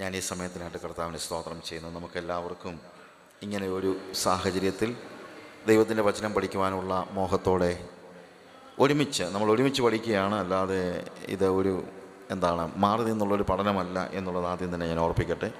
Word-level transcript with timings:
ഞാൻ 0.00 0.16
ഈ 0.16 0.20
സമയത്തിനായിട്ട് 0.20 0.78
കർത്താവിനെ 0.78 1.18
സ്തോത്രം 1.18 1.58
ചെയ്യുന്നു. 1.62 1.88
നമുക്കെല്ലാവർക്കും 1.90 2.74
ഇങ്ങനെ 3.42 3.66
ഒരു 3.68 3.90
സാഹചര്യത്തിൽ 4.14 4.90
ദൈവത്തിന്റെ 5.66 6.02
വചനം 6.02 6.34
പഠിക്കുവാനുള്ള 6.34 6.92
മോഹത്തോടെ 7.12 7.72
ഒരുമിച്ച് 8.78 9.22
നമ്മൾ 9.22 9.48
ഒരുമിച്ച് 9.50 9.82
പഠിക്കുകയാണ്. 9.82 10.34
അല്ലാതെ 10.34 10.80
ഇത് 11.34 11.46
ഒരു 11.58 11.84
എന്താണ് 12.30 12.62
മാറി 12.84 13.02
നിന്നുള്ളൊരു 13.02 13.42
പഠനമല്ല 13.42 13.98
എന്നുള്ളത് 14.12 14.46
ആദ്യം 14.46 14.74
തന്നെ 14.74 14.86
ഞാൻ 14.86 15.00
ഓർപ്പിക്കട്ടെ. 15.00 15.50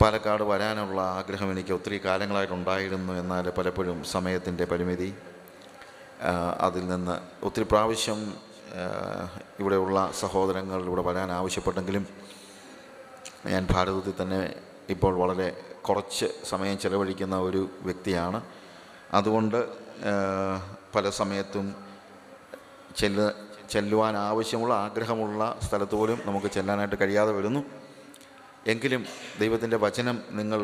പാലക്കാട് 0.00 0.42
വരാനുള്ള 0.42 1.00
ആഗ്രഹം 1.18 1.50
എനിക്ക് 1.52 1.72
ഒത്തിരി 1.72 1.98
കാലങ്ങളായിട്ടുണ്ടായിരുന്നു 2.04 3.12
എന്നാൽ 3.12 3.46
പലപ്പോഴും 3.58 4.04
സമയത്തിന്റെ 4.14 4.64
പരിമിതി 4.64 5.10
അതിൽ 6.60 6.84
നിന്ന് 6.88 7.16
ഒത്തിരി 7.46 7.66
പ്രാവശ്യം 7.70 8.20
ഇവിടെയുള്ള 9.60 9.98
സഹോദരങ്ങൾ 10.20 10.80
ഇവിടെ 10.90 11.02
വരാൻ 11.02 11.32
ആവശ്യപ്പെട്ടെങ്കിലും 11.32 12.04
ഞാൻ 13.46 13.66
ഭാരതത്തിൽ 13.70 14.14
തന്നെ 14.22 14.54
ഇപ്പോൾ 14.90 15.14
വളരെ 15.16 15.48
കുറച്ച് 15.88 16.26
സമയം 16.48 16.78
ചിലവഴിക്കുന്ന 16.78 17.36
ഒരു 17.38 17.68
വ്യക്തിയാണ്. 17.80 18.42
അതുകൊണ്ട് 19.12 19.58
പല 20.94 21.10
സമയത്തും 21.10 21.66
ചെല്ല 22.96 23.20
ചെല്ലുവാൻ 23.70 24.16
ആവശ്യമുള്ള 24.16 24.74
ആഗ്രഹമുള്ള 24.74 25.58
സ്ഥലത്ത് 25.62 25.94
പോലും 25.94 26.18
നമുക്ക് 26.26 26.46
ചെല്ലാനായിട്ട് 26.46 26.96
കഴിയാതെ 27.00 27.32
വരുന്നു. 27.32 27.62
എങ്കിലും 28.66 29.02
ദൈവത്തിന്റെ 29.40 29.76
വചനം 29.76 30.22
നിങ്ങൾ 30.30 30.60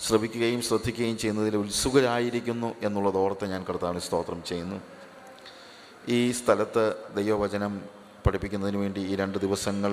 ശ്രവിക്കുകയും 0.00 0.62
ശ്രദ്ധിക്കുകയും 0.62 1.18
ചെയ്യുന്നതിൽ 1.18 1.56
ഉത്സുകരായിരിക്കുന്നു 1.56 2.74
എന്നുള്ളത് 2.82 3.16
ഓർത്ത് 3.16 3.46
ഞാൻ 3.50 3.64
കർത്താവിന് 3.64 4.00
സ്തോത്രം 4.00 4.42
ചെയ്യുന്നു. 4.42 4.78
ഈ 6.08 6.32
സ്ഥലത്ത് 6.32 6.84
ദൈവവചനം 7.16 7.82
പഠിപ്പിക്കുന്നതിന് 8.26 8.76
വേണ്ടി 8.76 9.00
ഈ 9.00 9.16
രണ്ട് 9.16 9.38
ദിവസങ്ങൾ 9.38 9.92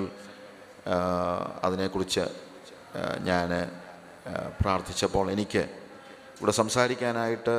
അതിനെക്കുറിച്ച് 1.64 2.26
ഞാൻ 3.20 3.50
പ്രാർത്ഥിച്ചപ്പോൾ 4.62 5.32
എനിക്ക് 5.32 5.60
ഇവിടെ 6.40 6.52
സംസാരിക്കാനായിട്ട് 6.52 7.56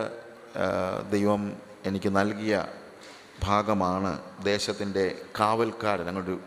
ദൈവം 1.10 1.56
എനിക്ക് 1.86 2.16
നൽകിയ 2.16 2.66
ഭാഗമാണ് 3.42 4.22
ദേശത്തിന്റെ 4.44 5.24
കാവൽക്കാരൻ 5.40 6.08
അങ്ങനൊരു 6.08 6.40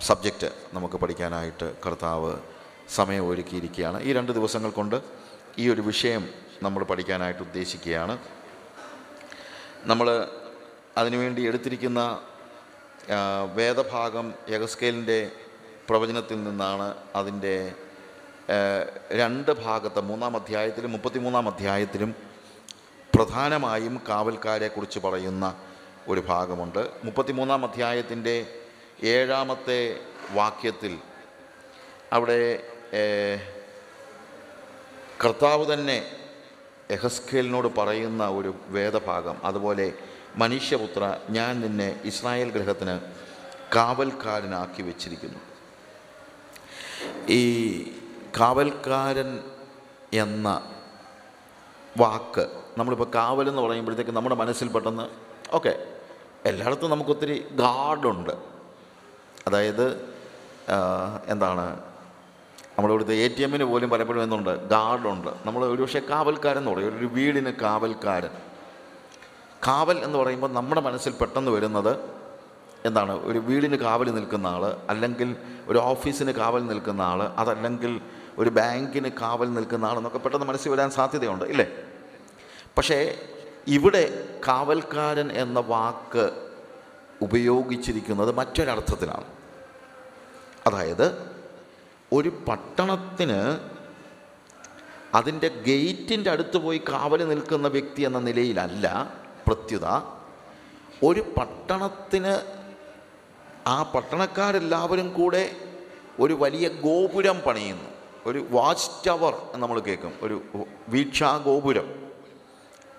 സബ്ജക്റ്റ് 0.00 0.52
നമുക്ക് 0.72 0.94
പഠിക്കാനായിട്ട് 0.94 1.74
കർത്താവ് 1.86 2.36
സമയം 2.88 3.28
ഒരുക്കിയിരിക്കുകയാണ് 3.28 4.02
ഈ 4.02 4.12
രണ്ട് 4.12 4.32
ദിവസങ്ങൾ 4.32 4.70
കൊണ്ട് 4.70 5.02
ഈ 5.58 5.68
ഒരു 5.68 5.80
വിഷയം 5.80 6.28
നമ്മൾ 6.62 6.84
പഠിക്കാനായിട്ട് 6.84 7.42
ഉദ്ദേശിക്കുകയാണ്. 7.42 8.18
നമ്മൾ 9.84 10.28
അതിനുവേണ്ടി 10.96 11.42
എടുത്തിരിക്കുന്ന 11.42 12.22
വേദഭാഗം 13.54 14.34
യഗസ്കേലിന്റെ 14.48 15.30
പ്രവചനത്തിൽ 15.88 16.44
നിന്നാണ് 16.44 16.94
അതിന്റെ 17.14 17.72
രണ്ട് 19.12 19.50
ഭാഗത്ത് 19.64 20.00
മൂന്നാം 20.00 20.36
അധ്യായത്തിലും 20.36 20.92
മുപ്പത്തിമൂന്നാം 20.92 21.48
അധ്യായത്തിലും 21.48 22.14
പ്രധാനമായും 23.14 24.00
കാവൽക്കാരെക്കുറിച്ച് 24.08 24.98
പറയുന്ന 24.98 25.54
ഒരു 26.08 26.20
ഭാഗമുണ്ട്. 26.20 26.90
മുപ്പത്തിമൂന്നാം 27.04 27.64
അധ്യായത്തിന്റെ 27.64 28.36
ഏഴാമത്തെ 29.02 29.80
വാക്യത്തിൽ 30.32 30.98
അവിടെ 32.12 32.38
കർത്താവ് 35.24 35.72
തന്നെ 35.72 35.98
എഹസ്കേലിനോട് 36.90 37.68
പറയുന്ന 37.78 38.28
ഒരു 38.28 38.54
വേദഭാഗം 38.68 39.36
അതുപോലെ 39.44 39.92
മനുഷ്യപുത്ര 40.36 41.16
ഞാൻ 41.30 41.60
നിന്നെ 41.60 42.00
ഇസ്രായേൽ 42.04 42.50
ഗ്രഹത്തിന് 42.50 43.00
കാവൽക്കാരനാക്കി 43.76 44.82
വെച്ചിരിക്കുന്നു. 44.82 45.38
ഈ 47.28 47.42
കാവൽക്കാരൻ 48.40 49.40
എന്ന 50.12 50.70
വാക്ക് 51.98 52.46
നമ്മളിപ്പോൾ 52.78 53.10
കാവൽ 53.14 53.48
എന്ന് 53.48 53.62
പറയുമ്പോഴത്തേക്ക് 53.62 54.10
നമ്മുടെ 54.10 54.34
മനസ്സിൽ 54.34 54.68
പെട്ടെന്ന് 54.68 55.08
ഓക്കെ 55.52 55.86
എല്ലായിടത്തും 56.46 56.90
നമുക്കൊത്തിരി 56.90 57.46
ഗാർഡുണ്ട് 57.50 58.30
അതായത് 59.46 60.16
എന്താണ് 61.28 61.80
നമ്മളിവിടുത്തെ 62.76 63.14
എ 63.14 63.28
ടി 63.28 63.42
എമ്മിന് 63.42 63.64
പോലും 63.64 63.90
പലപ്പോഴും 63.90 64.22
എന്തുണ്ട് 64.22 64.68
ഗാർഡുണ്ട് 64.68 65.28
നമ്മൾ 65.46 65.64
ഒരു 65.64 65.82
പക്ഷേ 65.82 66.00
കാവൽക്കാരൻ 66.10 66.58
എന്ന് 66.58 66.70
പറയും 66.70 66.98
ഒരു 66.98 67.06
വീടിന് 67.06 67.50
കാവൽക്കാരൻ. 67.50 68.49
കാവൽ 69.66 69.98
എന്ന് 69.98 70.18
പറയുമ്പോൾ 70.18 70.52
നമ്മുടെ 70.52 70.80
മനസ്സിൽ 70.80 71.12
പെട്ടെന്ന് 71.12 71.50
വരുന്നത് 71.50 72.20
എന്താണ്? 72.84 73.24
ഒരു 73.24 73.38
വീടിന് 73.38 73.76
കാവൽ 73.76 74.14
നിൽക്കുന്ന 74.14 74.46
ആൾ 74.46 74.76
അല്ലെങ്കിൽ 74.88 75.36
ഒരു 75.66 75.78
ഓഫീസിന് 75.78 76.32
കാവൽ 76.32 76.66
നിൽക്കുന്ന 76.66 77.02
ആൾ 77.02 77.22
അതല്ലെങ്കിൽ 77.22 78.00
ഒരു 78.38 78.50
ബാങ്കിന് 78.50 79.08
കാവൽ 79.08 79.54
നിൽക്കുന്ന 79.54 79.84
ആൾ 79.84 79.96
എന്നൊക്കെ 79.96 80.18
പെട്ടെന്ന് 80.18 80.46
മനസ്സിൽ 80.46 80.70
വരാൻ 80.70 80.90
സാധ്യതയുണ്ട് 80.90 81.44
ഇല്ലേ? 81.44 81.66
പക്ഷേ 82.78 83.28
ഇവിടെ 83.66 84.28
കാവൽക്കാരൻ 84.48 85.32
എന്ന 85.32 85.60
വാക്ക് 85.60 86.48
ഉപയോഗിച്ചിരിക്കുന്നത് 87.22 88.36
മറ്റൊരർത്ഥത്തിലാണ്. 88.36 89.24
അതായത് 90.66 91.32
ഒരു 92.12 92.28
പട്ടണത്തിന് 92.48 93.58
അതിന്റെ 95.14 95.48
ഗേറ്റിന്റെ 95.48 96.30
അടുത്ത് 96.30 96.56
പോയി 96.56 96.78
കാവൽ 96.78 97.28
നിൽക്കുന്ന 97.28 97.68
വ്യക്തി 97.68 98.02
എന്ന 98.02 98.18
നിലയിലല്ല 98.18 99.19
പ്രത്യുത 99.50 99.86
ഒരു 101.04 101.20
പട്ടണത്തിന് 101.20 102.34
ആ 103.66 103.82
പട്ടണക്കാരെല്ലാവരും 103.82 105.12
കൂടെ 105.12 105.56
ഒരു 106.20 106.34
വലിയ 106.34 106.68
ഗോപുരം 106.68 107.40
പണിയുന്നു. 107.40 107.90
ഒരു 108.26 108.46
വാച്ച് 108.50 108.90
ടവർ 109.06 109.32
എന്ന് 109.32 109.58
നമ്മൾ 109.58 109.80
കേൾക്കും. 109.80 110.12
ഒരു 110.22 110.42
വീക്ഷാ 110.88 111.36
ഗോപുരം. 111.36 112.10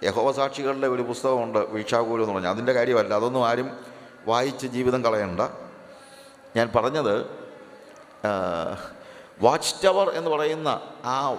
യഹോവ 0.03 0.31
സാക്ഷികളുടെ 0.31 0.87
ഒരു 0.87 1.01
പുസ്തകമുണ്ട് 1.01 1.59
വീക്ഷാഗോപുരം 1.59 2.21
എന്ന് 2.21 2.33
പറഞ്ഞാൽ. 2.33 2.51
അതിന്റെ 2.51 2.73
കാര്യമല്ല 2.73 3.13
അതൊന്നും 3.13 3.47
ആരും 3.47 3.69
വായിച്ച് 4.27 4.67
ജീവിതം 4.67 5.05
കളയണ്ട. 5.05 5.41
ഞാൻ 6.55 6.71
പറഞ്ഞത് 6.75 7.25
വാച്ച് 9.41 9.75
ടവർ 9.85 10.09
എന്ന് 10.09 10.29
പറയുന്ന 10.29 10.81
ആ, 11.05 11.35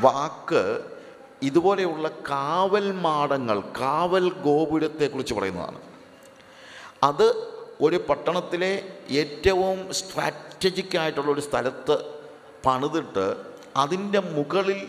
വാക്ക് 0.00 0.97
ഇതുപോലെയുള്ള 1.42 2.08
കാവൽ 2.08 2.92
മാടങ്ങൾ 2.92 3.60
കാവൽ 3.60 4.32
ഗോപുരത്തെക്കുറിച്ച് 4.32 5.34
പറയുന്നതാണ്. 5.34 5.80
അത് 7.02 7.26
ഒരു 7.80 7.96
പട്ടണത്തിലെ 7.96 8.72
ഏറ്റവും 9.10 9.92
സ്ട്രാറ്റജിക് 9.92 10.96
ആയിട്ടുള്ള 10.98 11.30
ഒരു 11.32 11.40
സ്ഥലത്ത് 11.40 11.96
പണിതിട്ട് 12.66 13.36
അതിന്റെ 13.76 14.20
മുകളിൽ 14.20 14.88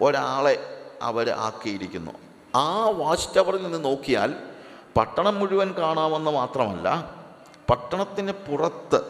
ഒരാളെ 0.00 0.56
അവർ 1.02 1.30
ആക്കിയിരിക്കുന്നു. 1.30 2.12
ആ 2.56 2.88
വാച്ച് 2.88 3.36
ടവറിൽ 3.36 3.62
നിന്ന് 3.62 3.84
നോക്കിയാൽ 3.84 4.34
പട്ടണം 4.96 5.38
മുഴുവൻ 5.38 5.74
കാണാമെന്ന് 5.78 6.30
മാത്രമല്ല 6.30 6.88
പട്ടണത്തിന് 7.70 8.32
പുറത്ത് 8.32 9.00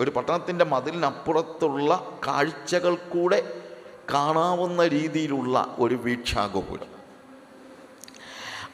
ഒരു 0.00 0.10
പട്ടണത്തിന്റെ 0.10 0.64
മതിലിനപ്പുറത്തുള്ള 0.64 2.18
കാഴ്ചകൾ 2.26 2.94
കൂടെ 2.94 3.63
കാണാവുന്ന 4.12 4.86
രീതിയിലുള്ള 4.86 5.76
ഒരു 5.78 5.94
വീക്ഷാഗോപുരം. 5.94 6.90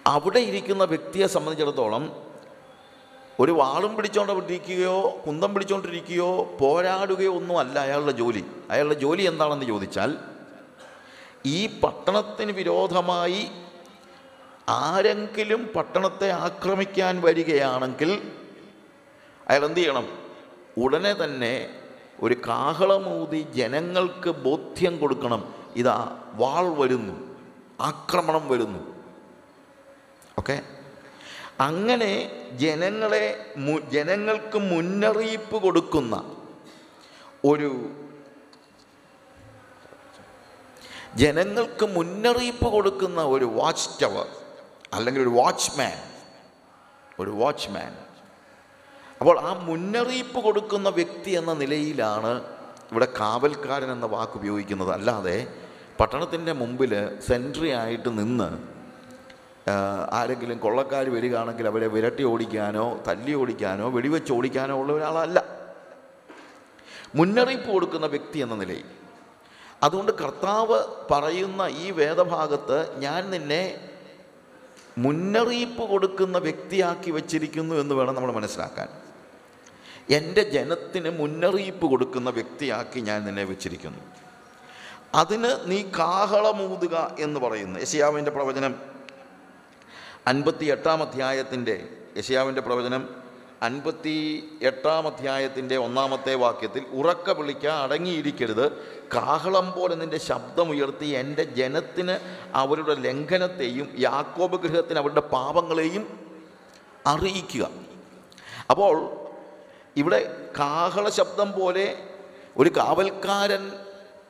അവിടെ 0.07 0.41
ഇരിക്കുന്ന 0.41 0.85
വ്യക്തിയെ 0.85 1.27
സംബന്ധിച്ചിടത്തോളം 1.27 2.31
ഒരു 3.41 3.53
വാളും 3.53 3.97
പിടിച്ചുകൊണ്ടിരിക്കുകയോ 3.97 5.23
കുന്തം 5.27 5.55
പിടിച്ചുകൊണ്ടിരിക്കുകയോ 5.55 6.57
പോരാടുകയോ 6.61 7.33
ഒന്നും 7.33 7.59
അല്ല 7.59 7.79
അയാളുടെ 7.79 8.13
ജോലി. 8.13 8.45
അയാളുടെ 8.71 8.95
ജോലി 8.95 9.23
എന്താണെന്ന് 9.23 9.67
ചോദിച്ചാൽ 9.67 10.19
ഈ 11.47 11.81
പട്ടണത്തിന് 11.81 12.53
വിരോധമായി 12.53 13.51
ആരെങ്കിലും 14.69 15.71
പട്ടണത്തെ 15.77 16.31
ആക്രമിക്കാൻ 16.31 17.21
വരികയാണെങ്കിൽ 17.21 18.33
അയാൾ 19.49 19.65
എന്ത് 19.65 19.81
ചെയ്യണം? 19.81 20.09
ഉടനെ 20.79 21.13
തന്നെ 21.13 21.80
ഒരു 22.23 22.37
കാഹളമൂതി 22.47 23.43
ജനങ്ങൾക്ക് 23.43 24.31
ബോധ്യം 24.31 24.99
കൊടുക്കണം. 24.99 25.55
ഇതാ 25.77 26.23
വാൾ 26.33 26.69
വരുന്നു. 26.69 27.37
ആക്രമണം 27.81 28.49
വരുന്നു. 28.49 28.95
ഓക്കെ? 30.39 30.63
അങ്ങനെ 31.61 32.31
ജനങ്ങളെ 32.53 33.55
ജനങ്ങൾക്ക് 33.89 34.59
മുന്നറിയിപ്പ് 34.59 35.63
കൊടുക്കുന്ന 35.63 36.37
ഒരു 37.45 37.91
ജനങ്ങൾക്ക് 41.15 41.87
മുന്നറിയിപ്പ് 41.87 42.73
കൊടുക്കുന്ന 42.73 43.25
ഒരു 43.25 43.45
വാച്ച് 43.45 44.03
ടവർ 44.03 44.29
അല്ലെങ്കിൽ 44.93 45.23
ഒരു 45.23 45.29
വാച്ച്മാൻ 45.29 45.99
ഒരു 47.21 47.31
വാച്ച്മാൻ 47.31 47.97
അപ്പോൾ 49.21 49.39
ആ 49.39 49.49
മുന്നറിയിപ്പ് 49.69 50.41
കൊടുക്കുന്ന 50.45 50.89
വ്യക്തി 50.89 51.31
എന്ന 51.31 51.53
നിലയിലാണ് 51.53 52.31
ഇവിടെ 52.91 53.09
കാവൽക്കാരൻ 53.21 53.91
എന്ന 53.93 54.07
വാക്ക് 54.07 54.37
ഉപയോഗിക്കുന്നത്. 54.41 54.93
അല്ലാതെ 54.93 55.35
പട്ടണത്തിന്റെ 55.99 56.53
മുമ്പിൽ 56.53 56.93
സെൻട്രി 57.27 57.71
ആയിട്ട് 57.81 58.11
നിന്ന് 58.19 58.51
ആരെങ്കിലും 60.19 60.59
കൊള്ളക്കാർ 60.59 61.07
വരികയാണെങ്കിൽ 61.17 61.67
അവരെ 61.71 61.89
വിരട്ടി 61.95 62.25
ഓടിക്കാനോ 62.31 62.87
തല്ലി 63.09 63.35
ഓടിക്കാനോ 63.41 63.91
വെടിവെച്ച് 63.97 64.33
ഓടിക്കാനോ 64.33 64.75
ഉള്ള 64.83 64.93
ഒരാളല്ല. 64.93 65.39
മുന്നറിയിപ്പ് 67.15 67.71
കൊടുക്കുന്ന 67.73 68.07
വ്യക്തി 68.07 68.39
എന്ന 68.39 68.55
നിലയിൽ. 68.55 68.89
അതുകൊണ്ട് 69.83 70.13
കർത്താവ് 70.23 70.79
പറയുന്ന 71.11 71.63
ഈ 71.85 71.91
വേദഭാഗത്ത് 72.01 72.79
ഞാൻ 73.05 73.31
നിന്നെ 73.31 73.63
മുന്നറിയിപ്പ് 74.99 75.85
കൊടുക്കുന്ന 75.93 76.39
വ്യക്തിയാക്കി 76.39 77.11
വച്ചിരിക്കുന്നു 77.11 77.75
എന്ന് 77.75 77.95
വേണം 77.95 78.15
നമ്മൾ 78.15 78.33
മനസ്സിലാക്കാൻ. 78.33 78.89
എന്റെ 80.11 80.43
ജനത്തിന് 80.43 81.11
മുന്നറിയിപ്പ് 81.11 81.87
കൊടുക്കുന്ന 81.87 82.31
വ്യക്തിയാക്കി 82.31 83.01
ഞാൻ 83.01 83.25
നിന്നെ 83.25 83.45
വെച്ചിരിക്കുന്നു. 83.45 83.99
അതിന് 85.15 85.57
നീ 85.67 85.83
കാഹളമൂതുക 85.83 87.17
എന്ന് 87.19 87.41
പറയുന്നു. 87.41 87.81
യശയാവിന്റെ 87.81 88.31
പ്രവചനം 88.31 88.75
അൻപത്തി 90.27 90.65
എട്ടാം 90.65 91.03
അധ്യായത്തിന്റെ 91.03 91.89
യശയാവിന്റെ 92.19 92.61
പ്രവചനം 92.61 93.09
അൻപത്തി 93.63 94.49
എട്ടാം 94.63 95.07
അധ്യായത്തിന്റെ 95.07 95.77
ഒന്നാമത്തെ 95.77 96.35
വാക്യത്തിൽ 96.35 96.85
ഉറക്ക 96.93 97.31
വിളിക്ക 97.31 97.67
അടങ്ങിയിരിക്കരുത്. 97.67 98.73
കാഹളം 99.15 99.73
പോലെ 99.73 99.95
നിന്റെ 99.95 100.19
ശബ്ദമുയർത്തി 100.19 101.07
എന്റെ 101.07 101.45
ജനത്തിന് 101.45 102.19
അവരുടെ 102.55 102.95
ലംഘനത്തെയും 102.95 103.95
യാക്കോബ് 103.99 104.63
ഗൃഹത്തിന് 104.63 104.99
അവരുടെ 104.99 105.21
പാപങ്ങളെയും 105.21 106.21
അറിയിക്കുക. 107.07 107.71
അപ്പോൾ 108.71 109.20
ഇവിടെ 109.97 110.51
കാഹള 110.59 111.09
ശബ്ദം 111.09 111.53
പോലെ 111.53 111.99
ഒരു 112.57 112.71
കാവൽക്കാരൻ 112.77 113.73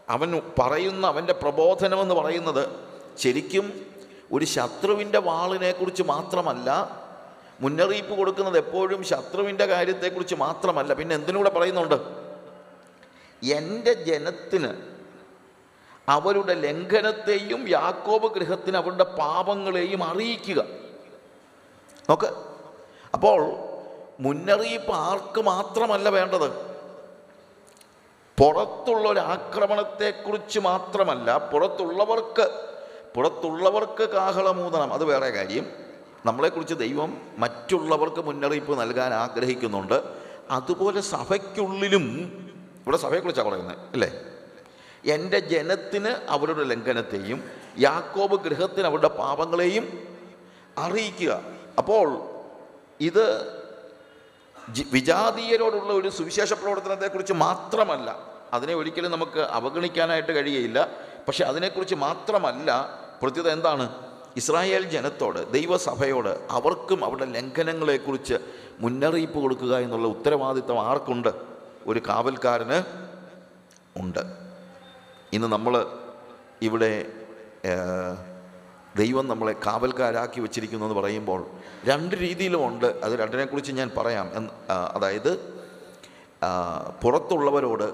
അവൻ 0.08 0.42
പറയുന്ന 0.58 1.06
അവന്റെ 1.06 1.32
പ്രബോധനമെന്ന് 1.32 2.14
പറയുന്നത് 2.14 2.68
ശരിക്കും 3.18 3.86
ഒരു 4.32 4.44
ശത്രുവിന്റെ 4.44 5.18
വാളിനെക്കുറിച്ച് 5.18 6.02
മാത്രമല്ല 6.02 7.00
മുന്നറിയിപ്പ് 7.60 8.18
കൊടുക്കുന്നത് 8.18 8.58
എപ്പോഴും 8.58 9.04
ശത്രുവിന്റെ 9.04 9.66
കാര്യത്തെക്കുറിച്ച് 9.66 10.34
മാത്രമല്ല. 10.34 10.94
പിന്നെ 10.94 11.14
എന്തിനൂടെ 11.14 11.50
പറയുന്നുണ്ട്? 11.50 11.94
എന്റെ 13.42 13.92
ജനത്തിന് 13.92 14.74
അവരുടെ 16.08 16.54
ലംഘനത്തെയും 16.54 17.68
യാക്കോബ് 17.68 18.34
ഗൃഹത്തിന് 18.34 18.76
അവരുടെ 18.76 19.04
പാപങ്ങളെയും 19.04 20.04
അറിയിക്കുക. 20.04 20.64
നോക്ക്. 22.10 22.26
അപ്പോൾ 23.14 23.69
മുന്നറിയിപ്പ് 24.20 24.92
ആർക്ക് 24.92 25.40
മാത്രമല്ല 25.40 26.08
വേണ്ടത്? 26.08 26.70
പുറത്തുള്ള 28.38 29.08
ഒരു 29.08 29.20
ആക്രമണത്തെക്കുറിച്ച് 29.20 30.58
മാത്രമല്ല 30.58 31.38
പുറത്തുള്ളവർക്ക് 31.52 32.68
പുറത്തുള്ളവർക്ക് 33.16 34.08
കാഹളമൂതണം. 34.08 34.92
അത് 34.92 35.04
വേറെ 35.04 35.30
കാര്യം. 35.30 35.66
നമ്മളെക്കുറിച്ച് 36.26 36.74
ദൈവം 36.74 37.18
മറ്റുള്ളവർക്ക് 37.38 38.24
മുന്നറിയിപ്പ് 38.24 38.80
നൽകാൻ 38.80 39.14
ആഗ്രഹിക്കുന്നുണ്ട്. 39.14 40.02
അതുപോലെ 40.50 41.00
സഭയ്ക്കുള്ളിലും 41.00 42.06
ഇവിടെ 42.82 42.96
സഭയെക്കുറിച്ചാണ് 42.96 43.48
പറയുന്നത് 43.48 43.78
അല്ലേ? 43.92 44.22
എന്റെ 45.04 45.38
ജനത്തിന് 45.38 46.08
അവരുടെ 46.28 46.64
ലംഘനത്തെയും 46.64 47.44
യാക്കോബ് 47.78 48.44
ഗൃഹത്തിന് 48.44 48.86
അവരുടെ 48.86 49.08
പാപങ്ങളെയും 49.08 50.08
അറിയിക്കുക. 50.78 51.40
അപ്പോൾ 51.78 52.20
ഇത് 53.00 53.59
വിജാതീയരോടുള്ള 54.78 55.92
ഒരു 55.92 56.08
സുവിശേഷ 56.08 56.52
പ്രവർത്തനത്തെക്കുറിച്ച് 56.52 57.32
മാത്രമല്ല 57.32 58.18
അതിനെ 58.52 58.74
ഒരിക്കലും 58.74 59.10
നമുക്ക് 59.10 59.40
അവഗണിക്കാനായിട്ട് 59.40 60.32
കഴിയുകയില്ല. 60.32 60.88
പക്ഷെ 61.28 61.44
അതിനെക്കുറിച്ച് 61.44 61.94
മാത്രമല്ല 61.94 63.00
പ്രത്യേകത 63.22 63.50
എന്താണ്? 63.50 63.94
ഇസ്രായേൽ 64.36 64.90
ജനത്തോട് 64.90 65.52
ദൈവസഭയോട് 65.52 66.46
അവർക്കും 66.50 67.04
അവരുടെ 67.04 67.24
ലംഘനങ്ങളെക്കുറിച്ച് 67.24 68.34
മുന്നറിയിപ്പ് 68.80 69.38
കൊടുക്കുക 69.38 69.76
എന്നുള്ള 69.76 70.08
ഉത്തരവാദിത്തം 70.08 70.80
ആർക്കുണ്ട്? 70.86 71.28
ഒരു 71.86 72.02
കാവൽക്കാരന് 72.08 72.82
ഉണ്ട്. 73.96 74.20
ഇന്ന് 75.32 75.46
നമ്മൾ 75.46 75.86
ഇവിടെ 76.62 77.06
ദൈവം 78.96 79.28
നമ്മളെ 79.28 79.52
കാവൽക്കാരാക്കി 79.66 80.40
വെച്ചിരിക്കുന്നു 80.40 80.84
എന്ന് 80.86 80.96
പറയുമ്പോൾ 81.00 81.46
രണ്ട് 81.84 82.14
രീതിയിലുമുണ്ട് 82.14 82.86
അത് 83.04 83.12
രണ്ടിനെക്കുറിച്ച് 83.12 83.72
ഞാൻ 83.72 83.90
പറയാം. 83.98 84.26
അതായത് 84.96 85.60
പുറത്തുള്ളവരോട് 87.02 87.88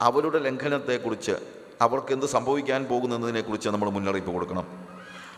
അവരുടെ 0.00 0.38
ലംഘനത്തെക്കുറിച്ച് 0.38 1.34
അവർക്ക് 1.80 2.12
എന്ത് 2.12 2.26
സംഭവിക്കാൻ 2.26 2.84
പോകുന്നതിനെക്കുറിച്ച് 2.84 3.68
നമ്മൾ 3.68 3.90
മുന്നറിയിപ്പ് 3.90 4.32
കൊടുക്കണം. 4.32 4.66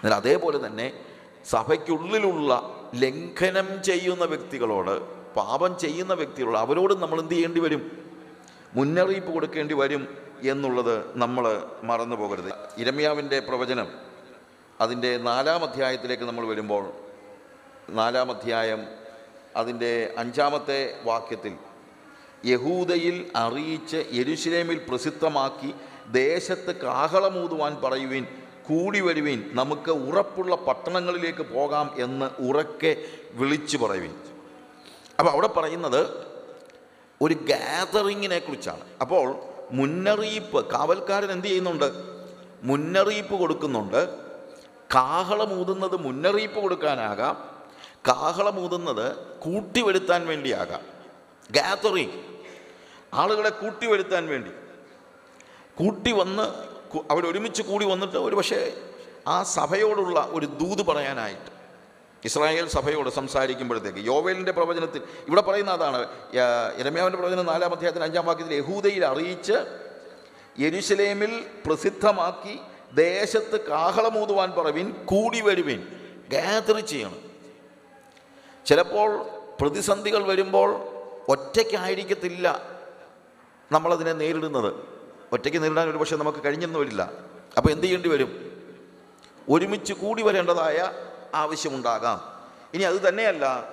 എന്നാൽ 0.04 0.18
അതേപോലെ 0.18 0.66
തന്നെ 0.66 0.92
സഭയ്ക്കുള്ളിലുള്ള 1.50 2.52
ലംഘനം 2.94 3.82
ചെയ്യുന്ന 3.82 4.24
വ്യക്തികളോട് 4.24 4.94
പാപം 5.36 5.78
ചെയ്യുന്ന 5.78 6.14
വ്യക്തികളോട് 6.14 6.58
അവരോട് 6.58 6.94
നമ്മൾ 6.94 7.20
എന്ത് 7.20 7.34
ചെയ്യേണ്ടി 7.34 7.60
വരും? 7.60 7.82
മുന്നറിയിപ്പ് 8.74 9.30
കൊടുക്കേണ്ടി 9.32 9.74
വരും 9.74 10.08
എന്നുള്ളത് 10.42 11.14
നമ്മൾ 11.14 11.62
മറന്നു 11.84 12.16
പോകരുത് 12.16 12.52
ഇരമ്യാവിന്റെ 12.78 13.40
പ്രവചനം 13.40 14.11
അതിന്റെ 14.82 15.10
നാലാം 15.16 15.62
അധ്യായത്തിലേക്ക് 15.64 16.24
നമ്മൾ 16.24 16.44
വരുമ്പോൾ 16.46 16.84
നാലാം 17.90 18.30
അധ്യായം 18.30 18.80
അതിന്റെ 19.56 20.14
അഞ്ചാമത്തെ 20.18 20.78
വാക്യത്തിൽ 21.04 21.54
യഹൂദയിൽ 22.44 23.16
അറിയിച്ച് 23.36 23.98
യെരുശലേമിൽ 24.12 24.80
പ്രസിദ്ധമാക്കി 24.88 25.74
ദേശത്ത് 26.12 26.72
കാഹളമൂതുവാൻ 26.76 27.72
പറയുവിൻ 27.84 28.24
കൂടി 28.68 29.00
വരുവിൻ 29.00 29.50
നമുക്ക് 29.52 29.90
ഉറപ്പുള്ള 29.90 30.54
പട്ടണങ്ങളിലേക്ക് 30.56 31.44
പോകാം 31.54 31.94
എന്ന് 31.98 32.28
ഉറക്കെ 32.38 32.92
വിളിച്ചു 33.32 33.76
പറയുവിൻ. 33.76 34.14
അപ്പോൾ 35.18 35.30
അവിടെ 35.30 35.46
പറയുന്നത് 35.46 36.02
ഒരു 37.20 37.34
ഗാദറിങ്ങിനെ 37.34 38.38
കുറിച്ചാണ്. 38.38 38.84
അപ്പോൾ 39.00 39.26
മുന്നറിയിപ്പ് 39.70 40.60
കാവൽക്കാരൻ 40.72 41.30
എന്ത് 41.32 41.46
ചെയ്യുന്നുണ്ട്? 41.46 41.88
മുന്നറിയിപ്പ് 42.62 43.34
കൊടുക്കുന്നുണ്ട്. 43.34 44.31
കാഹളമൂതുന്നത് 44.94 45.96
മുന്നറിയിപ്പ് 45.96 46.60
കൊടുക്കാനാകാം. 46.60 47.50
കാഹളമൂതുന്നത് 48.08 49.16
കൂട്ടിവരുത്താൻ 49.16 50.26
വേണ്ടിയാകാം. 50.26 50.80
ഗാതറിങ് 51.50 52.22
ആളുകളെ 53.14 53.48
കൂട്ടിവരുത്താൻ 53.48 54.26
വേണ്ടി. 54.26 54.50
കൂട്ടി 55.74 56.12
വന്ന് 56.12 56.42
അവർ 57.10 57.26
ഒരുമിച്ച് 57.26 57.62
കൂടി 57.62 57.86
വന്നിട്ട് 57.86 58.16
ഒരു 58.16 58.36
പക്ഷേ 58.36 58.74
ആ 59.26 59.42
സഭയോടുള്ള 59.42 60.28
ഒരു 60.30 60.46
ദൂത് 60.46 60.86
പറയാനായിട്ട്. 60.86 61.52
ഇസ്രായേൽ 62.24 62.68
സഭയോട് 62.68 63.10
സംസാരിക്കുമ്പോഴത്തേക്ക് 63.10 63.98
യോവേലിന്റെ 63.98 64.52
പ്രവചനത്തിൽ 64.52 65.02
ഇവിടെ 65.28 65.40
പറയുന്ന 65.40 65.70
അതാണ് 65.70 66.06
ഇരമ്യാവിന്റെ 66.78 67.18
പ്രവചനം 67.18 67.46
നാലാം 67.46 67.72
അധ്യായത്തിന് 67.72 68.04
അഞ്ചാം 68.04 68.26
വാക്യത്തിൽ 68.26 68.54
യഹൂദയിൽ 68.54 69.04
അറിയിച്ച് 69.04 69.52
യരുസലേമിൽ 70.60 71.46
പ്രസിദ്ധമാക്കി 71.66 72.60
ദേശത്ത് 72.94 73.60
കാഹളമൂതുവാൻ 73.60 74.52
പറവിൻ 74.52 74.92
കൂടി 75.04 75.40
വരുവിൻ. 75.40 75.86
ഗാദർ 76.28 76.80
ചെയ്യണം. 76.80 77.32
ചിലപ്പോൾ 78.66 79.26
പ്രതിസന്ധികൾ 79.60 80.22
വരുമ്പോൾ 80.22 80.88
ഒറ്റയ്ക്കായിരിക്കത്തില്ല 81.28 82.62
നമ്മളതിനെ 83.72 84.12
നേരിടുന്നത്. 84.12 84.74
ഒറ്റയ്ക്ക് 85.32 85.62
നേരിടാൻ 85.62 85.90
ഒരു 85.90 85.98
പക്ഷേ 85.98 86.16
നമുക്ക് 86.16 86.38
കഴിഞ്ഞെന്ന് 86.44 86.78
വരില്ല. 86.78 87.12
അപ്പോൾ 87.56 87.70
എന്ത് 87.70 87.82
ചെയ്യേണ്ടി 87.82 88.08
വരും? 88.08 88.52
ഒരുമിച്ച് 89.48 89.92
കൂടി 89.92 90.22
വരേണ്ടതായ 90.22 90.90
ആവശ്യമുണ്ടാകാം. 91.34 92.32
ഇനി 92.74 92.82
അത് 92.82 93.08
തന്നെയല്ല 93.08 93.72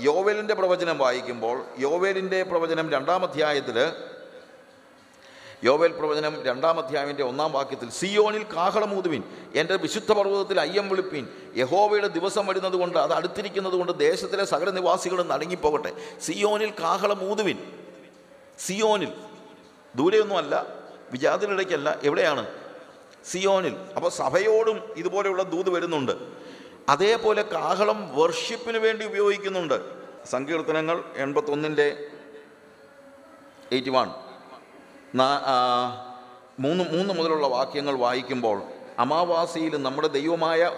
യോവേലിന്റെ 0.00 0.54
പ്രവചനം 0.54 0.98
വായിക്കുമ്പോൾ 0.98 1.64
യോവേലിന്റെ 1.78 2.42
പ്രവചനം 2.42 2.90
രണ്ടാം 2.90 3.22
അധ്യായത്തിൽ 3.22 3.92
യോവേൽ 5.64 5.92
പ്രവചനം 5.92 6.42
രണ്ടാം 6.42 6.78
അധ്യായന്റെ 6.78 7.22
ഒന്നാം 7.22 7.52
വാക്യത്തിൽ 7.52 7.90
സിയോനിൽ 7.90 8.42
കാഹളമൂതുവിൻ 8.42 9.22
എന്റെ 9.54 9.76
വിശുദ്ധ 9.76 10.12
പർവതത്തിൽ 10.12 10.60
അയ്യം 10.60 10.88
വിളിപ്പിൻ 10.88 11.28
യഹോവയുടെ 11.56 12.06
ദിവസം 12.06 12.46
വരുന്നത് 12.46 12.72
കൊണ്ട് 12.72 12.98
അത് 12.98 13.12
അടുത്തിരിക്കുന്നത് 13.12 13.72
കൊണ്ട് 13.72 13.98
ദേശത്തിലെ 13.98 14.44
സകല 14.44 14.70
നിവാസികളും 14.70 15.28
നടങ്ങിപ്പോകട്ടെ. 15.28 15.92
സിയോനിൽ 16.20 16.70
കാഹളമൂതുവിൻ 16.70 17.58
സിയോനിൽ. 18.58 19.12
ദൂരെയൊന്നുമല്ല 19.94 20.66
വിജാതിലിടയ്ക്കല്ല 21.12 21.98
എവിടെയാണ്? 22.02 22.46
സിയോനിൽ. 23.24 23.76
അപ്പോൾ 23.96 24.08
സഭയോടും 24.08 24.80
ഇതുപോലെയുള്ള 24.96 25.42
ദൂത് 25.42 25.70
വരുന്നുണ്ട്. 25.70 26.12
അതേപോലെ 26.88 27.42
കാഹളം 27.42 28.16
വർഷിപ്പിന് 28.16 28.78
വേണ്ടി 28.78 29.06
ഉപയോഗിക്കുന്നുണ്ട്. 29.06 30.02
സങ്കീർത്തനങ്ങൾ 30.26 31.04
എൺപത്തൊന്നിന്റെ 31.16 32.06
എയ്റ്റി 33.72 33.90
വൺ 33.90 34.10
മൂന്ന് 36.58 36.84
മൂന്ന് 36.92 37.14
മുതലുള്ള 37.14 37.46
വാക്യങ്ങൾ 37.46 37.94
വായിക്കുമ്പോൾ 37.94 38.62
അമാവാസിയിൽ 38.98 39.82
നമ്മുടെ 39.82 40.08
ദൈവമായ 40.08 40.72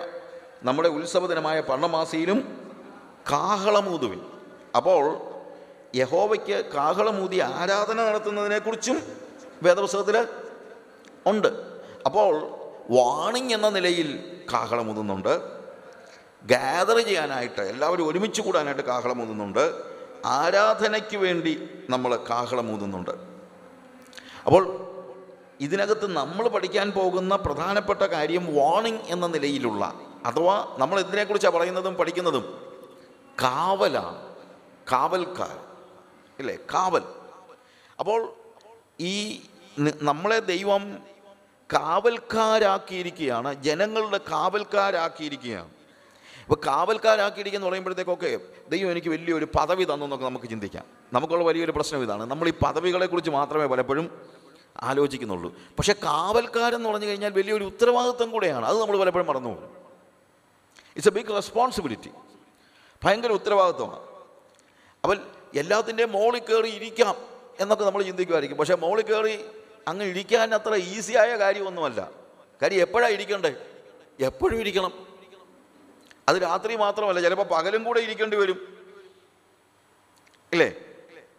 നമ്മുടെ 0.63 0.89
ഉത്സവദിനമായ 0.89 1.61
പർണമാസിയിലും 1.61 2.69
കാഹളമൂതുവിൻ. 3.33 4.21
അപ്പോൾ 4.77 5.17
യഹോവയ്ക്ക് 5.95 6.65
കാഹളമൂതി 6.65 7.39
ആരാധന 7.39 8.05
നടത്തുന്നതിനെക്കുറിച്ചും 8.05 9.03
വേദപുസ്തകത്തിൽ 9.63 10.27
ഉണ്ട്. 11.27 11.49
അപ്പോൾ 12.07 12.51
വാണിംഗ് 12.91 13.55
എന്ന 13.55 13.69
നിലയിൽ 13.69 14.41
കാഹളമൂതുന്നുണ്ട്. 14.53 15.65
ഗാദർ 16.45 16.99
ചെയ്യാനായിട്ട് 16.99 17.61
എല്ലാവരും 17.61 18.09
ഒരുമിച്ച് 18.09 18.43
കൂടാനായിട്ട് 18.43 18.83
കാഹളമൂതുന്നുണ്ട്. 18.83 19.75
ആരാധനയ്ക്ക് 20.25 21.17
വേണ്ടി 21.17 21.69
നമ്മൾ 21.91 22.17
കാഹളമൂതുന്നുണ്ട്. 22.31 23.34
അപ്പോൾ 24.47 24.65
ഇതിനകത്ത് 25.61 26.07
നമ്മൾ 26.17 26.49
പഠിക്കാൻ 26.49 26.91
പോകുന്ന 26.91 27.37
പ്രധാനപ്പെട്ട 27.37 28.03
കാര്യം 28.03 28.45
വാണിംഗ് 28.57 29.05
എന്ന 29.09 29.27
നിലയിലുള്ള 29.27 29.85
അഥവാ 30.27 30.77
നമ്മൾ 30.79 31.01
ഇതിനെക്കുറിച്ചാണ് 31.01 31.55
പറയുന്നതും 31.55 31.95
പഠിക്കുന്നതും 31.95 32.45
കാവലാണ് 33.43 34.21
കാവൽക്കാർ 34.93 35.57
ഇല്ലേ? 36.41 36.57
കാവൽ. 36.75 37.05
അപ്പോൾ 37.99 38.21
ഈ 39.01 39.15
നമ്മളെ 40.03 40.39
ദൈവം 40.41 40.83
കാവൽക്കാരാക്കിയിരിക്കുകയാണ് 41.73 43.55
ജനങ്ങളുടെ 43.55 44.21
കാവൽക്കാരാക്കിയിരിക്കുകയാണ്. 44.33 45.74
ഇപ്പോൾ 46.45 46.67
കാവൽക്കാരാക്കിയിരിക്കുന്നു 46.67 47.67
പറയുമ്പോഴത്തേക്കൊക്കെ 47.67 48.39
ദൈവം 48.69 48.91
എനിക്ക് 48.91 49.09
വലിയൊരു 49.09 49.49
പദവി 49.59 49.85
തന്നു 49.85 50.07
എന്നൊക്കെ 50.07 50.25
നമുക്ക് 50.27 50.47
ചിന്തിക്കാം. 50.47 50.85
നമുക്കുള്ള 51.13 51.45
വലിയൊരു 51.45 51.73
പ്രശ്നം 51.73 52.03
ഇതാണ്. 52.03 52.31
നമ്മൾ 52.31 52.49
ഈ 52.49 52.53
പദവികളെക്കുറിച്ച് 52.65 53.31
മാത്രമേ 53.31 53.67
പലപ്പോഴും 53.67 54.29
ആലോചിക്കുന്നുള്ളൂ. 54.83 55.55
പക്ഷേ 55.79 55.93
കാവൽക്കാരെന്ന് 55.93 56.89
പറഞ്ഞു 56.89 57.07
കഴിഞ്ഞാൽ 57.07 57.31
വലിയൊരു 57.31 57.65
ഉത്തരവാദിത്വം 57.65 58.31
കൂടെയാണ്. 58.31 58.67
അത് 58.67 58.81
നമ്മൾ 58.81 58.99
പലപ്പോഴും 58.99 59.27
മറന്നു 59.27 59.49
പോകും. 59.49 59.65
ഇറ്റ്സ് 60.97 61.09
എ 61.09 61.11
ബിഗ് 61.11 61.35
റെസ്പോൺസിബിലിറ്റി 61.35 62.11
ഭയങ്കര 63.05 63.33
ഉത്തരവാദിത്വമാണ്. 63.33 64.01
അപ്പോൾ 65.05 65.17
എല്ലാത്തിന്റെയും 65.55 66.13
മോളിൽ 66.13 66.41
കയറി 66.41 66.69
ഇരിക്കാം 66.69 67.15
എന്നൊക്കെ 67.61 67.85
നമ്മൾ 67.85 68.03
ചിന്തിക്കുമായിരിക്കും. 68.03 68.59
പക്ഷേ 68.59 68.75
മോളിൽ 68.75 69.05
കയറി 69.05 69.39
അങ്ങ് 69.89 70.07
ഇരിക്കാൻ 70.07 70.55
അത്ര 70.55 70.75
ഈസിയായ 70.75 71.37
കാര്യമൊന്നുമല്ല. 71.37 72.11
കാര്യം 72.63 72.81
എപ്പോഴാണ് 72.81 73.13
ഇരിക്കണ്ടേ 73.13 73.55
എപ്പോഴും 74.21 74.61
ഇരിക്കണം. 74.61 75.14
അത് 76.29 76.37
രാത്രി 76.37 76.77
മാത്രമല്ല 76.77 77.21
ചിലപ്പോൾ 77.21 77.45
പകലും 77.45 77.85
കൂടെ 77.85 78.01
ഇരിക്കേണ്ടി 78.01 78.37
വരും. 78.37 78.79
ഇല്ലേ? 80.53 80.75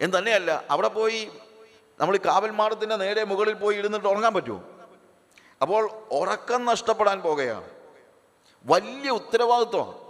എന്ന് 0.01 0.17
തന്നെയല്ല 0.17 0.63
അവിടെ 0.69 0.87
പോയി 0.87 1.29
നമ്മൾ 1.99 2.17
കാവൽമാടത്തിന്റെ 2.17 2.95
നേരെ 2.95 3.23
മുകളിൽ 3.23 3.53
പോയി 3.53 3.77
ഇരുന്നിട്ട് 3.77 4.07
ഉറങ്ങാൻ 4.07 4.33
പറ്റുമോ? 4.33 4.63
അപ്പോൾ 5.61 5.89
ഉറക്കം 6.11 6.65
നഷ്ടപ്പെടാൻ 6.65 7.21
പോകുകയാണ്. 7.21 7.69
വലിയ 8.65 9.09
ഉത്തരവാദിത്വമാണ്. 9.09 10.05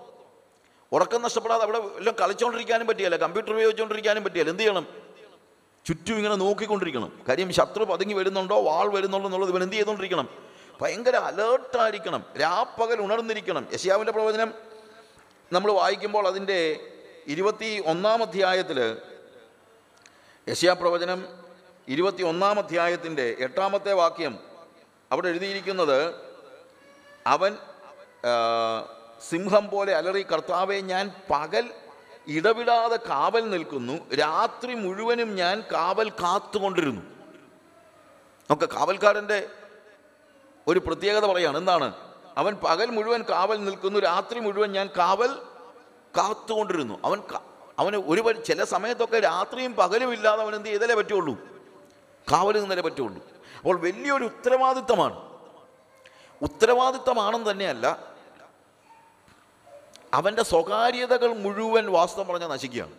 ഉറക്കം 0.91 1.21
നഷ്ടപ്പെടാതെ 1.21 1.63
അവിടെ 1.63 1.77
എല്ലാം 1.77 2.15
കളിച്ചുകൊണ്ടിരിക്കാനും 2.21 2.87
പറ്റിയല്ല 2.87 3.15
കമ്പ്യൂട്ടർ 3.15 3.51
ഉപയോഗിച്ചുകൊണ്ടിരിക്കാനും 3.51 4.23
പറ്റിയല്ല 4.23 4.51
എന്ത് 4.51 4.63
ചെയ്യണം? 4.63 4.87
ചുറ്റും 5.85 6.15
ഇങ്ങനെ 6.15 6.35
നോക്കിക്കൊണ്ടിരിക്കണം. 6.35 7.21
കാര്യം 7.29 7.53
ശത്രു 7.53 7.83
പതുങ്ങി 7.83 8.13
വരുന്നുണ്ടോ 8.13 8.61
വാൾ 8.61 8.89
വരുന്നുണ്ടോ 8.89 9.27
എന്നുള്ളത് 9.27 9.49
ഇവൻ 9.49 9.63
എന്ത് 9.63 9.75
ചെയ്തുകൊണ്ടിരിക്കണം 9.75 10.54
ഭയങ്കര 10.81 11.15
അലേർട്ടായിരിക്കണം 11.15 12.25
രാപ്പകൽ 12.41 13.01
ഉണർന്നിരിക്കണം. 13.01 13.67
യശയാവിന്റെ 13.73 14.11
പ്രവചനം 14.11 14.53
നമ്മൾ 15.51 15.71
വായിക്കുമ്പോൾ 15.71 16.27
അതിന്റെ 16.27 16.79
ഇരുപത്തി 17.27 17.83
ഒന്നാം 17.85 18.21
അധ്യായത്തിൽ 18.21 18.97
യശയാ 20.49 20.73
പ്രവചനം 20.73 21.19
ഇരുപത്തി 21.87 22.23
ഒന്നാം 22.23 22.59
അധ്യായത്തിന്റെ 22.59 23.35
എട്ടാമത്തെ 23.39 23.93
വാക്യം 23.93 24.39
അവിടെ 25.11 25.27
എഴുതിയിരിക്കുന്നത് 25.27 26.15
അവൻ 27.27 27.57
സിംഹം 29.29 29.69
പോലെ 29.69 29.95
അലറി 29.95 30.21
കർത്താവെ 30.21 30.75
ഞാൻ 30.75 31.11
പകൽ 31.31 31.65
ഇടവിടാതെ 32.27 32.95
കാവൽ 32.95 33.49
നിൽക്കുന്നു. 33.49 34.15
രാത്രി 34.15 34.73
മുഴുവനും 34.73 35.35
ഞാൻ 35.35 35.63
കാവൽ 35.73 36.09
കാത്തുകൊണ്ടിരുന്നു. 36.09 37.01
നമുക്ക് 38.49 38.69
കാവൽക്കാരന്റെ 38.69 39.47
ഒരു 40.67 40.79
പ്രത്യേകത 40.79 41.25
പറയാണ്. 41.25 41.57
എന്താണ്? 41.57 41.93
അവൻ 42.37 42.55
പകൽ 42.55 42.89
മുഴുവൻ 42.89 43.21
കാവൽ 43.21 43.65
നിൽക്കുന്നു. 43.65 43.99
രാത്രി 43.99 44.39
മുഴുവൻ 44.39 44.71
ഞാൻ 44.71 44.89
കാവൽ 44.97 45.27
കാത്തുകൊണ്ടിരുന്നു. 46.17 46.99
അവൻ 47.05 47.21
അവന് 47.79 47.95
ഒരു 47.95 48.43
ചില 48.43 48.63
സമയത്തൊക്കെ 48.63 49.19
രാത്രിയും 49.19 49.73
പകലും 49.73 50.13
ഇല്ലാതെ 50.13 50.41
അവൻ 50.41 50.55
എന്ത് 50.55 50.69
ചെയ്താലേ 50.69 50.93
പറ്റുള്ളൂ. 50.93 51.33
കാവൽ 52.31 52.61
നിന്നലേ 52.61 52.81
പറ്റുള്ളൂ. 52.81 53.27
അപ്പോൾ 53.57 53.79
വലിയൊരു 53.79 54.23
ഉത്തരവാദിത്തമാണ്. 54.23 55.39
ഉത്തരവാദിത്തമാണെന്ന് 56.41 57.51
തന്നെയല്ല 57.51 58.15
അവന്റെ 60.13 60.43
സ്വകാര്യതകൾ 60.43 61.33
മുഴുവൻ 61.33 61.91
വാസ്തവം 61.91 62.27
പറഞ്ഞാൽ 62.27 62.47
നശിക്കുകയാണ്. 62.47 62.93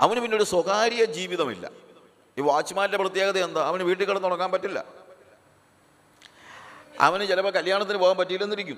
അവന് 0.00 0.20
പിന്നെ 0.20 0.36
ഒരു 0.36 0.44
സ്വകാര്യ 0.44 1.04
ജീവിതമില്ല. 1.04 1.70
ഈ 2.38 2.40
വാച്ച്മാന്റെ 2.40 2.98
പ്രത്യേകത 2.98 3.38
എന്താ? 3.38 3.66
അവന് 3.66 3.82
വീട്ടിൽ 3.82 4.04
കിടന്ന് 4.04 4.28
ഉറങ്ങാൻ 4.28 4.52
പറ്റില്ല. 4.52 5.03
അവന് 7.00 7.28
ചിലപ്പോൾ 7.28 7.50
കല്യാണത്തിന് 7.50 7.98
പോകാൻ 7.98 8.16
പറ്റിയില്ലെന്നിരിക്കും. 8.16 8.76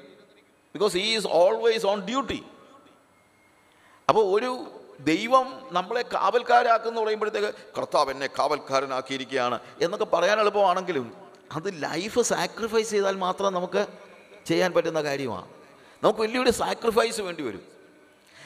Because 0.73 0.96
he 0.96 1.16
is 1.16 1.26
always 1.30 1.87
on 1.87 2.00
duty 2.00 2.44
അപ്പോൾ 4.08 4.40
ഒരു 4.40 4.80
ദൈവം 5.00 5.68
നമ്മളെ 5.73 6.02
കാവൽക്കാരാക്കുന്നു 6.02 7.00
പറയുമ്പോഴത്തേക്ക് 7.00 7.54
കർത്താവ് 7.78 8.11
എന്നെ 8.11 8.26
കാവൽക്കാരനാക്കിയിരിക്കുകയാണ് 8.26 9.61
എന്നൊക്കെ 9.82 10.04
പറയാൻ 10.04 10.40
എളുപ്പമാണെങ്കിലും 10.40 11.26
അത് 11.52 11.82
ലൈഫ് 11.82 12.20
സാക്രിഫൈസ് 12.20 12.90
ചെയ്താൽ 12.90 13.16
മാത്രം 13.16 13.52
നമുക്ക് 13.52 13.87
ചെയ്യാൻ 14.46 14.73
പറ്റുന്ന 14.73 15.02
കാര്യമാണ്. 15.02 15.49
നമുക്ക് 16.02 16.20
വലിയൊരു 16.20 16.50
സാക്രിഫൈസ് 16.50 17.20
വേണ്ടി 17.20 17.42
വരും. 17.42 17.62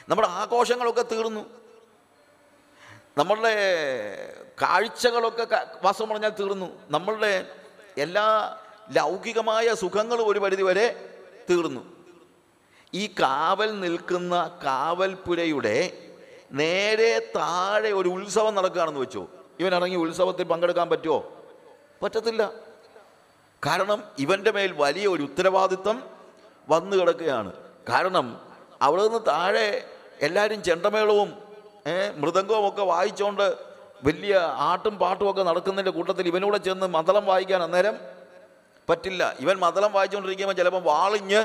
നമ്മുടെ 0.08 0.28
ആഘോഷങ്ങളൊക്കെ 0.28 1.02
തീർന്നു. 1.02 1.50
നമ്മളുടെ 3.18 3.54
കാഴ്ചകളൊക്കെ 4.62 5.66
വാസം 5.82 6.08
പറഞ്ഞാൽ 6.08 6.28
തീർന്നു. 6.28 6.82
നമ്മളുടെ 6.90 7.54
എല്ലാ 7.98 8.58
ലൗകികമായ 8.88 9.74
സുഖങ്ങൾ 9.74 10.18
ഒരു 10.22 10.38
പരിധിവരെ 10.38 10.86
തീർന്നു. 11.50 11.82
ഈ 12.94 13.06
കാവൽ 13.06 13.80
നിൽക്കുന്ന 13.80 14.58
കാവൽപ്പുരയുടെ 14.64 15.76
നേരെ 16.52 17.32
താഴെ 17.36 17.90
ഒരു 17.92 18.08
ഉത്സവം 18.08 18.54
നടക്കുകയാണെന്ന് 18.54 19.00
വെച്ചോ. 19.00 19.28
ഇവൻ 19.60 19.74
ഇറങ്ങി 19.74 19.96
ഉത്സവത്തിൽ 19.96 20.44
പങ്കെടുക്കാൻ 20.44 20.90
പറ്റുമോ? 20.90 21.18
പറ്റത്തില്ല. 22.02 22.52
കാരണം 23.66 24.04
ഇവന്റെ 24.18 24.50
മേൽ 24.50 24.72
വലിയ 24.72 25.06
ഒരു 25.08 25.22
ഉത്തരവാദിത്വം 25.22 26.02
വന്നു 26.68 26.96
കിടക്കുകയാണ്. 26.96 27.52
കാരണം 27.88 28.26
അവിടെ 28.82 29.02
നിന്ന് 29.02 29.18
താഴെ 29.26 29.88
എല്ലാവരും 30.20 30.62
ചെണ്ടമേളവും 30.62 31.30
മൃദംഗവും 32.16 32.68
ഒക്കെ 32.68 32.82
വായിച്ചുകൊണ്ട് 32.82 33.46
വലിയ 34.04 34.34
ആട്ടും 34.56 34.98
പാട്ടും 34.98 35.30
ഒക്കെ 35.30 35.42
നടക്കുന്നതിന്റെ 35.42 35.90
കൂട്ടത്തിൽ 35.90 36.28
ഇവനൂടെ 36.28 36.58
ചെന്ന് 36.58 36.86
മതളം 36.86 37.24
വായിക്കാൻ 37.24 37.62
അന്നേരം 37.62 37.98
പറ്റില്ല. 38.90 39.36
ഇവൻ 39.40 39.56
മതളം 39.56 39.92
വായിച്ചുകൊണ്ടിരിക്കുമ്പോൾ 39.92 40.54
ചിലപ്പോൾ 40.54 40.82
വാളിഞ്ഞ് 40.82 41.44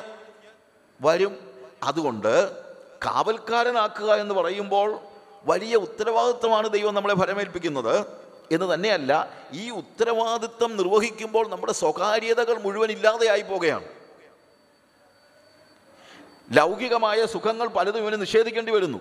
വരും. 1.02 1.64
അതുകൊണ്ട് 1.84 2.64
കാവൽക്കാരനാക്കുക 3.06 4.14
എന്ന് 4.14 4.36
പറയുമ്പോൾ 4.36 5.00
വലിയ 5.44 5.76
ഉത്തരവാദിത്വമാണ് 5.76 6.70
ദൈവം 6.70 6.94
നമ്മളെ 6.94 7.16
ഫലമേൽപ്പിക്കുന്നത് 7.16 8.06
എന്ന് 8.52 8.74
തന്നെയല്ല 8.74 9.34
ഈ 9.52 9.70
ഉത്തരവാദിത്വം 9.70 10.78
നിർവഹിക്കുമ്പോൾ 10.78 11.48
നമ്മുടെ 11.48 11.74
സ്വകാര്യതകൾ 11.74 12.58
മുഴുവൻ 12.58 12.92
ഇല്ലാതെയായി 12.92 13.42
പോകുകയാണ് 13.42 13.88
ലൗകികമായ 16.52 17.26
സുഖങ്ങൾ 17.26 17.68
പലതും 17.68 18.00
ഇവന് 18.00 18.22
നിഷേധിക്കേണ്ടി 18.22 18.72
വരുന്നു. 18.72 18.98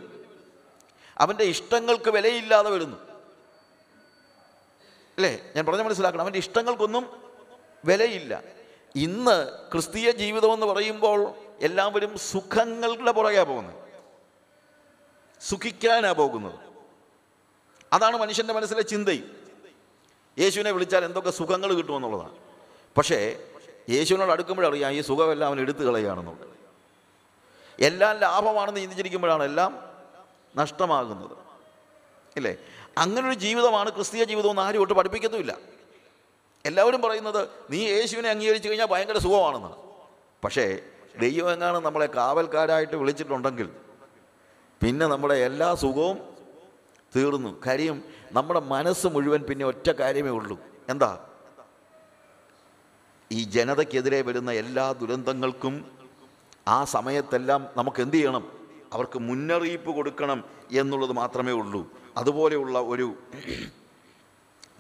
അവന്റെ 1.18 1.44
ഇഷ്ടങ്ങൾക്ക് 1.44 2.10
വിലയില്ലാതെ 2.10 2.70
വരുന്നു. 2.70 2.96
അല്ലേ? 5.16 5.40
ഞാൻ 5.56 5.66
പറഞ്ഞ 5.66 5.82
മനസ്സിലാക്കണം. 5.82 6.22
അവന്റെ 6.22 6.38
ഇഷ്ടങ്ങൾക്കൊന്നും 6.38 7.23
വിലയില്ല. 7.84 8.42
ഇന്ന് 8.96 9.48
ക്രിസ്തീയ 9.72 10.10
ജീവിതം 10.10 10.52
എന്ന് 10.52 10.66
പറയുമ്പോൾ 10.66 11.34
എല്ലാവരും 11.60 12.18
സുഖങ്ങളുടെ 12.18 13.10
പുറകെയാണ് 13.10 13.48
പോകുന്നത്. 13.48 13.84
സുഖിക്കാനാണ് 15.40 16.14
പോകുന്നത്. 16.14 16.58
അതാണ് 17.92 18.16
മനുഷ്യന്റെ 18.16 18.54
മനസ്സിലെ 18.54 18.82
ചിന്തയും. 18.82 19.44
യേശുവിനെ 20.38 20.70
വിളിച്ചാൽ 20.70 21.04
എന്തൊക്കെ 21.04 21.30
സുഖങ്ങൾ 21.30 21.74
കിട്ടുമെന്നുള്ളതാണ് 21.74 22.36
പക്ഷേ 22.96 23.48
യേശുവിനോട് 23.90 24.32
അടുക്കുമ്പോഴറിയാം 24.32 24.92
ഈ 24.92 25.00
സുഖമെല്ലാം 25.00 25.48
അവൻ 25.48 25.60
എടുത്തു 25.60 25.78
കളയുകയാണെന്നുള്ളത്. 25.78 26.48
എല്ലാം 27.80 28.18
ലാഭമാണെന്ന് 28.18 28.80
ചിന്തിച്ചിരിക്കുമ്പോഴാണ് 28.80 29.42
എല്ലാം 29.42 29.90
നഷ്ടമാകുന്നത്. 30.56 31.36
ഇല്ലേ? 32.36 32.56
അങ്ങനൊരു 32.98 33.34
ജീവിതമാണ് 33.34 33.90
ക്രിസ്തീയ 33.90 34.24
ജീവിതം 34.24 34.50
എന്ന് 34.50 34.62
ആരും 34.62 34.78
ഒട്ട് 34.78 34.94
പഠിപ്പിക്കത്തുമില്ല. 34.94 35.73
എല്ലാവരും 36.64 37.02
പറയുന്നത് 37.02 37.48
നീ 37.70 37.78
യേശുവിനെ 37.78 38.28
അംഗീകരിച്ചു 38.28 38.68
കഴിഞ്ഞാൽ 38.68 38.86
ഭയങ്കര 38.86 39.18
സുഖമാണെന്ന് 39.18 39.72
പക്ഷേ 40.44 40.80
ദൈവം 41.20 41.52
എങ്ങാണ് 41.52 41.78
നമ്മളെ 41.78 42.06
കാവൽക്കാരായിട്ട് 42.06 42.96
വിളിച്ചിട്ടുണ്ടെങ്കിൽ 42.96 43.68
പിന്നെ 44.82 45.06
നമ്മുടെ 45.06 45.34
എല്ലാ 45.34 45.74
സുഖവും 45.74 46.18
തീർന്നു. 47.16 47.60
കാര്യം 47.66 48.04
നമ്മുടെ 48.32 48.60
മനസ്സ് 48.60 49.06
മുഴുവൻ 49.06 49.42
പിന്നെ 49.42 49.64
ഒറ്റ 49.64 49.90
കാര്യമേ 49.90 50.30
ഉള്ളൂ. 50.30 50.58
എന്താ? 50.88 51.26
ഈ 53.32 53.44
ജനതയ്ക്കെതിരെ 53.44 54.22
വരുന്ന 54.22 54.52
എല്ലാ 54.52 54.92
ദുരന്തങ്ങൾക്കും 54.92 55.90
ആ 56.68 56.84
സമയത്തെല്ലാം 56.84 57.68
നമുക്ക് 57.76 58.02
എന്ത് 58.02 58.16
ചെയ്യണം? 58.16 58.52
അവർക്ക് 58.92 59.18
മുന്നറിയിപ്പ് 59.18 59.90
കൊടുക്കണം 59.90 60.44
എന്നുള്ളത് 60.72 61.12
മാത്രമേ 61.12 61.52
ഉള്ളൂ. 61.52 61.90
അതുപോലെയുള്ള 62.16 62.80
ഒരു 62.80 63.14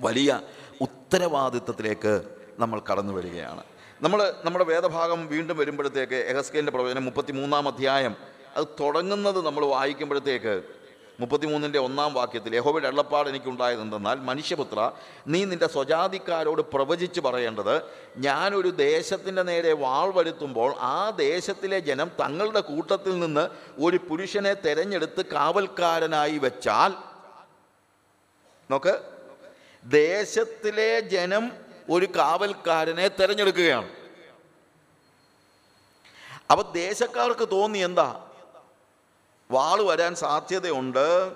വലിയ 0.00 0.40
ഉത്തരവാദിത്തത്തിലേക്ക് 0.80 2.24
നമ്മൾ 2.58 2.82
കടന്നു 2.90 3.12
വരികയാണ്. 3.12 3.62
നമ്മൾ 4.02 4.32
നമ്മുടെ 4.44 4.64
വേദഭാഗം 4.64 5.28
വീണ്ടും 5.28 5.56
വരുമ്പോഴത്തേക്ക് 5.56 6.14
എഹസ്കേലിന്റെ 6.14 6.72
പ്രവചനം 6.72 7.04
മുപ്പത്തി 7.04 7.32
മൂന്നാം 7.32 7.68
അധ്യായം 7.68 8.16
അത് 8.56 8.66
തുടങ്ങുന്നത് 8.80 9.46
നമ്മൾ 9.46 9.64
വായിക്കുമ്പോഴത്തേക്ക് 9.66 10.62
മുപ്പത്തിമൂന്നിന്റെ 11.20 11.78
ഒന്നാം 11.78 12.14
വാക്യത്തിൽ 12.14 12.54
യഹോവയുടെ 12.56 12.88
എള്ളപ്പാട് 12.88 13.28
എനിക്കുണ്ടായതെന്തെന്നാൽ 13.28 14.18
മനുഷ്യപുത്ര 14.18 14.92
നീ 15.26 15.44
നിന്റെ 15.44 15.66
സ്വജാതിക്കാരോട് 15.66 16.62
പ്രവചിച്ച് 16.62 17.20
പറയേണ്ടത് 17.20 17.82
ഞാനൊരു 18.16 18.68
ദേശത്തിന്റെ 18.68 19.42
നേരെ 19.42 19.72
വാൾ 19.72 20.10
വരുത്തുമ്പോൾ 20.14 20.74
ആ 20.80 21.10
ദേശത്തിലെ 21.10 21.78
ജനം 21.78 22.10
തങ്ങളുടെ 22.20 22.60
കൂട്ടത്തിൽ 22.60 23.18
നിന്ന് 23.18 23.48
ഒരു 23.78 23.96
പുരുഷനെ 23.96 24.54
തെരഞ്ഞെടുത്ത് 24.54 25.26
കാവൽക്കാരനായി 25.26 26.38
വെച്ചാൽ 26.38 26.92
നോക്ക് 28.70 29.13
ദേശത്തിലെ 29.84 31.00
ജനം 31.00 31.52
ഒരു 31.90 32.06
കാവൽക്കാരനെ 32.16 33.08
തെരഞ്ഞെടുക്കുകയാണ്. 33.08 33.88
അപ്പൊ 36.50 36.72
ദേശക്കാർക്ക് 36.72 37.48
തോന്നി 37.50 37.78
എന്താ? 37.78 38.30
വാൾ 39.50 39.82
വരാൻ 39.82 40.14
സാധ്യതയുണ്ട്. 40.14 41.32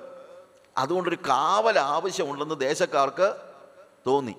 അതുകൊണ്ടൊരു 0.78 1.16
കാവൽ 1.16 1.78
ആവശ്യമുണ്ടെന്ന് 1.78 2.60
ദേശക്കാർക്ക് 2.60 3.36
തോന്നി. 4.06 4.36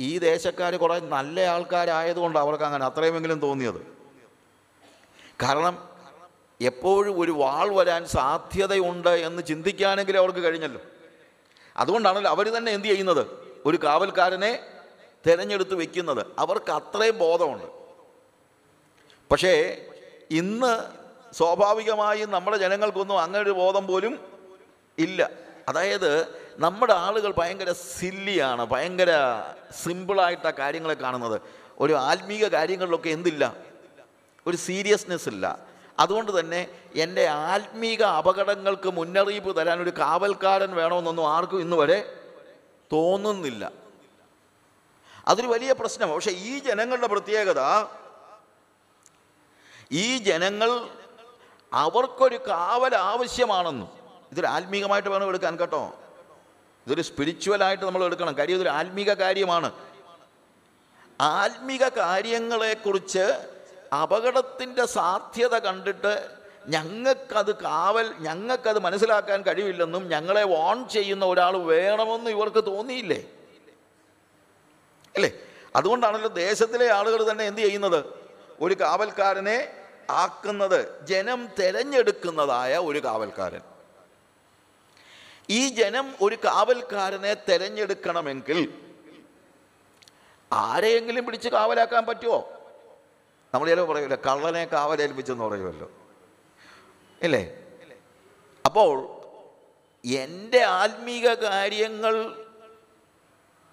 ഈ 0.00 0.18
ദേശക്കാർ 0.18 0.76
കുറേ 0.76 1.00
നല്ല 1.00 1.40
ആൾക്കാരായതുകൊണ്ട് 1.40 2.38
അവർക്ക് 2.38 2.64
അങ്ങനെ 2.64 2.86
അത്രയുമെങ്കിലും 2.86 3.40
തോന്നിയത്. 3.40 3.96
കാരണം 5.42 5.88
എപ്പോഴും 6.60 7.20
ഒരു 7.20 7.32
വാൾ 7.32 7.74
വരാൻ 7.74 8.06
സാധ്യതയുണ്ട് 8.06 9.08
എന്ന് 9.08 9.42
ചിന്തിക്കാനെങ്കിലും 9.42 10.18
അവർക്ക് 10.18 10.38
കഴിഞ്ഞല്ലോ. 10.38 10.80
അതുകൊണ്ടാണല്ലോ 11.76 12.30
അവർ 12.30 12.48
തന്നെ 12.48 12.72
എന്ത് 12.72 12.86
ചെയ്യുന്നത്? 12.86 13.26
ഒരു 13.66 13.76
കാവൽക്കാരനെ 13.84 14.60
തിരഞ്ഞെടുത്ത് 15.26 15.74
വെക്കുന്നത്. 15.74 16.26
അവർക്ക് 16.38 16.72
അത്രയും 16.72 17.18
ബോധമുണ്ട്. 17.18 17.66
പക്ഷേ 19.30 19.86
ഇന്ന് 20.30 20.84
സ്വാഭാവികമായും 21.34 22.30
നമ്മുടെ 22.30 22.56
ജനങ്ങൾക്കൊന്നും 22.56 23.20
അങ്ങനെ 23.20 23.42
ഒരു 23.42 23.50
ബോധം 23.50 23.86
പോലും 23.86 24.18
ഇല്ല. 24.98 25.30
അതായത് 25.68 26.26
നമ്മുടെ 26.58 26.92
ആളുകൾ 26.92 27.34
ഭയങ്കര 27.38 27.72
സില്ലിയാണ് 27.72 28.66
ഭയങ്കര 28.66 29.08
സിമ്പിളായിട്ടാണ് 29.82 30.54
കാര്യങ്ങളെ 30.54 30.94
കാണുന്നത്. 30.94 31.40
ഒരു 31.78 31.92
ആത്മീക 31.92 32.46
കാര്യങ്ങളിലൊക്കെ 32.46 33.08
എന്തില്ല? 33.08 33.56
ഒരു 34.46 34.56
സീരിയസ്നെസ് 34.56 35.28
ഇല്ല 35.28 35.65
അതുകൊണ്ട് 35.98 36.40
തന്നെ 36.40 36.68
എന്റെ 36.94 37.26
ആത്മീക 37.26 38.02
അപകടങ്ങൾക്ക് 38.02 38.90
മുന്നറിയിപ്പ് 38.90 39.56
തരാൻ 39.56 39.82
ഒരു 39.82 39.90
കാവൽക്കാരൻ 39.90 40.74
വേണമെന്നൊന്നും 40.74 41.32
ആർക്കും 41.32 41.60
ഇന്ന് 41.60 41.76
വരെ 41.76 42.20
തോന്നുന്നില്ല. 42.92 43.72
അതൊരു 45.28 45.46
വലിയ 45.46 45.72
പ്രശ്നമാണ്. 45.72 46.14
പക്ഷെ 46.14 46.30
ഈ 46.30 46.58
ജനങ്ങളുടെ 46.58 47.06
പ്രത്യേകത 47.06 47.86
ഈ 49.92 50.18
ജനങ്ങൾ 50.18 50.88
അവർക്കൊരു 51.72 52.36
കാവൽ 52.48 52.94
ആവശ്യമാണെന്നും 52.94 53.88
ഇതൊരു 54.32 54.46
ആത്മീകമായിട്ട് 54.46 55.08
വേണം 55.08 55.28
എടുക്കാൻ 55.28 55.56
കേട്ടോ. 55.56 55.94
ഇതൊരു 56.86 57.02
സ്പിരിച്വലായിട്ട് 57.02 57.84
നമ്മൾ 57.84 58.04
എടുക്കണം. 58.04 58.38
കാര്യം 58.38 58.54
ഇതൊരു 58.54 58.68
ആത്മീക 58.68 59.12
കാര്യമാണ്. 59.12 59.72
ആത്മീക 61.20 61.88
കാര്യങ്ങളെക്കുറിച്ച് 61.88 63.55
അപകടത്തിന്റെ 63.94 64.86
സാധ്യത 64.86 65.58
കണ്ടിട്ട് 65.58 66.28
ഞങ്ങൾക്കത് 66.68 67.54
കാവൽ 67.54 68.14
ഞങ്ങൾക്കത് 68.18 68.78
മനസ്സിലാക്കാൻ 68.78 69.42
കഴിവില്ലെന്നും 69.42 70.08
ഞങ്ങളെ 70.08 70.44
വോൺ 70.44 70.88
ചെയ്യുന്ന 70.88 71.24
ഒരാൾ 71.24 71.56
വേണമെന്നും 71.56 72.30
ഇവർക്ക് 72.30 72.66
തോന്നിയില്ലേ? 72.66 73.24
അല്ലേ? 75.16 75.32
അതുകൊണ്ടാണല്ലോ 75.76 76.28
ദേശത്തിലെ 76.28 76.92
ആളുകൾ 76.92 77.30
തന്നെ 77.30 77.44
എന്ത് 77.44 77.60
ചെയ്യുന്നത്? 77.60 78.04
ഒരു 78.60 78.74
കാവൽക്കാരനെ 78.74 79.74
ആക്കുന്നത് 80.10 81.06
ജനം 81.06 81.48
തിരഞ്ഞെടുക്കുന്നതായ 81.58 82.76
ഒരു 82.76 83.04
കാവൽക്കാരൻ. 83.04 83.60
ഈ 85.50 85.68
ജനം 85.68 86.14
ഒരു 86.22 86.34
കാവൽക്കാരനെ 86.34 87.34
തിരഞ്ഞെടുക്കണമെങ്കിൽ 87.34 88.74
ആരെയെങ്കിലും 90.52 91.26
പിടിച്ച് 91.26 91.48
കാവലാക്കാൻ 91.48 92.06
പറ്റുമോ? 92.06 92.55
നമ്മൾ 93.54 93.68
ചിലപ്പോൾ 93.68 93.92
പറയുമല്ലോ 93.92 94.18
കള്ളനെ 94.26 94.64
കാവലേൽപ്പിച്ചെന്ന് 94.64 95.44
പറയുമല്ലോ. 95.44 95.90
ഇല്ലേ? 97.22 97.42
അപ്പോൾ 98.66 99.16
എന്റെ 100.04 100.60
ആത്മീക 100.62 101.34
കാര്യങ്ങൾ 101.34 102.34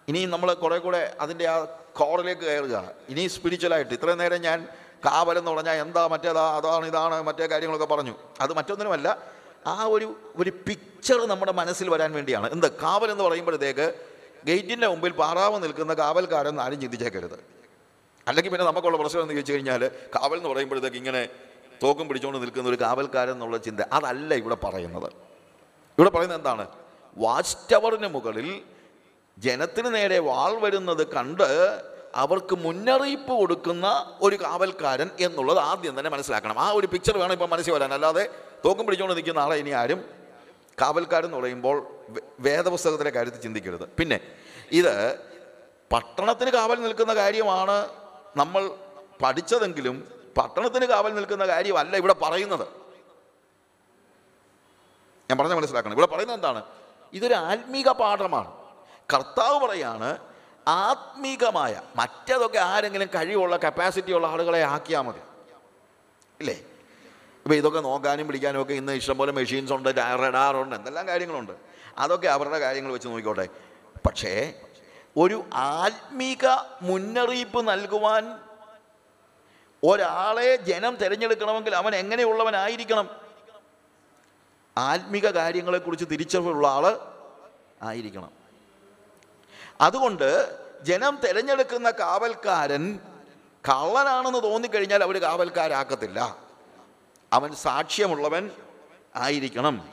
ഇനി 0.08 0.26
നമ്മൾ 0.26 0.54
കുറേ 0.54 0.78
കൂടെ 0.78 1.18
അതിന്റെ 1.20 1.46
ആ 1.48 1.64
കോറിലേക്ക് 1.96 2.42
കയറുക. 2.42 2.92
ഇനി 3.10 3.28
സ്പിരിച്വലായിട്ട് 3.28 3.94
ഇത്രയും 3.94 4.18
നേരം 4.18 4.42
ഞാൻ 4.42 4.68
കാവലെന്ന് 5.06 5.52
പറഞ്ഞാൽ 5.52 5.74
എന്താ 5.74 6.08
മറ്റേതാ 6.08 6.58
അതാണ് 6.58 6.86
ഇതാണ് 6.86 7.24
മറ്റേ 7.24 7.48
കാര്യങ്ങളൊക്കെ 7.48 7.96
പറഞ്ഞു. 7.96 8.16
അത് 8.42 8.54
മറ്റൊന്നിനുമല്ല 8.54 9.08
ആ 9.68 9.84
ഒരു 9.84 10.16
ഒരു 10.36 10.50
പിക്ചർ 10.50 11.28
നമ്മുടെ 11.28 11.52
മനസ്സിൽ 11.52 11.90
വരാൻ 11.90 12.12
വേണ്ടിയാണ്. 12.14 12.52
എന്ത്? 12.52 12.80
കാവൽ 12.82 13.12
എന്ന് 13.12 13.24
പറയുമ്പോഴത്തേക്ക് 13.24 13.94
ഗേറ്റിന്റെ 14.46 14.88
മുമ്പിൽ 14.88 15.12
പാറാവ് 15.12 15.64
നിൽക്കുന്ന 15.64 15.94
കാവൽക്കാരൻ 15.94 16.62
ആരും 16.62 16.82
ചിന്തിച്ചേക്കരുത്. 16.82 17.63
അല്ലെങ്കിൽ 18.28 18.52
പിന്നെ 18.52 18.66
നമുക്കുള്ള 18.66 18.98
പ്രശ്നം 18.98 19.22
എന്ന് 19.22 19.34
ചോദിച്ചു 19.34 19.54
കഴിഞ്ഞാൽ 19.54 19.92
കാവൽ 20.16 20.38
എന്ന് 20.38 20.50
പറയുമ്പോഴത്തേക്ക് 20.50 20.98
ഇങ്ങനെ 20.98 21.30
തോക്കും 21.84 22.08
പിടിച്ചുകൊണ്ട് 22.08 22.42
നിൽക്കുന്ന 22.42 22.70
ഒരു 22.70 22.78
കാവൽക്കാരൻ 22.82 23.32
എന്നുള്ള 23.32 23.58
ചിന്ത 23.58 23.82
അതല്ല 23.94 24.34
ഇവിടെ 24.34 24.56
പറയുന്നത്. 24.56 25.10
ഇവിടെ 25.98 26.10
പറയുന്നത് 26.10 26.40
എന്താണ്? 26.40 26.68
വാച്ച് 27.18 27.58
ടവറിന് 27.72 28.08
മുകളിൽ 28.08 28.62
ജനത്തിന് 29.38 29.96
നേരെ 29.96 30.20
വാൾ 30.20 30.54
വരുന്നത് 30.60 31.08
കണ്ട് 31.08 31.50
അവർക്ക് 32.16 32.56
മുന്നറിയിപ്പ് 32.56 33.34
കൊടുക്കുന്ന 33.34 34.16
ഒരു 34.22 34.36
കാവൽക്കാരൻ 34.36 35.10
എന്നുള്ളത് 35.20 35.60
ആദ്യം 35.60 36.00
തന്നെ 36.00 36.12
മനസ്സിലാക്കണം. 36.12 36.60
ആ 36.60 36.72
ഒരു 36.72 36.88
പിക്ചർ 36.88 37.18
വേണം 37.18 37.34
ഇപ്പം 37.34 37.50
മനസ്സിൽ 37.50 37.74
വരാൻ. 37.74 37.94
അല്ലാതെ 37.94 38.30
തോക്കും 38.66 38.86
പിടിച്ചുകൊണ്ട് 38.86 39.18
നിൽക്കുന്ന 39.18 39.40
ആളെ 39.40 39.56
ഇനി 39.56 39.70
ആരും 39.70 40.06
കാവൽക്കാരൻ 40.82 41.26
എന്ന് 41.26 41.38
പറയുമ്പോൾ 41.38 41.78
വേദപുസ്തകത്തിലെ 42.40 43.10
കാര്യത്തിൽ 43.10 43.42
ചിന്തിക്കരുത്. 43.42 43.86
പിന്നെ 44.00 44.20
ഇത് 44.72 45.18
പട്ടണത്തിന് 45.94 46.50
കാവൽ 46.50 46.82
നിൽക്കുന്ന 46.82 47.16
കാര്യമാണ് 47.16 48.03
നമ്മൾ 48.38 48.78
പഠിച്ചതെങ്കിലും 49.24 50.12
പട്ടണത്തിന് 50.38 50.86
കാവൽ 50.86 51.16
നിൽക്കുന്ന 51.16 51.48
കാര്യമല്ല 51.48 51.98
ഇവിടെ 51.98 52.14
പറയുന്നത്. 52.14 52.68
ഞാൻ 55.30 55.38
പറഞ്ഞ 55.38 55.54
മനസ്സിലാക്കണം. 55.54 55.94
ഇവിടെ 55.94 56.08
പറയുന്നത് 56.08 56.38
എന്താണ്? 56.38 56.64
ഇതൊരു 57.14 57.34
ആത്മീക 57.34 57.90
പാഠമാണ്. 57.90 58.54
കർത്താവ് 59.14 59.68
പറയാണ് 59.68 60.18
ആത്മീകമായ 60.68 61.82
മറ്റതൊക്കെ 61.96 62.58
ആരെങ്കിലും 62.58 63.08
കഴിവുള്ള 63.16 63.58
കപ്പാസിറ്റി 63.58 64.14
ഉള്ള 64.14 64.28
ആളുകളെ 64.28 64.62
ആക്കിയാൽ 64.64 65.02
മതി. 65.02 65.20
ഇല്ലേ? 66.40 66.54
ഇപ്പോൾ 67.44 67.56
ഇതൊക്കെ 67.56 67.80
നോക്കാനും 67.80 68.28
പിടിക്കാനും 68.28 68.62
ഒക്കെ 68.62 68.74
ഇന്ന് 68.74 68.94
ഇഷ്ടംപോലെ 68.94 69.32
മെഷീൻസ് 69.32 69.74
ഉണ്ട് 69.74 69.90
റഡാറുണ്ട് 70.20 70.76
എന്തെല്ലാം 70.76 71.08
കാര്യങ്ങളുണ്ട്. 71.08 71.54
അതൊക്കെ 71.98 72.28
അവരുടെ 72.28 72.60
കാര്യങ്ങൾ 72.60 72.92
വെച്ച് 72.92 73.08
നോക്കിക്കോട്ടെ. 73.08 73.48
പക്ഷേ 74.06 74.54
ഒരു 75.18 75.46
ആത്മീക 75.54 76.46
മുന്നറിയിപ്പ് 76.82 77.68
നൽകുവാൻ 77.68 78.40
ഒരാളെ 79.84 80.56
ജനം 80.56 80.96
തിരഞ്ഞെടുക്കണമെങ്കിൽ 80.96 81.76
അവൻ 81.76 81.96
എങ്ങനെയുള്ളവനായിരിക്കണം? 81.96 83.10
ആത്മീക 84.78 85.30
കാര്യങ്ങളെക്കുറിച്ച് 85.30 86.06
തിരിച്ചറിവുള്ള 86.12 86.68
ആൾ 86.68 87.00
ആയിരിക്കണം. 87.82 88.32
അതുകൊണ്ട് 89.82 90.60
ജനം 90.82 91.20
തിരഞ്ഞെടുക്കുന്ന 91.24 91.92
കാവൽക്കാരൻ 91.92 93.00
കള്ളനാണെന്ന് 93.70 94.44
തോന്നിക്കഴിഞ്ഞാൽ 94.44 95.04
അവർ 95.04 95.18
കാവൽക്കാരാക്കത്തില്ല. 95.18 96.36
അവൻ 97.34 97.56
സാക്ഷ്യമുള്ളവൻ 97.56 98.52
ആയിരിക്കണം. 99.16 99.90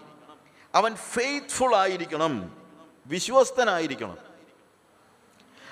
അവൻ 0.74 0.94
ഫെയ്ത്ത്ഫുൾ 0.94 1.76
ആയിരിക്കണം. 1.76 2.56
വിശ്വസ്തനായിരിക്കണം. 3.06 4.29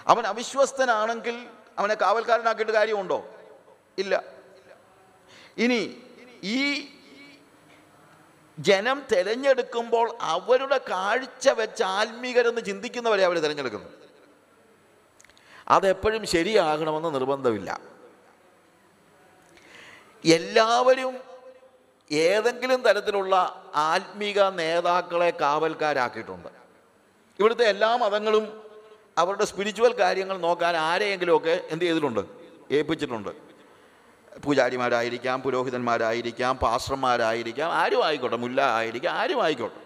അവൻ 0.09 0.27
അവിശ്വസ്തനാണെങ്കിൽ 0.27 1.47
അവനെ 1.79 1.95
കാവൽക്കാരനാക്കിയിട്ട് 1.95 2.73
കാര്യമുണ്ടോ? 2.73 3.27
ഇല്ല. 3.99 4.23
ഇനി 5.57 6.03
ഈ 6.43 6.89
ജനം 8.59 9.07
തിരഞ്ഞെടുക്കുമ്പോൾ 9.13 10.17
അവരുടെ 10.21 10.79
കാഴ്ച 10.79 11.49
വെച്ച് 11.49 11.83
ആത്മീകരെന്ന് 11.83 12.61
ചിന്തിക്കുന്നവരെ 12.61 13.25
അവർ 13.25 13.39
തിരഞ്ഞെടുക്കുന്നു. 13.39 13.89
അതെപ്പോഴും 15.69 16.27
ശരിയാകണമെന്ന് 16.27 17.15
നിർബന്ധമില്ല. 17.15 17.81
എല്ലാവരും 20.25 21.21
ഏതെങ്കിലും 22.13 22.83
തരത്തിലുള്ള 22.83 23.63
ആത്മീക 23.75 24.43
നേതാക്കളെ 24.43 25.31
കാവൽക്കാരാക്കിയിട്ടുണ്ട്. 25.31 26.49
ഇവിടുത്തെ 27.39 27.65
എല്ലാ 27.65 27.97
മതങ്ങളും 27.97 28.68
അവരുടെ 29.19 29.45
സ്പിരിച്വൽ 29.45 29.93
കാര്യങ്ങൾ 29.93 30.39
നോക്കാൻ 30.39 30.77
ആരെയെങ്കിലുമൊക്കെ 30.77 31.61
എന്ത് 31.71 31.85
ചെയ്തിട്ടുണ്ട്? 31.85 32.21
ഏൽപ്പിച്ചിട്ടുണ്ട്. 32.71 33.31
പൂജാരിമാരായിരിക്കാം 34.45 35.43
പുരോഹിതന്മാരായിരിക്കാം 35.43 36.57
പാസ്റ്റർമാരായിരിക്കാം 36.57 37.73
ആരും 37.73 38.05
ആയിക്കോട്ടെ 38.05 38.37
മുല്ല 38.37 38.61
ആയിരിക്കാം 38.61 39.13
ആരും 39.15 39.43
ആയിക്കോട്ടെ. 39.43 39.81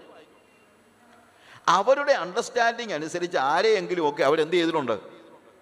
അവരുടെ 1.69 2.13
അണ്ടർസ്റ്റാൻഡിങ് 2.13 2.93
അനുസരിച്ച് 2.93 3.39
ആരെയെങ്കിലുമൊക്കെ 3.39 4.23
അവരെന്ത് 4.23 4.55
ചെയ്തിട്ടുണ്ട്? 4.55 5.01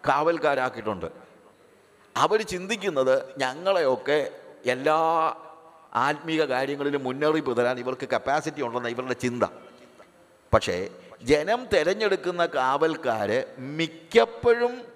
കാവൽക്കാരാക്കിയിട്ടുണ്ട്. 0.08 1.06
അവർ 2.16 2.42
ചിന്തിക്കുന്നത് 2.42 3.38
ഞങ്ങളെയൊക്കെ 3.38 4.30
എല്ലാ 4.66 4.98
ആത്മീക 5.94 6.44
കാര്യങ്ങളിലും 6.44 7.04
മുന്നറിയിപ്പ് 7.04 7.56
തരാൻ 7.56 7.78
ഇവർക്ക് 7.78 8.08
കപ്പാസിറ്റി 8.08 8.62
ഉണ്ടെന്ന 8.62 8.88
ഇവരുടെ 8.88 9.12
ചിന്ത. 9.12 9.44
പക്ഷേ 10.54 10.88
ജനം 11.22 11.66
തിരഞ്ഞെടുക്കുന്ന 11.66 12.46
കാവൽക്കാർ 12.46 13.44
മിക്കപ്പോഴും 13.58 14.92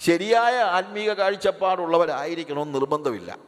ശരിയായ 0.00 0.54
ആത്മീക 0.58 1.12
കാഴ്ചപ്പാടുള്ളവരായിരിക്കണമെന്ന് 1.12 2.74
നിർബന്ധമില്ല. 2.74 3.38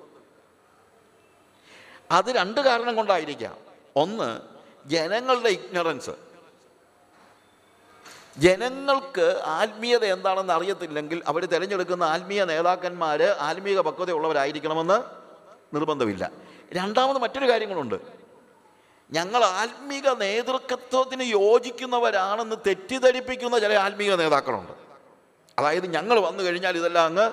അത് 2.11 2.31
രണ്ട് 2.31 2.61
കാരണം 2.61 2.97
കൊണ്ടായിരിക്കാം. 2.97 3.57
ഒന്ന് 3.97 4.41
ജനങ്ങളുടെ 4.87 5.49
ഇഗ്നറൻസ്. 5.49 6.11
ജനങ്ങൾക്ക് 8.39 9.41
ആത്മീയത 9.45 10.05
എന്താണെന്ന് 10.05 10.53
അറിയത്തില്ലെങ്കിൽ 10.53 11.23
അവർ 11.27 11.45
തിരഞ്ഞെടുക്കുന്ന 11.45 12.05
ആത്മീയ 12.05 12.45
നേതാക്കന്മാർ 12.45 13.23
ആത്മീയ 13.23 13.81
പക്വതയുള്ളവരായിരിക്കണമെന്ന് 13.81 15.03
നിർബന്ധമില്ല. 15.77 16.31
രണ്ടാമത് 16.73 17.19
മറ്റൊരു 17.19 17.51
കാര്യങ്ങളുണ്ട്. 17.51 18.16
ഞങ്ങൾ 19.13 19.45
ആത്മീക 19.45 20.09
നേതൃത്വത്തിന് 20.09 21.23
യോജിക്കുന്നവരാണെന്ന് 21.23 22.57
തെറ്റിദ്ധരിപ്പിക്കുന്ന 22.67 23.59
ചില 23.59 23.73
ആത്മീക 23.73 24.15
നേതാക്കളുണ്ട്. 24.15 24.73
അതായത് 25.59 25.87
ഞങ്ങൾ 25.87 26.21
വന്നു 26.21 26.43
കഴിഞ്ഞാൽ 26.43 26.77
ഇതെല്ലാം 26.77 27.07
അങ്ങ് 27.07 27.33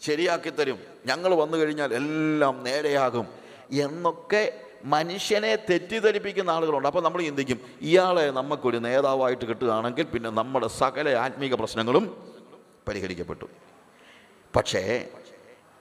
ശരിയാക്കി 0.00 0.50
തരും. 0.50 0.78
ഞങ്ങൾ 1.06 1.34
വന്നു 1.34 1.56
കഴിഞ്ഞാൽ 1.56 1.94
എല്ലാം 1.94 2.64
നേരെയാകും 2.64 3.26
എന്നൊക്കെ 3.70 4.64
മനുഷ്യനെ 4.84 5.56
തെറ്റിദ്ധരിപ്പിക്കുന്ന 5.56 6.50
ആളുകളുണ്ട്. 6.50 6.88
അപ്പോൾ 6.88 7.02
നമ്മൾ 7.02 7.22
ചിന്തിക്കും 7.22 7.60
ഇയാളെ 7.80 8.30
നമുക്കൊരു 8.30 8.76
നേതാവായിട്ട് 8.76 9.44
കിട്ടുകയാണെങ്കിൽ 9.44 10.04
പിന്നെ 10.04 10.30
നമ്മുടെ 10.30 10.66
സകല 10.66 11.08
ആത്മീക 11.08 11.54
പ്രശ്നങ്ങളും 11.54 12.34
പരിഹരിക്കപ്പെട്ടു. 12.88 13.44
പക്ഷേ 14.56 15.08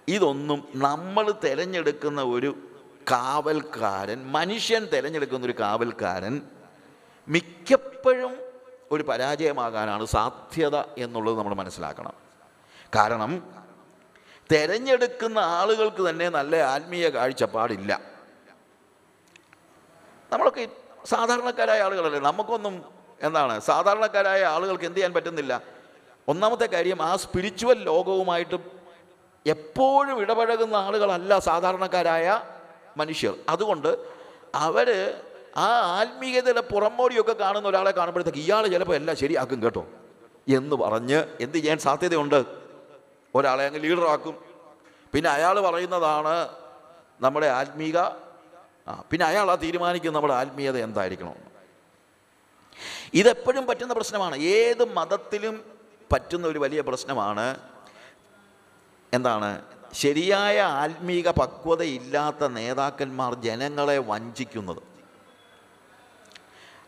ഇതൊന്നും 0.08 0.67
നമ്മൾ 0.76 1.32
തിരഞ്ഞെടുക്കുന്ന 1.32 2.22
ഒരു 2.22 2.68
കാവൽക്കാരൻ 3.12 4.32
മനുഷ്യൻ 4.32 4.86
തിരഞ്ഞെടുക്കുന്ന 4.86 5.45
ഒരു 5.45 5.56
കാവൽക്കാരൻ 5.60 6.41
മിക്കപ്പോഴും 7.28 8.38
ഒരു 8.91 9.04
പരാജയമാകാനാണ് 9.04 10.06
സാധ്യത 10.06 10.76
എന്നുള്ളത് 10.98 11.38
നമ്മൾ 11.38 11.54
മനസ്സിലാക്കണം. 11.54 12.13
കാരണം 12.95 13.32
തിരഞ്ഞെടുക്കുന്ന 14.52 15.39
ആളുകൾക്ക് 15.39 16.10
തന്നെ 16.10 16.30
നല്ല 16.30 16.56
ആത്മീയ 16.56 17.10
കാഴ്ചപ്പാടില്ല. 17.10 18.02
നമ്മളൊക്കെ 20.32 20.67
സാധാരണക്കാരായ 21.06 21.82
ആളുകളല്ലേ? 21.82 22.19
നമുക്കൊന്നും 22.19 22.86
എന്താണ്? 23.22 23.60
സാധാരണക്കാരായ 23.60 24.43
ആളുകൾക്ക് 24.43 24.84
എന്ത് 24.84 24.98
ചെയ്യാൻ 24.98 25.13
പറ്റുന്നില്ല? 25.13 25.62
ഒന്നാമത്തെ 26.28 26.65
കാര്യം 26.65 27.02
ആ 27.02 27.15
സ്പിരിച്വൽ 27.15 27.84
ലോകവുമായിട്ട് 27.84 28.56
എപ്പോഴും 29.45 30.22
ഇടപഴകുന്ന 30.22 30.76
ആളുകളല്ല 30.76 31.39
സാധാരണക്കാരായ 31.39 32.43
മനുഷ്യർ. 33.02 33.34
അതുകൊണ്ട് 33.50 33.92
അവർ 34.68 34.90
ആ 35.58 35.68
ആത്മീയതയുടെ 36.00 36.64
പുറമോടിയൊക്കെ 36.72 37.36
കാണുന്ന 37.44 37.68
ഒരാളെ 37.68 37.92
കാണുമ്പോഴത്തേക്ക് 37.92 38.42
ഇയാൾ 38.46 38.64
ചിലപ്പോൾ 38.74 38.96
എല്ലാം 39.00 39.16
ശരിയാക്കും 39.24 39.60
കേട്ടോ. 39.64 39.84
എന്ന് 40.58 40.76
പറഞ്ഞ് 40.84 41.20
എന്ത് 41.44 41.58
ചെയ്യാൻ 41.58 41.78
സാധ്യതയുണ്ട്? 41.88 42.40
ഒരാളെ 43.36 43.64
അങ്ങ് 43.70 43.82
ലീഡറാക്കും. 43.84 44.36
പിന്നെ 45.14 45.30
അയാൾ 45.30 45.56
പറയുന്നതാണ് 45.68 46.36
നമ്മുടെ 47.26 47.48
ആത്മീക 47.60 47.98
ആ 48.90 48.94
പിന്നെ 49.12 49.26
അയാൾ 49.32 49.48
ആ 49.54 49.56
തീരുമാനിക്കും 49.64 50.14
നമ്മുടെ 50.18 50.36
ആത്മീയത 50.42 50.78
എന്തായിരിക്കണം? 50.88 51.36
ഇതെപ്പോഴും 53.14 53.64
പറ്റുന്ന 53.70 53.94
പ്രശ്നമാണ്. 54.00 54.36
ഏത് 54.58 54.84
മതത്തിലും 54.98 55.56
പറ്റുന്ന 56.12 56.46
ഒരു 56.48 56.60
വലിയ 56.64 56.82
പ്രശ്നമാണ്. 56.90 57.48
എന്താണ്? 59.14 59.52
ശരിയായ 59.93 60.60
ആത്മീക 60.62 61.30
പക്വതയില്ലാത്ത 61.30 62.47
നേതാക്കന്മാർ 62.47 63.36
ജനങ്ങളെ 63.36 63.97
വഞ്ചിക്കുന്നത്. 63.97 64.78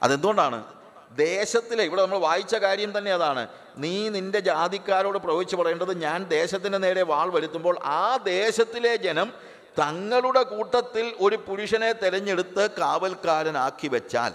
അതെന്തുകൊണ്ടാണ്? 0.03 0.63
ദേശത്തിലെ 1.11 1.83
ഇവിടെ 1.83 2.01
നമ്മൾ 2.01 2.17
വായിച്ച 2.17 2.55
കാര്യം 2.55 2.97
തന്നെ 2.97 3.13
അതാണ്. 3.13 3.47
നീ 3.77 4.09
നിന്റെ 4.09 4.39
ജാതിക്കാരോട് 4.39 5.17
പ്രവചിച്ചു 5.17 5.55
പറയേണ്ടത് 5.55 6.01
ഞാൻ 6.01 6.23
ദേശത്തിന്റെ 6.23 6.77
നേരെ 6.77 7.03
വാൾ 7.03 7.29
വരുത്തുമ്പോൾ 7.29 7.79
ആ 7.83 8.17
ദേശത്തിലെ 8.17 8.95
ജനം 8.95 9.33
തങ്ങളുടെ 9.81 10.43
കൂട്ടത്തിൽ 10.43 11.15
ഒരു 11.19 11.35
പുരുഷനെ 11.35 11.91
തിരഞ്ഞെടുത്ത് 11.91 12.71
കാവൽക്കാരനാക്കി 12.71 13.87
വെച്ചാൽ. 13.87 14.33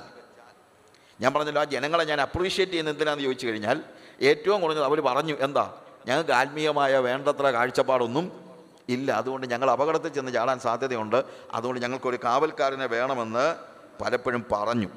ഞാൻ 1.21 1.35
പറഞ്ഞല്ലോ 1.35 1.61
ആ 1.61 1.65
ജനങ്ങളെ 1.65 2.05
ഞാൻ 2.05 2.21
അപ്രീഷിയേറ്റ് 2.21 2.73
ചെയ്യുന്ന 2.73 2.91
എന്തിനാന്ന് 2.91 3.25
ചോദിച്ചു 3.25 3.47
കഴിഞ്ഞാൽ 3.47 3.83
ഏറ്റവും 4.23 4.61
കുറഞ്ഞത് 4.61 4.85
അവർ 4.85 5.01
പറഞ്ഞു 5.01 5.37
എന്താ? 5.41 5.75
ഞങ്ങൾക്ക് 6.07 6.31
ആത്മീയമായ 6.31 6.99
വേണ്ടത്ര 6.99 7.43
കാഴ്ചപ്പാടൊന്നും 7.43 8.46
ഇല്ല. 8.89 9.13
അതുകൊണ്ട് 9.13 9.47
ഞങ്ങൾ 9.47 9.71
അപകടത്തിൽ 9.71 10.09
ചെന്ന് 10.09 10.33
ചാടാൻ 10.33 10.61
സാധ്യതയുണ്ട്. 10.61 11.25
അതുകൊണ്ട് 11.53 11.83
ഞങ്ങൾക്കൊരു 11.83 12.19
കാവൽക്കാരനെ 12.25 12.87
വേണമെന്ന് 12.87 13.57
പലപ്പോഴും 14.03 14.45
പറഞ്ഞു. 14.53 14.89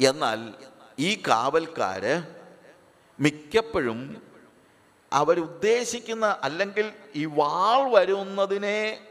എന്നാൽ 0.00 0.54
ഈ 0.98 1.22
കാവൽക്കാർ 1.28 2.24
മിക്കപ്പോഴും 3.20 4.22
അവരുദ്ദേശിക്കുന്ന 5.12 6.36
അല്ലെങ്കിൽ 6.42 6.92
ഈ 7.14 7.24
വാൾ 7.24 7.90
വരുന്നതിനെ 7.90 9.06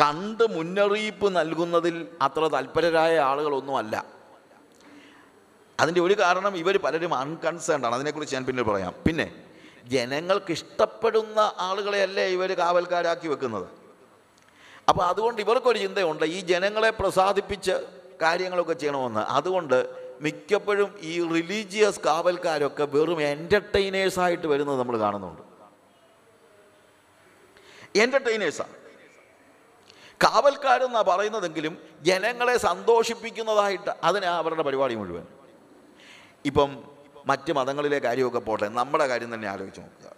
കണ്ട് 0.00 0.54
മുന്നറിയിപ്പ് 0.54 1.36
നൽകുന്നതിൽ 1.36 2.08
അത്ര 2.22 2.46
തൽപരരായ 2.46 3.18
ആളുകളൊന്നുമല്ല. 3.18 4.04
അതിന്റെ 5.80 6.00
ഒരു 6.00 6.14
കാരണം 6.14 6.56
ഇവർ 6.56 6.76
പലരും 6.76 7.14
അൺകൺസേൺഡ് 7.14 7.86
ആണ്. 7.86 7.94
അതിനെക്കുറിച്ച് 7.94 8.36
ഞാൻ 8.36 8.44
പിന്നീട് 8.44 8.66
പറയാം. 8.66 8.94
പിന്നെ 9.06 9.45
ജനങ്ങൾക്ക് 9.94 10.52
ഇഷ്ടപ്പെടുന്ന 10.58 11.40
ആളുകളെയല്ലേ 11.58 12.24
ഇവർ 12.36 12.52
കാവൽക്കാരാക്കി 12.52 13.28
വെക്കുന്നത്? 13.28 13.68
അപ്പോൾ 14.88 15.04
അതുകൊണ്ട് 15.06 15.40
ഇവർക്കൊരു 15.40 15.78
ചിന്തയുണ്ട് 15.78 16.24
ഈ 16.24 16.40
ജനങ്ങളെ 16.40 16.90
പ്രസാദിപ്പിച്ച് 16.90 17.74
കാര്യങ്ങളൊക്കെ 18.22 18.72
ചെയ്യണമെന്ന്. 18.72 19.20
അതുകൊണ്ട് 19.20 19.78
മിക്കപ്പോഴും 20.20 20.90
ഈ 21.00 21.12
റിലീജിയസ് 21.34 22.00
കാവൽക്കാരൊക്കെ 22.00 22.84
വെറും 22.94 23.22
എന്റർടൈനേഴ്സായിട്ട് 23.22 24.46
വരുന്നത് 24.46 24.78
നമ്മൾ 24.78 24.96
കാണുന്നുണ്ട്. 24.98 25.42
എന്റർടൈനേഴ്സാണ് 28.04 28.74
കാവൽക്കാരെന്നാണ് 30.24 31.06
പറയുന്നതെങ്കിലും 31.06 31.74
ജനങ്ങളെ 32.02 32.56
സന്തോഷിപ്പിക്കുന്നതായിട്ട് 32.56 33.90
അതിനാണ് 34.04 34.36
അവരുടെ 34.42 34.62
പരിപാടി 34.62 34.94
മുഴുവൻ. 34.94 35.26
ഇപ്പം 36.44 36.70
മറ്റ് 37.26 37.52
മതങ്ങളിലെ 37.52 37.98
കാര്യമൊക്കെ 37.98 38.38
പോട്ടെ 38.38 38.68
നമ്മുടെ 38.68 39.06
കാര്യം 39.06 39.34
തന്നെ 39.34 39.48
ആലോചിച്ച് 39.48 39.80
നോക്കുക. 39.80 40.10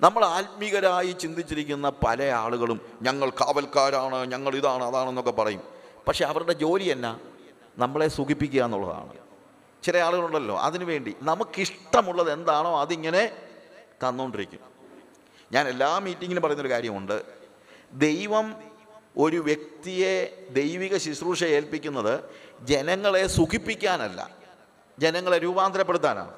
നമ്മൾ 0.00 0.24
ആത്മീകരായി 0.24 1.12
ചിന്തിച്ചിരിക്കുന്ന 1.12 1.92
പല 2.06 2.22
ആളുകളും 2.22 2.80
ഞങ്ങൾ 3.02 3.30
കാവൽക്കാരാണ് 3.30 4.26
ഞങ്ങൾ 4.26 4.56
ഇതാണ് 4.56 4.84
അതാണെന്നൊക്കെ 4.84 5.30
പറയും. 5.30 5.62
പക്ഷെ 6.08 6.24
അവരുടെ 6.24 6.52
ജോലി 6.52 6.84
എന്നാ? 6.84 7.18
നമ്മളെ 7.78 8.08
സുഖിപ്പിക്കുക 8.08 8.62
എന്നുള്ളതാണ്. 8.62 9.12
ചില 9.82 9.96
ആളുകളുണ്ടല്ലോ 9.96 10.58
അതിനുവേണ്ടി 10.58 11.16
നമുക്കിഷ്ടമുള്ളത് 11.22 12.32
എന്താണോ 12.32 12.80
അതിങ്ങനെ 12.80 13.32
തന്നുകൊണ്ടിരിക്കും 14.02 14.60
ഞാൻ 15.52 15.68
എല്ലാ 15.68 15.98
മീറ്റിങ്ങിലും 15.98 16.42
പറയുന്നൊരു 16.42 16.70
കാര്യമുണ്ട്. 16.70 17.22
ദൈവം 17.92 18.54
ഒരു 19.16 19.36
വ്യക്തിയെ 19.36 20.46
ദൈവിക 20.50 20.96
ശുശ്രൂഷ 20.96 21.44
ഏൽപ്പിക്കുന്നത് 21.44 22.20
ജനങ്ങളെ 22.62 23.26
സുഖിപ്പിക്കാനല്ല. 23.26 24.35
ജനങ്ങളെ 24.98 25.38
രൂപാന്തരപ്പെടുത്താനാണ്. 25.38 26.34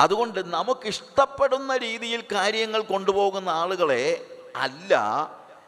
അതുകൊണ്ട് 0.00 0.52
നമുക്കിഷ്ടപ്പെടുന്ന 0.52 1.76
രീതിയിൽ 1.76 2.24
കാര്യങ്ങൾ 2.32 2.82
കൊണ്ടുപോകുന്ന 2.82 3.48
ആളുകളെ 3.48 4.26
അല്ല 4.56 4.94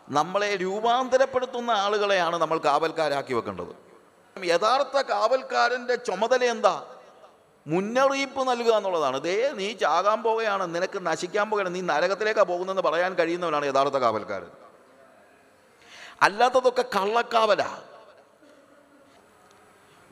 നമ്മളെ 0.09 0.57
രൂപാന്തരപ്പെടുത്തുന്ന 0.57 1.71
ആളുകളെയാണ് 1.71 2.37
നമ്മൾ 2.37 2.59
കാവൽക്കാരാക്കി 2.59 3.35
വെക്കേണ്ടത്. 3.35 3.93
യഥാർത്ഥ 4.45 5.03
കാവൽക്കാരന്റെ 5.03 5.95
ചുമതല 5.95 6.45
എന്താ? 6.45 6.87
മുന്നറിയിപ്പ് 7.67 8.49
നൽകുക 8.49 8.75
എന്നുള്ളതാണ്. 8.75 9.21
ദേ 9.21 9.51
നീ 9.55 9.73
ചാകാൻ 9.73 10.23
പോവുകയാണ് 10.23 10.75
നിനക്ക് 10.75 11.07
നശിക്കാൻ 11.07 11.51
പോകുകയാണ് 11.51 11.75
നീ 11.75 11.81
നരകത്തിലേക്കാണ് 11.81 12.47
പോകുന്നതെന്ന് 12.47 12.83
പറയാൻ 12.83 13.15
കഴിയുന്നവനാണ് 13.15 13.67
യഥാർത്ഥ 13.67 13.97
കാവൽക്കാരൻ. 13.97 14.51
അല്ലാത്തതൊക്കെ 16.23 16.83
കള്ളക്കാവല. 16.83 17.92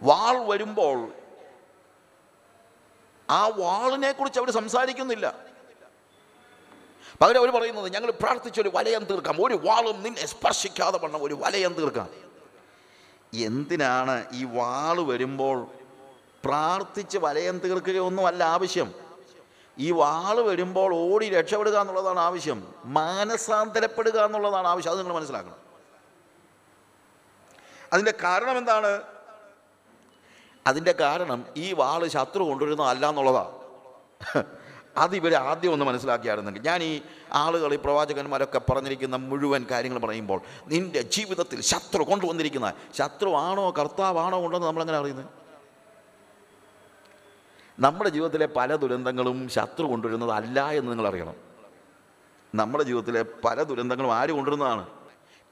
വാൾ 0.00 0.38
വരുമ്പോൾ 0.38 1.12
ആ 3.30 3.48
വാളിനെ 3.48 4.12
കുറിച്ച് 4.12 4.40
അവർ 4.40 4.50
സംസാരിക്കുന്നില്ല. 4.50 5.34
പകരം 7.20 7.38
അവർ 7.38 7.50
പറയുന്നത് 7.50 7.94
ഞങ്ങൾ 7.94 8.10
പ്രാർത്ഥിച്ചൊരു 8.10 8.70
വലയം 8.74 9.04
തീർക്കാം. 9.04 9.36
ഒരു 9.44 9.54
വാളും 9.54 10.02
നിന്നെ 10.02 10.26
സ്പർശിക്കാതെ 10.26 10.98
വണ്ണം 10.98 11.22
ഒരു 11.22 11.34
വലയം 11.34 11.74
തീർക്കാം. 11.74 12.08
എന്തിനാണ് 13.34 14.24
ഈ 14.32 14.44
വാൾ 14.44 15.00
വരുമ്പോൾ 15.00 15.66
പ്രാർത്ഥിച്ച് 16.44 17.18
വലയം 17.18 17.58
തീർക്കുകയൊന്നും 17.58 18.26
അല്ല 18.26 18.44
ആവശ്യം. 18.44 18.94
ഈ 19.78 19.90
വാൾ 19.90 20.40
വരുമ്പോൾ 20.40 20.94
ഓടി 20.94 21.28
രക്ഷപ്പെടുക 21.28 21.80
എന്നുള്ളതാണ് 21.80 22.20
ആവശ്യം. 22.20 22.74
മാനസാന്തരപ്പെടുക 22.84 24.24
എന്നുള്ളതാണ് 24.24 24.68
ആവശ്യം. 24.68 24.90
അത് 24.90 24.98
നിങ്ങൾ 24.98 25.14
മനസ്സിലാക്കണം. 25.14 25.56
അതിന്റെ 27.92 28.14
കാരണം 28.24 28.58
എന്താണ്? 28.58 29.02
അതിന്റെ 30.66 30.92
കാരണം 30.92 31.44
ഈ 31.56 31.72
വാൾ 31.72 32.08
ശത്രു 32.08 32.42
കൊണ്ടുവരുന്ന 32.42 32.82
അല്ല 32.82 33.08
എന്നുള്ളതാണ് 33.08 33.54
അത് 34.96 35.16
ഇവർ 35.16 35.34
ആദ്യം 35.34 35.72
ഒന്ന് 35.72 35.84
മനസ്സിലാക്കിയായിരുന്നെങ്കിൽ. 35.84 36.62
ഞാൻ 36.62 36.82
ഈ 36.82 37.02
ആളുകൾ 37.32 37.74
ഈ 37.74 37.76
പ്രവാചകന്മാരൊക്കെ 37.76 38.58
പറഞ്ഞിരിക്കുന്ന 38.58 39.16
മുഴുവൻ 39.16 39.66
കാര്യങ്ങൾ 39.70 39.98
പറയുമ്പോൾ 39.98 40.40
നിന്റെ 40.68 41.02
ജീവിതത്തിൽ 41.02 41.60
ശത്രു 41.60 42.02
കൊണ്ടുവന്നിരിക്കുന്ന 42.02 42.72
ശത്രുവാണോ 42.98 43.70
കർത്താവാണോ 43.78 44.46
ഉണ്ടെന്ന് 44.46 44.66
നമ്മളെങ്ങനെ 44.66 44.98
അറിയുന്നത് 44.98 45.28
നമ്മുടെ 47.78 48.10
ജീവിതത്തിലെ 48.10 48.46
പല 48.46 48.76
ദുരന്തങ്ങളും 48.76 49.48
ശത്രു 49.48 49.86
കൊണ്ടുവരുന്നതല്ല 49.86 50.70
എന്ന് 50.70 50.90
നിങ്ങൾ 50.92 51.06
അറിയണം. 51.08 51.36
നമ്മുടെ 52.54 52.84
ജീവിതത്തിലെ 52.84 53.22
പല 53.44 53.62
ദുരന്തങ്ങളും 53.62 54.12
ആര് 54.14 54.30
കൊണ്ടുവരുന്നതാണ്? 54.30 54.84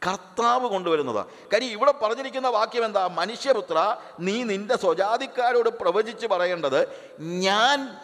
കർത്താവ് 0.07 0.69
കൊണ്ടുവരുന്നതാണ് 0.69 1.29
കാര്യം 1.53 1.69
ഇവിടെ 1.69 1.93
പറഞ്ഞിരിക്കുന്ന 1.93 2.49
വാക്യം 2.49 2.85
എന്താ? 2.85 3.07
മനുഷ്യപുത്ര 3.07 3.97
നീ 4.21 4.43
നിന്റെ 4.43 4.77
സ്വജാതിക്കാരോട് 4.77 5.69
പ്രവചിച്ച് 5.69 6.27
പറയേണ്ടത് 6.27 7.11
ഞാൻ 7.21 7.97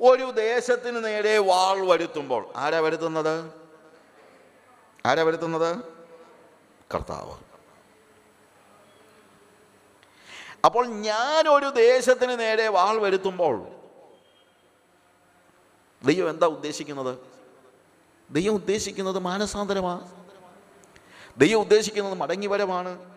ഒരു 0.00 0.30
ദേശത്തിന് 0.30 1.04
നേരെ 1.04 1.38
വാൾ 1.38 1.86
വരുത്തുമ്പോൾ. 1.86 2.52
ആരാ 2.56 2.80
വരുത്തുന്നത്? 2.80 3.52
ആരാ 5.06 5.22
വരുത്തുന്നത്? 5.22 5.84
കർത്താവ്. 6.94 7.34
അപ്പോൾ 10.64 10.86
ഞാൻ 10.86 11.48
ഒരു 11.48 11.66
ദേശത്തിന് 11.66 12.40
നേരെ 12.40 12.68
വാൾ 12.68 12.98
വരുത്തുമ്പോൾ 12.98 13.66
ദൈവം 16.04 16.30
എന്താ 16.30 16.46
ഉദ്ദേശിക്കുന്നത്? 16.46 17.18
ദൈവം 18.30 18.54
ഉദ്ദേശിക്കുന്നത് 18.54 19.18
മാനസാന്തരമാണ് 19.18 20.19
ദൈവം 21.40 21.60
ഉദ്ദേശിക്കുന്നത് 21.60 22.14
മടങ്ങിവരമാണ് 22.14 23.10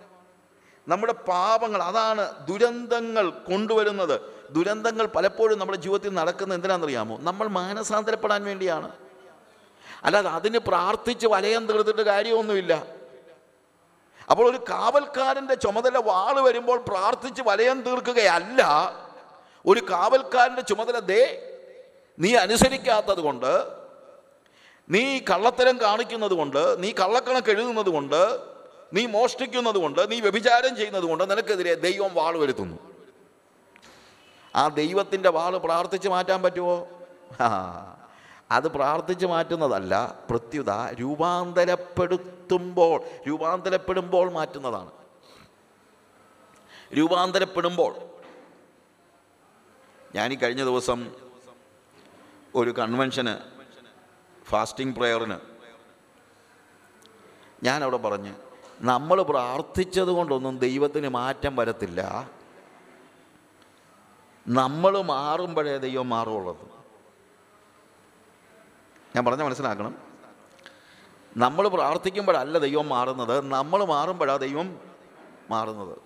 നമ്മുടെ 0.87 1.13
പാപങ്ങൾ 1.13 1.83
അതാണ് 1.83 2.47
ദുരന്തങ്ങൾ 2.47 3.29
കൊണ്ടുവരുന്നത്. 3.29 4.21
ദുരന്തങ്ങൾ 4.51 5.05
പലപ്പോഴും 5.05 5.59
നമ്മുടെ 5.59 5.77
ജീവിതത്തിൽ 5.77 6.13
നടക്കുന്നത് 6.13 6.57
എന്തിനാണെന്നറിയാമോ? 6.57 7.17
നമ്മൾ 7.21 7.47
മാനസാന്തരപ്പെടാൻ 7.47 8.43
വേണ്ടിയാണ്. 8.43 8.91
അല്ലാതെ 10.03 10.29
അതിന് 10.29 10.57
പ്രാർത്ഥിച്ച് 10.57 11.27
വലയം 11.27 11.65
തീർത്തിട്ട് 11.65 12.01
കാര്യമൊന്നുമില്ല. 12.01 12.85
അപ്പോൾ 14.31 14.49
ഒരു 14.49 14.57
കാവൽക്കാരന്റെ 14.57 15.53
ചുമതല 15.53 15.97
വാൾ 15.97 16.39
വരുമ്പോൾ 16.41 16.79
പ്രാർത്ഥിച്ച് 16.79 17.41
വലയം 17.45 17.81
തീർക്കുകയല്ല. 17.81 18.67
ഒരു 19.65 19.79
കാവൽക്കാരന്റെ 19.79 20.61
ചുമതല 20.61 20.99
ദേ 20.99 21.49
നീ 22.19 22.35
അനുസരിക്കാത്തത് 22.35 23.19
കൊണ്ട് 23.19 23.82
നീ 24.89 25.19
കള്ളത്തരം 25.19 25.81
കാണിക്കുന്നത് 25.81 26.31
കൊണ്ട് 26.31 26.83
നീ 26.83 26.91
കള്ളക്കണക്ക് 26.91 27.49
എഴുതുന്നത് 27.49 27.85
കൊണ്ട് 27.85 28.39
നീ 28.93 29.05
മോഷ്ടിക്കുന്നത് 29.05 29.75
കൊണ്ട് 29.75 30.11
നീ 30.11 30.19
വ്യഭിചാരം 30.19 30.75
ചെയ്യുന്നത് 30.75 31.03
കൊണ്ട് 31.03 31.31
നിനക്കെതിരെ 31.31 31.75
ദൈവം 31.75 32.13
വാൾ 32.13 32.37
വരുത്തുന്നു. 32.37 32.77
ആ 34.55 34.67
ദൈവത്തിന്റെ 34.67 35.29
വാൾ 35.29 35.57
പ്രാർത്ഥിച്ച് 35.57 36.09
മാറ്റാൻ 36.09 36.41
പറ്റുമോ 36.41 36.87
അത് 38.51 38.67
പ്രാർത്ഥിച്ച് 38.67 39.25
മാറ്റുന്നതല്ല 39.25 40.17
പ്രത്യുത 40.29 40.69
രൂപാന്തരപ്പെടുത്തുമ്പോൾ 40.99 43.03
രൂപാന്തരപ്പെടുമ്പോൾ 43.27 44.31
മാറ്റുന്നതാണ്. 44.31 44.91
രൂപാന്തരപ്പെടുമ്പോൾ. 46.93 47.95
ഞാൻ 50.15 50.33
ഈ 50.33 50.35
കഴിഞ്ഞ 50.35 50.63
ദിവസം 50.63 51.15
ഒരു 52.55 52.69
കൺവെൻഷന് 52.69 53.52
ഫാസ്റ്റിംഗ് 54.49 54.95
പ്രെയറിന്. 54.95 55.39
ഞാൻ 57.63 57.83
അവിടെ 57.83 57.97
പറഞ്ഞ് 57.97 58.35
നമ്മൾ 58.81 59.21
പ്രാർത്ഥിച്ചത് 59.21 60.07
കൊണ്ടൊന്നും 60.07 60.57
ദൈവത്തിന് 60.57 61.09
മാറ്റം 61.09 61.55
വരത്തില്ല. 61.55 62.29
നമ്മൾ 64.47 65.01
മാറുമ്പോഴേ 65.01 65.77
ദൈവം 65.77 66.09
മാറുള്ളത് 66.09 66.73
ഞാൻ 69.15 69.25
പറഞ്ഞ 69.25 69.43
മനസ്സിലാക്കണം. 69.43 69.97
നമ്മൾ 71.37 71.67
പ്രാർത്ഥിക്കുമ്പോഴല്ല 71.67 72.57
ദൈവം 72.57 72.89
മാറുന്നത്. 72.89 73.41
നമ്മൾ 73.41 73.83
മാറുമ്പോഴാണ് 73.85 74.39
ദൈവം 74.39 74.79
മാറുന്നത്. 75.49 75.97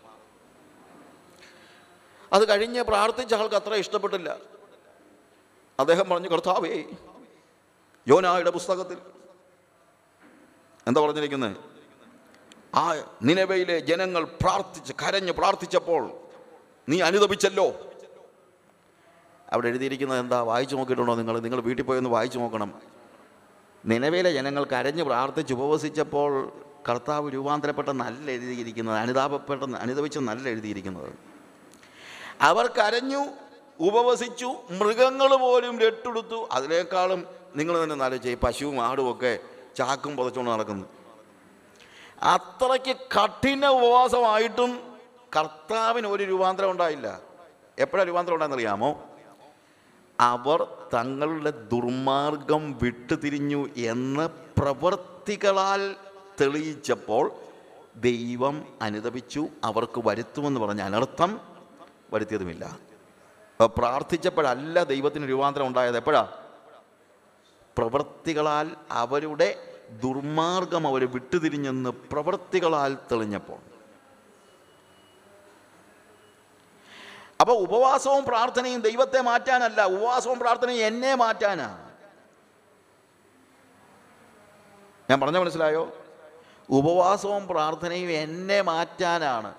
അത് 2.33 2.49
കഴിഞ്ഞ് 2.49 2.81
പ്രാർത്ഥിച്ച 2.81 3.33
ആൾക്ക് 3.33 3.55
അത്ര 3.55 3.73
ഇഷ്ടപ്പെട്ടില്ല. 3.73 4.37
അദ്ദേഹം 5.79 6.09
പറഞ്ഞു 6.09 6.29
കർത്താവേ 6.29 6.83
യോനായുടെ 8.09 8.49
പുസ്തകത്തിൽ. 8.49 8.97
എന്താ 10.87 11.01
പറഞ്ഞിരിക്കുന്നത് 11.01 11.57
ആ 12.75 12.95
നിലവയിലെ 13.23 13.79
ജനങ്ങൾ 13.79 14.23
പ്രാർത്ഥിച്ച് 14.23 14.93
കരഞ്ഞ് 15.03 15.31
പ്രാർത്ഥിച്ചപ്പോൾ 15.31 16.11
നീ 16.89 16.99
അനുദപിച്ചല്ലോ. 16.99 17.93
അവിടെ 19.53 19.67
എഴുതിയിരിക്കുന്നത് 19.67 20.19
എന്താ? 20.19 20.41
വായിച്ചു 20.41 20.75
നോക്കിയിട്ടുണ്ടോ 20.75 21.15
നിങ്ങൾ? 21.15 21.39
നിങ്ങൾ 21.39 21.61
വീട്ടിൽ 21.61 21.83
പോയി 21.85 21.97
ഒന്ന് 21.97 22.09
വായിച്ചു 22.09 22.39
നോക്കണം. 22.39 22.81
നിലവിലെ 23.85 24.31
ജനങ്ങൾ 24.31 24.63
കരഞ്ഞ് 24.63 25.03
പ്രാർത്ഥിച്ച് 25.03 25.53
ഉപവസിച്ചപ്പോൾ 25.53 26.51
കർത്താവ് 26.89 27.33
രൂപാന്തരപ്പെട്ട 27.33 27.89
നല്ല 27.89 28.31
എഴുതിയിരിക്കുന്നത് 28.31 28.97
അനുതാപപ്പെട്ട 28.97 29.63
അനുദപിച്ച് 29.63 30.19
നല്ല 30.19 30.49
എഴുതിയിരിക്കുന്നത്. 30.49 31.13
അവർ 32.41 32.67
കരഞ്ഞു 32.67 33.25
ഉപവസിച്ചു 33.79 34.55
മൃഗങ്ങൾ 34.71 35.35
പോലും 35.35 35.79
രട്ടെടുത്തു. 35.79 36.47
അതിനേക്കാളും 36.51 37.27
നിങ്ങൾ 37.55 37.83
തന്നെ 37.83 38.05
ആലോചിച്ച 38.05 38.27
ഈ 38.27 38.35
പശുവും 38.35 38.81
ആടും 38.81 39.11
ഒക്കെ 39.11 39.39
ചാക്കും 39.77 40.17
പുതച്ചുകൊണ്ട് 40.17 40.51
നടക്കുന്നു. 40.51 40.85
അത്രയ്ക്ക് 42.23 42.95
കഠിന 42.95 43.67
ഉപവാസമായിട്ടും 43.67 44.97
കർത്താവിന് 45.39 46.07
ഒരു 46.07 46.23
രൂപാന്തരം 46.23 46.71
ഉണ്ടായില്ല. 46.71 47.19
എപ്പോഴാണ് 47.79 48.07
രൂപാന്തരം 48.07 48.33
ഉണ്ടായെന്നറിയാമോ? 48.33 49.03
അവർ 50.19 50.67
തങ്ങളുടെ 50.93 51.49
ദുർമാർഗം 51.49 52.79
വിട്ടുതിരിഞ്ഞു 52.83 53.69
എന്ന് 53.77 54.29
പ്രവൃത്തികളാൽ 54.59 55.95
തെളിയിച്ചപ്പോൾ 56.41 57.31
ദൈവം 57.95 58.65
അനുദപിച്ചു 58.81 59.47
അവർക്ക് 59.63 60.01
വരുത്തുമെന്ന് 60.05 60.59
പറഞ്ഞ 60.59 60.81
അനർത്ഥം 60.81 61.41
വരുത്തിയതുമില്ല. 62.13 62.79
പ്രാർത്ഥിച്ചപ്പോഴല്ല 63.65 64.83
ദൈവത്തിന് 64.83 65.29
രൂപാന്തരം 65.29 65.67
ഉണ്ടായത്. 65.67 65.97
എപ്പോഴാ? 65.97 66.27
പ്രവൃത്തികളാൽ 67.77 68.75
അവരുടെ 68.91 69.49
ദുർമാർഗം 70.03 70.87
അവർ 70.87 71.11
വിട്ടുതിരിഞ്ഞെന്ന് 71.11 71.89
പ്രവൃത്തികളാൽ 71.89 72.97
തെളിഞ്ഞപ്പോൾ. 73.11 73.59
അപ്പോൾ 77.41 77.53
ഉപവാസവും 77.53 78.25
പ്രാർത്ഥനയും 78.25 78.81
ദൈവത്തെ 78.81 79.21
മാറ്റാനല്ല 79.21 79.81
ഉപവാസവും 79.83 80.39
പ്രാർത്ഥനയും 80.39 80.85
എന്നെ 80.85 81.15
മാറ്റാനാണ് 81.15 81.87
ഞാൻ 85.09 85.19
പറഞ്ഞ 85.21 85.37
മനസ്സിലായോ? 85.37 85.83
ഉപവാസവും 86.69 87.47
പ്രാർത്ഥനയും 87.47 88.11
എന്നെ 88.11 88.61
മാറ്റാനാണ്. 88.61 89.53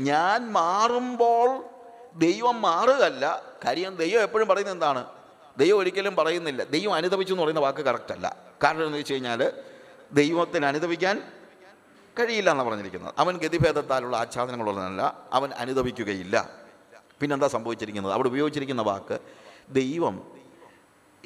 ഞാൻ 0.00 0.52
മാറുമ്പോൾ 0.52 1.48
ദൈവം 2.18 2.62
മാറുകയല്ല 2.62 3.42
കാര്യം 3.64 3.96
ദൈവം 3.96 4.22
എപ്പോഴും 4.22 4.48
പറയുന്നത് 4.48 4.76
എന്താണ്? 4.76 5.17
ദൈവം 5.58 5.78
ഒരിക്കലും 5.78 6.16
പറയുന്നില്ല. 6.16 6.64
ദൈവം 6.64 6.94
അനുദപിച്ചു 6.94 7.32
എന്ന് 7.34 7.42
പറയുന്ന 7.42 7.60
വാക്ക് 7.60 7.78
കറക്റ്റല്ല 7.78 8.36
കാരണം 8.64 8.86
എന്ന് 8.86 8.98
വെച്ച് 8.98 9.12
കഴിഞ്ഞാൽ 9.12 9.52
ദൈവത്തിന് 10.12 10.66
അനുദപിക്കാൻ 10.66 11.32
കഴിയില്ല 12.18 12.50
എന്നാണ് 12.50 12.68
പറഞ്ഞിരിക്കുന്നത്. 12.68 13.14
അവൻ 13.18 13.38
ഗതിഭേദത്താലുള്ള 13.38 14.16
ആച്ഛാദനങ്ങളുള്ളതല്ല 14.16 15.28
അവൻ 15.32 15.52
അനുദപിക്കുകയില്ല. 15.52 16.50
പിന്നെന്താ 17.20 17.48
സംഭവിച്ചിരിക്കുന്നത്? 17.48 18.12
അവിടെ 18.12 18.28
ഉപയോഗിച്ചിരിക്കുന്ന 18.28 18.82
വാക്ക് 18.82 19.18
ദൈവം 19.70 20.32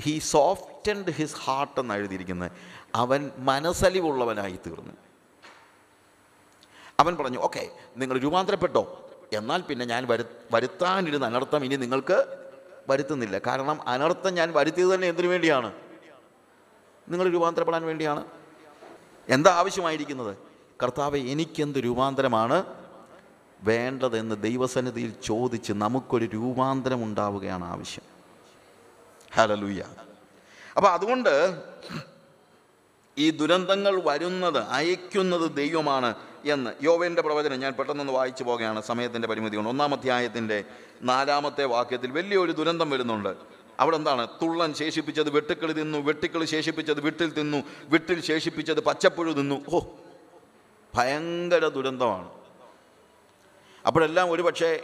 ഹീ 0.00 0.18
സോഫ്റ്റൻഡ് 0.18 1.10
ഹിസ് 1.10 1.36
ഹാർട്ട് 1.36 1.80
എന്ന് 1.80 1.94
എഴുതിയിരിക്കുന്നത്. 1.94 2.50
അവൻ 2.94 3.30
മനസ്സലിവുള്ളവനായി 3.38 4.58
തീർന്നു. 4.66 4.92
അവൻ 7.00 7.16
പറഞ്ഞു 7.16 7.38
ഓക്കെ 7.38 7.70
നിങ്ങൾ 7.96 8.18
രൂപാന്തരപ്പെട്ടോ? 8.18 9.10
എന്നാൽ 9.32 9.62
പിന്നെ 9.62 9.84
ഞാൻ 9.84 10.06
വരു 10.06 10.24
വരുത്താനിരുന്ന 10.52 11.26
അനർത്ഥം 11.26 11.64
ഇനി 11.64 11.76
നിങ്ങൾക്ക് 11.76 12.41
വരുത്തുന്നില്ല. 12.88 13.38
കാരണം 13.38 13.88
അനർത്ഥം 13.88 14.34
ഞാൻ 14.34 14.52
വരുത്തിയത് 14.52 14.94
തന്നെ 14.94 15.08
എന്തിനു 15.08 15.28
വേണ്ടിയാണ്? 15.28 15.72
നിങ്ങൾ 17.08 17.28
രൂപാന്തരപ്പെടാൻ 17.28 17.86
വേണ്ടിയാണ്. 17.86 18.24
എന്താ 19.28 19.50
ആവശ്യമായിരിക്കുന്നത്? 19.50 20.36
കർത്താവ് 20.82 21.16
എനിക്കെന്ത് 21.16 21.78
രൂപാന്തരമാണ്? 21.78 22.64
വേണ്ടതെന്ന് 23.62 24.42
ദൈവസന്നിധിയിൽ 24.42 25.14
ചോദിച്ച് 25.24 25.72
നമുക്കൊരു 25.72 26.24
രൂപാന്തരം 26.24 27.04
ഉണ്ടാവുകയാണ് 27.04 27.64
ആവശ്യം. 27.64 28.04
ഹലലൂയ 29.34 29.82
അപ്പോൾ 30.76 30.88
അതുകൊണ്ട് 30.88 31.62
ഈ 33.18 33.30
ദുരന്തങ്ങൾ 33.30 34.02
വരുന്നത് 34.04 34.58
അയക്കുന്നത് 34.58 35.56
ദൈവമാണ്. 35.56 36.14
എന്ന്. 36.44 36.70
യോവേന്റെ 36.82 37.22
പ്രവചനം 37.22 37.60
ഞാൻ 37.60 37.72
പെട്ടെന്നൊന്ന് 37.72 38.12
വായിച്ചു 38.12 38.44
പോകുകയാണ് 38.44 38.82
സമയത്തിന്റെ 38.82 39.28
പരിമിതി 39.28 39.56
കൊണ്ട് 39.56 39.70
ഒന്നാം 39.70 39.94
അധ്യായത്തിന്റെ 39.94 40.64
നാലാമത്തെ 41.02 41.64
വാക്യത്തിൽ 41.64 42.10
വലിയൊരു 42.10 42.52
ദുരന്തം 42.52 42.90
വരുന്നുണ്ട്. 42.90 43.36
അവിടെ 43.80 43.96
എന്താണ്? 43.96 44.28
തുള്ളൻ 44.42 44.74
ശേഷിപ്പിച്ചത് 44.74 45.30
വെട്ടുക്കിളി 45.30 45.72
തിന്നു 45.72 45.98
വെട്ടിക്കളി 45.98 46.44
ശേഷിപ്പിച്ചത് 46.44 47.00
വിട്ടിൽ 47.00 47.32
തിന്നു 47.32 47.62
വിട്ടിൽ 47.84 48.20
ശേഷിപ്പിച്ചത് 48.20 48.80
പച്ചപ്പുഴു 48.80 49.32
തിന്നു. 49.32 49.64
ഓ 49.68 49.80
ഭയങ്കര 50.94 51.68
ദുരന്തമാണ്. 51.68 52.30
അപ്പോഴെല്ലാം 53.86 54.30
ഒരു 54.30 54.42
പക്ഷേ 54.42 54.80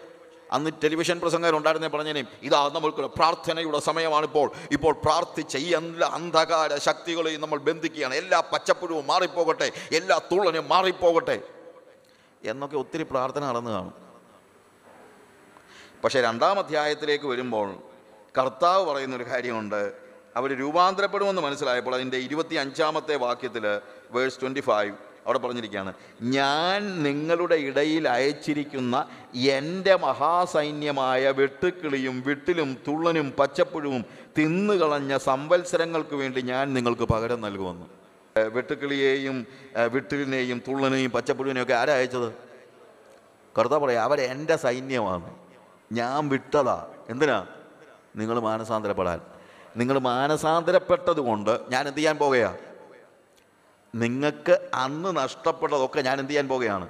അന്ന് 0.52 0.70
ടെലിവിഷൻ 0.84 1.20
പ്രസംഗരുണ്ടായിരുന്നേ 1.20 1.88
പറഞ്ഞേനേയും 1.88 2.28
ഇതാ 2.42 2.70
നമ്മൾക്ക് 2.74 2.96
പ്രാർത്ഥനയുടെ 2.96 3.78
സമയമാണിപ്പോൾ. 3.78 4.50
ഇപ്പോൾ 4.72 4.92
പ്രാർത്ഥിച്ച 5.04 5.56
ഈ 5.56 5.74
എല്ലാ 5.74 6.08
അന്ധകാര 6.08 6.76
ശക്തികളെയും 6.76 7.40
നമ്മൾ 7.40 7.58
ബന്ധിക്കുകയാണ്. 7.58 8.14
എല്ലാ 8.14 8.40
പച്ചപ്പുഴവും 8.52 9.06
മാറിപ്പോകട്ടെ 9.06 9.72
എല്ലാ 9.92 10.20
തുള്ളനും 10.32 10.68
മാറിപ്പോകട്ടെ 10.68 11.42
എന്നൊക്കെ 12.44 12.76
ഒത്തിരി 12.76 13.02
പ്രാർത്ഥന 13.02 13.44
നടന്നു 13.44 13.70
കാണും. 13.70 13.94
പക്ഷേ 16.04 16.20
രണ്ടാം 16.20 16.58
അധ്യായത്തിലേക്ക് 16.58 17.24
വരുമ്പോൾ 17.24 17.74
കർത്താവ് 18.38 18.84
പറയുന്നൊരു 18.90 19.26
കാര്യമുണ്ട്. 19.30 19.92
അവർ 20.36 20.50
രൂപാന്തരപ്പെടുമെന്ന് 20.58 21.42
മനസ്സിലായപ്പോൾ 21.42 21.94
അതിന്റെ 21.94 22.16
ഇരുപത്തി 22.16 22.54
അഞ്ചാമത്തെ 22.54 23.16
വാക്യത്തിൽ 23.16 23.80
വേഴ്സ് 24.10 24.40
ട്വന്റി 24.40 24.60
ഫൈവ് 24.60 24.94
അവിടെ 25.28 25.38
പറഞ്ഞിരിക്കുകയാണ് 25.38 25.92
ഞാൻ 26.22 27.02
നിങ്ങളുടെ 27.02 27.54
ഇടയിൽ 27.54 28.08
അയച്ചിരിക്കുന്ന 28.08 29.08
എന്റെ 29.34 29.96
മഹാസൈന്യമായ 29.96 31.30
വെട്ടുക്കിളിയും 31.30 32.22
വിട്ടിലും 32.26 32.76
തുള്ളനും 32.88 33.30
പച്ചപ്പുഴുവും 33.38 34.04
തിന്നുകളഞ്ഞ 34.38 35.16
സംവത്സരങ്ങൾക്ക് 35.16 36.14
വേണ്ടി 36.14 36.40
ഞാൻ 36.40 36.74
നിങ്ങൾക്ക് 36.74 37.02
പകരം 37.02 37.40
നൽകുമെന്ന്. 37.40 37.86
വെട്ടുക്കിളിയെയും 38.40 39.46
വിട്ടിലിനെയും 39.90 40.62
തുള്ളനെയും 40.68 41.10
പച്ചപ്പുഴുവിനെയും 41.10 41.62
ഒക്കെ 41.62 41.74
ആരാ 41.74 41.94
അയച്ചത്? 41.94 42.32
കർത്താവ് 43.58 43.86
പറയാം 43.86 44.04
അവരെന്റെ 44.04 44.56
സൈന്യമാണ്. 44.56 45.34
ഞാൻ 45.92 46.28
വിട്ടതാ. 46.28 46.86
എന്തിനാ? 47.08 47.46
നിങ്ങൾ 48.16 48.40
മാനസാന്തരപ്പെടാൻ. 48.40 49.20
നിങ്ങൾ 49.76 49.98
മാനസാന്തരപ്പെട്ടതുകൊണ്ട് 49.98 51.60
ഞാൻ 51.68 51.88
എന്ത് 51.88 51.98
ചെയ്യാൻ 51.98 52.16
പോകുകയാ 52.16 52.56
നിങ്ങൾക്ക് 53.94 54.70
അന്ന് 54.74 55.16
നഷ്ടപ്പെട്ടതൊക്കെ 55.16 56.00
ഞാൻ 56.00 56.20
എന്ത് 56.20 56.30
ചെയ്യാൻ 56.30 56.48
പോവുകയാണ്? 56.48 56.88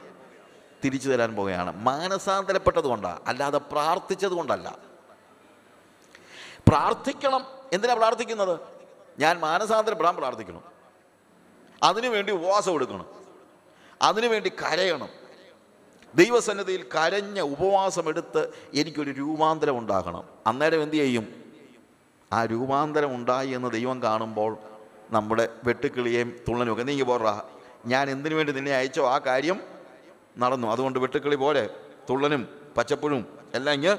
തിരിച്ചു 0.85 1.11
തരാൻ 1.11 1.37
പോവുകയാണ്. 1.37 1.85
മാനസാന്തരപ്പെട്ടത് 1.85 2.85
കൊണ്ടാണ് 2.85 3.21
അല്ലാതെ 3.27 3.59
പ്രാർത്ഥിച്ചത് 3.59 4.33
കൊണ്ടല്ല. 4.33 4.79
പ്രാർത്ഥിക്കണം. 6.69 7.47
എന്തിനാണ് 7.73 7.99
പ്രാർത്ഥിക്കുന്നത്? 7.99 8.61
ഞാൻ 9.19 9.41
മാനസാന്തരപ്പെടാൻ 9.41 10.17
പ്രാർത്ഥിക്കണം. 10.17 10.63
അതിനുവേണ്ടി 11.83 12.33
ഉപവാസം 12.33 12.75
എടുക്കണം. 12.75 13.07
അതിനുവേണ്ടി 14.03 14.49
കരയണം. 14.49 15.09
ദൈവസന്നിധിയിൽ 16.15 16.83
കരഞ്ഞ 16.83 17.41
ഉപവാസം 17.41 18.09
എടുത്ത് 18.09 18.53
എനിക്കൊരു 18.75 19.11
രൂപാന്തരം 19.11 19.79
ഉണ്ടാകണം. 19.79 20.25
അന്നേരം 20.47 20.83
എന്തു 20.83 20.97
ചെയ്യും? 20.97 21.53
ആ 22.33 22.45
രൂപാന്തരം 22.45 23.15
ഉണ്ടായി 23.15 23.49
എന്ന് 23.49 23.71
ദൈവം 23.71 24.03
കാണുമ്പോൾ 24.03 24.57
നമ്മുടെ 25.11 25.49
വെട്ടുക്കിളിയെയും 25.65 26.41
തുള്ളനും 26.49 26.73
ഒക്കെ 26.73 26.83
നീങ്ങി 26.83 27.03
പോറാ 27.03 27.43
ഞാൻ 27.87 28.11
എന്തിനു 28.11 28.35
വേണ്ടി 28.35 28.53
നിന്നെ 28.53 28.73
അയച്ചോ? 28.73 29.11
ആ 29.11 29.19
കാര്യം 29.19 29.61
നടന്നു. 30.39 30.69
അതുകൊണ്ട് 30.69 30.99
വെട്ടുക്കിളി 30.99 31.37
പോലെ 31.37 31.71
തുള്ളനും 32.11 32.49
പച്ചപ്പുഴും 32.77 33.39
എല്ലാം 33.55 33.75
ഇങ്ങ് 33.75 33.97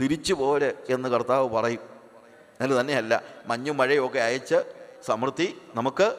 തിരിച്ചു 0.00 0.34
പോരെ 0.34 0.74
എന്ന് 0.88 1.08
കർത്താവ് 1.08 1.48
പറയും. 1.48 1.80
അതിൽ 2.60 2.80
തന്നെയല്ല 2.80 3.22
മഞ്ഞും 3.46 3.76
മഴയും 3.76 4.06
ഒക്കെ 4.06 4.18
അയച്ച് 4.18 4.72
സമൃദ്ധി 5.06 5.58
നമുക്ക് 5.74 6.16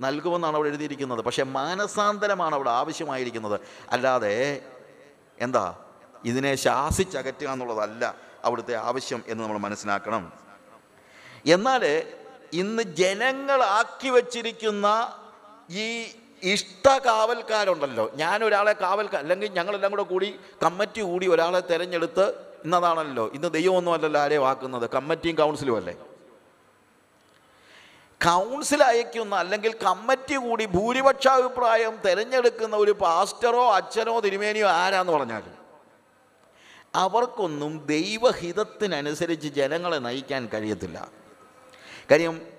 നൽകുമെന്നാണ് 0.00 0.54
അവിടെ 0.54 0.68
എഴുതിയിരിക്കുന്നത്. 0.68 1.18
പക്ഷേ 1.18 1.42
മാനസാന്തരമാണ് 1.42 2.54
അവിടെ 2.54 2.70
ആവശ്യമായിരിക്കുന്നത്. 2.70 3.60
അല്ലാതെ 3.90 4.62
എന്താ? 5.40 5.74
ഇതിനെ 6.24 6.54
ശാസിച്ചകറ്റുക 6.54 7.48
എന്നുള്ളതല്ല 7.48 8.14
അവിടുത്തെ 8.44 8.74
ആവശ്യം 8.74 9.22
എന്ന് 9.28 9.44
നമ്മൾ 9.44 9.58
മനസ്സിലാക്കണം. 9.58 10.32
എന്നാൽ 11.46 12.12
ഇന്ന് 12.60 12.82
ജനങ്ങളാക്കി 13.00 14.10
വച്ചിരിക്കുന്ന 14.16 14.86
ഈ 15.84 15.86
ഇഷ്ട 16.54 16.86
കാവൽക്കാരുണ്ടല്ലോ 17.06 18.04
ഞാൻ 18.22 18.38
ഒരാളെ 18.48 18.74
കാവൽക്കാർ 18.82 19.20
അല്ലെങ്കിൽ 19.24 19.48
ഞങ്ങളെല്ലാം 19.58 19.92
കൂടെ 19.94 20.04
കൂടി 20.12 20.28
കമ്മിറ്റി 20.64 21.02
കൂടി 21.10 21.26
ഒരാളെ 21.34 21.60
തിരഞ്ഞെടുത്ത് 21.70 22.26
ഇന്നതാണല്ലോ. 22.66 23.24
ഇന്ന് 23.36 23.48
ദൈവമൊന്നും 23.56 23.94
അല്ലല്ലോ 23.96 24.20
ആരെയും 24.24 24.44
ആക്കുന്നത് 24.50 24.86
കമ്മിറ്റിയും 24.96 25.36
കൗൺസിലും 25.40 25.76
അല്ലേ? 25.80 25.94
കൗൺസിൽ 28.20 28.80
അയക്കുന്ന 28.90 29.34
അല്ലെങ്കിൽ 29.42 29.72
കമ്മിറ്റി 29.86 30.36
കൂടി 30.44 30.64
ഭൂരിപക്ഷാഭിപ്രായം 30.76 31.94
തിരഞ്ഞെടുക്കുന്ന 32.06 32.74
ഒരു 32.84 32.92
പാസ്റ്ററോ 33.04 33.64
അച്ഛനോ 33.78 34.14
തിരുമേനിയോ 34.26 34.68
ആരാന്ന് 34.82 35.12
പറഞ്ഞാൽ 35.16 35.44
അവർക്കൊന്നും 37.04 37.72
ദൈവഹിതത്തിനനുസരിച്ച് 37.94 39.48
ജനങ്ങളെ 39.60 39.98
നയിക്കാൻ 40.08 40.42
കഴിയത്തില്ല. 40.54 40.98
കാര്യം 42.10 42.56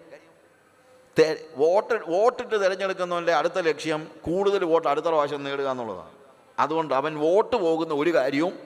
വോട്ട് 1.56 1.94
വോട്ടിട്ട് 2.08 2.64
തിരഞ്ഞെടുക്കുന്നവന്റെ 2.64 3.34
അടുത്ത 3.34 3.60
ലക്ഷ്യം 3.60 4.08
കൂടുതൽ 4.22 4.66
വോട്ട് 4.66 4.88
അടുത്ത 4.88 5.06
പ്രാവശ്യം 5.06 5.44
നേടുക 5.44 5.70
എന്നുള്ളതാണ്. 5.70 6.12
അതുകൊണ്ട് 6.60 6.94
അവൻ 6.94 7.18
വോട്ട് 7.18 7.56
പോകുന്ന 7.56 7.94
ഒരു 7.94 8.14
കാര്യവും 8.14 8.60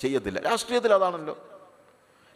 ചെയ്യത്തില്ല. 0.00 0.40
രാഷ്ട്രീയത്തിൽ 0.40 0.92
അതാണല്ലോ. 0.94 1.38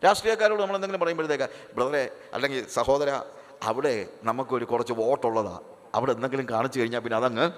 രാഷ്ട്രീയക്കാരോട് 0.04 0.62
നമ്മൾ 0.62 0.74
എന്തെങ്കിലും 0.74 1.00
പറയുമ്പോഴത്തേക്ക് 1.00 1.44
ബ്രദറെ 1.74 2.10
അല്ലെങ്കിൽ 2.34 2.66
സഹോദര 2.68 3.22
അവിടെ 3.62 4.08
നമുക്കൊരു 4.22 4.64
കുറച്ച് 4.64 4.92
വോട്ടുള്ളതാണ് 4.92 5.60
അവിടെ 5.94 6.12
എന്തെങ്കിലും 6.12 6.48
കാണിച്ചു 6.48 6.80
കഴിഞ്ഞാൽ 6.80 7.00
പിന്നെ 7.00 7.16
അതങ്ങ് 7.16 7.50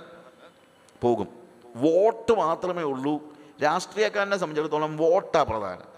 പോകും. 1.03 1.29
വോട്ട് 1.77 2.33
മാത്രമേ 2.33 2.83
ഉള്ളൂ. 2.83 3.23
രാഷ്ട്രീയക്കാരനെ 3.63 4.37
സംബന്ധിച്ചിടത്തോളം 4.37 4.97
വോട്ടാണ് 4.97 5.45
പ്രധാനം. 5.45 5.98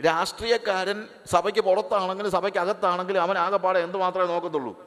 രാഷ്ട്രീയക്കാരൻ 0.00 1.08
സഭയ്ക്ക് 1.26 1.60
പുറത്താണെങ്കിലും 1.60 2.30
സഭയ്ക്ക് 2.30 2.58
അകത്താണെങ്കിലും 2.58 3.22
അവൻ 3.22 3.38
ആകെപ്പാടെ 3.38 3.78
എന്ത് 3.78 3.98
മാത്രമേ 3.98 4.26
നോക്കത്തുള്ളൂ. 4.26 4.86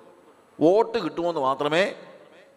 വോട്ട് 0.61 0.97
കിട്ടുമെന്ന് 0.97 1.41
മാത്രമേ 1.41 1.95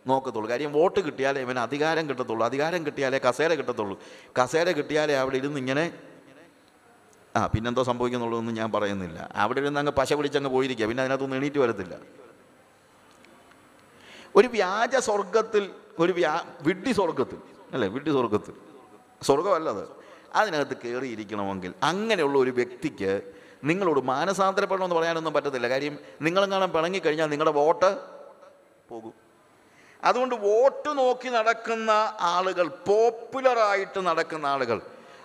നോക്കത്തുള്ളൂ. 0.06 0.50
കാര്യം 0.50 0.72
വോട്ട് 0.72 1.00
കിട്ടിയാലേ 1.00 1.40
ഇവന് 1.40 1.58
അധികാരം 1.58 2.08
കിട്ടത്തുള്ളൂ. 2.08 2.46
അധികാരം 2.46 2.86
കിട്ടിയാലേ 2.86 3.18
കസേര 3.18 3.54
കിട്ടത്തുള്ളൂ. 3.54 4.00
കസേര 4.40 4.70
കിട്ടിയാലേ 4.70 5.14
അവിടെ 5.14 5.36
ഇരുന്ന് 5.36 5.58
ഇങ്ങനെ 5.58 5.92
ആ 7.36 7.46
പിന്നെന്തോ 7.46 7.82
സംഭവിക്കുന്നുള്ളതൊന്നും 7.82 8.54
ഞാൻ 8.54 8.72
പറയുന്നില്ല. 8.72 9.30
അവിടെ 9.34 9.60
ഇരുന്ന് 9.60 9.80
അങ്ങ് 9.80 9.92
പശ 9.92 10.12
പിടിച്ചങ്ങ് 10.12 10.50
പോയിരിക്കുക. 10.50 10.86
പിന്നെ 10.86 11.02
അതിനകത്തൊന്നും 11.02 11.36
എണീറ്റ് 11.36 11.58
വരത്തില്ല. 11.58 11.98
ഒരു 14.36 14.48
വ്യാജ 14.48 14.96
സ്വർഗത്തിൽ 14.96 15.70
ഒരു 15.98 16.12
വ്യാ 16.12 16.44
വിഡ്ഢി 16.62 16.92
സ്വർഗത്തിൽ 16.92 17.38
അല്ലേ? 17.72 17.88
വിഡ്ഢി 17.88 18.10
സ്വർഗത്തിൽ 18.10 18.54
സ്വർഗമല്ലത് 19.22 19.99
അതിനകത്ത് 20.34 20.76
കയറിയിരിക്കണമെങ്കിൽ 20.76 21.74
അങ്ങനെയുള്ള 21.82 22.38
ഒരു 22.38 22.50
വ്യക്തിക്ക് 22.50 23.32
നിങ്ങളോട് 23.64 24.00
മാനസാന്തരപ്പെടണമെന്ന് 24.00 24.96
പറയാനൊന്നും 24.96 25.32
പറ്റത്തില്ല. 25.32 25.68
കാര്യം 25.68 25.98
നിങ്ങളെങ്ങാനും 26.22 26.72
പിണങ്ങിക്കഴിഞ്ഞാൽ 26.72 27.30
നിങ്ങളുടെ 27.30 27.50
വോട്ട് 27.50 27.98
പോകും. 28.88 29.14
അതുകൊണ്ട് 30.04 30.34
വോട്ട് 30.34 30.98
നോക്കി 30.98 31.28
നടക്കുന്ന 31.28 31.90
ആളുകൾ 32.20 32.68
പോപ്പുലറായിട്ട് 32.68 34.06
നടക്കുന്ന 34.06 34.46
ആളുകൾ 34.46 34.80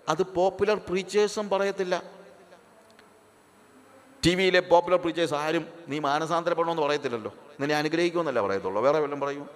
അത് 0.09 0.23
പോപ്പുലർ 0.23 0.77
പ്രീച്ചേഴ്സും 0.77 1.49
പറയത്തില്ല. 1.49 2.03
ടി 4.25 4.35
വിയിലെ 4.35 4.59
പോപ്പുലർ 4.59 4.97
പ്രീച്ചേഴ്സ് 4.97 5.33
ആരും 5.33 5.67
നീ 5.87 5.99
മാനസാന്തരപ്പെടണമെന്ന് 5.99 6.81
പറയത്തില്ലല്ലോ. 6.81 7.33
നിന്നെ 7.59 7.75
അനുഗ്രഹിക്കുമെന്നല്ല 7.75 8.41
പറയത്തുള്ളൂ. 8.41 8.81
വേറെ 8.81 8.99
വല്ലതും 8.99 9.19
പറയൂ. 9.19 9.47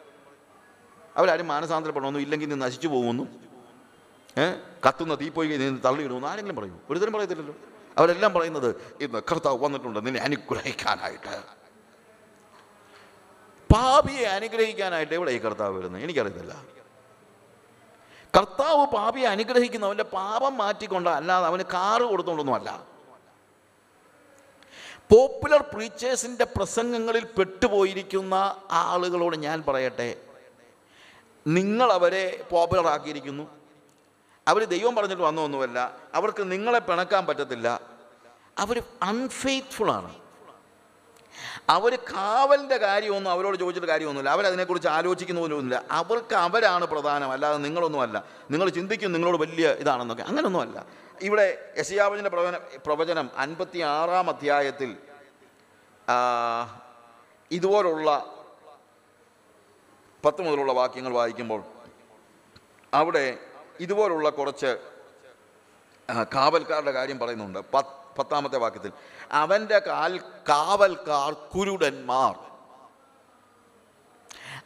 അവരാരും 1.18 1.48
മാനസാന്തരപ്പെടണമെന്നും 1.48 2.22
ഇല്ലെങ്കിൽ 2.22 2.50
നീ 2.50 2.56
നശിച്ചു 2.56 2.88
പോകുമെന്നും 2.88 3.49
കത്തുന്ന 4.86 5.16
തീപ്പൊയ്കെ 5.16 5.58
നീ 5.58 5.78
തള്ളിയിടുമെന്ന് 5.78 6.28
ആരെങ്കിലും 6.28 6.56
പറയൂ. 6.56 6.80
ഒരുതരം 6.90 7.14
പറയത്തില്ലല്ലോ. 7.14 7.56
അവരെല്ലാം 7.98 8.34
പറയുന്നത് 8.34 8.98
ഇന്ന് 9.02 9.22
കർത്താവ് 9.32 9.64
വന്നിട്ടുണ്ട് 9.64 10.06
നിന്നെ 10.06 10.20
അനുഗ്രഹിക്കാനായിട്ട്. 10.20 11.44
പാപിയെ 13.74 14.26
അനുഗ്രഹിക്കാനായിട്ട് 14.26 15.14
എവിടെ 15.14 15.32
ഈ 15.32 15.38
കർത്താവ് 15.38 15.78
വരുന്നത്? 15.78 16.04
എനിക്കറിയത്തില്ല. 16.04 16.66
കർത്താവ് 18.38 18.86
പാപിയെ 18.86 19.28
അനുഗ്രഹിക്കുന്ന 19.28 19.86
അവന്റെ 19.86 20.04
പാപം 20.04 20.58
മാറ്റിക്കൊണ്ട് 20.58 21.10
അല്ലാതെ 21.10 21.46
അവന് 21.46 21.62
കാറ് 21.62 22.02
കൊടുത്തോണ്ടൊന്നുമല്ല. 22.02 22.86
പോപ്പുലർ 25.12 25.62
പ്രീച്ചേഴ്സിന്റെ 25.62 26.44
പ്രസംഗങ്ങളിൽ 26.44 27.26
പെട്ടുപോയിരിക്കുന്ന 27.26 28.64
ആളുകളോട് 28.72 29.36
ഞാൻ 29.36 29.64
പറയട്ടെ. 29.68 30.18
നിങ്ങളവരെ 31.48 32.46
പോപ്പുലർ 32.52 32.88
ആക്കിയിരിക്കുന്നു. 32.88 33.59
അവർ 34.50 34.64
ദൈവം 34.74 34.96
പറഞ്ഞിട്ട് 34.96 35.24
വന്നൊന്നുമല്ല. 35.24 35.98
അവർക്ക് 36.14 36.52
നിങ്ങളെ 36.52 36.80
പിണക്കാൻ 36.80 37.26
പറ്റത്തില്ല. 37.26 37.68
അവർ 38.58 38.84
അൺഫെയ്ത്ത്ഫുള്ളാണ് 39.04 40.12
അവർ 41.70 41.96
കാവലിന്റെ 41.96 42.78
കാര്യമൊന്നും 42.78 43.32
അവരോട് 43.32 43.58
ചോദിച്ചിട്ട് 43.58 43.88
കാര്യമൊന്നുമില്ല. 43.88 44.30
അവരതിനെക്കുറിച്ച് 44.30 44.88
ആലോചിക്കുന്നതൊന്നുമില്ല 44.88 45.84
അവർക്ക് 45.92 46.36
അവരാണ് 46.36 46.86
പ്രധാനം. 46.86 47.32
അല്ലാതെ 47.32 47.58
നിങ്ങളൊന്നുമല്ല. 47.58 48.24
നിങ്ങൾ 48.52 48.70
ചിന്തിക്കും 48.70 49.14
നിങ്ങളോട് 49.14 49.38
വലിയ 49.38 49.68
ഇതാണെന്നൊക്കെ. 49.84 50.24
അങ്ങനെയൊന്നുമല്ല 50.24 50.86
ഇവിടെ 51.22 51.74
യശയാവചന്റെ 51.80 52.30
പ്രവചന 52.30 52.58
പ്രവചനം 52.86 53.30
അൻപത്തി 53.38 53.80
ആറാം 53.80 54.30
അധ്യായത്തിൽ 54.30 54.98
ഇതുപോലുള്ള 57.52 58.10
പത്ത് 60.26 60.42
മുതലുള്ള 60.42 60.72
വാക്യങ്ങൾ 60.72 61.14
വായിക്കുമ്പോൾ 61.14 61.64
അവിടെ 62.94 63.26
ഇതുപോലുള്ള 63.80 64.30
കുറച്ച് 64.30 64.78
കാവൽക്കാരുടെ 66.36 66.92
കാര്യം 66.92 67.20
പറയുന്നുണ്ട്. 67.20 67.60
പത്ത് 67.74 68.00
പത്താമത്തെ 68.20 68.58
വാക്യത്തിൽ 68.58 68.92
അവന്റെ 69.32 69.80
കാൽ 69.80 70.20
കാവൽക്കാർ 70.50 71.34
കുരുടന്മാർ. 71.34 72.36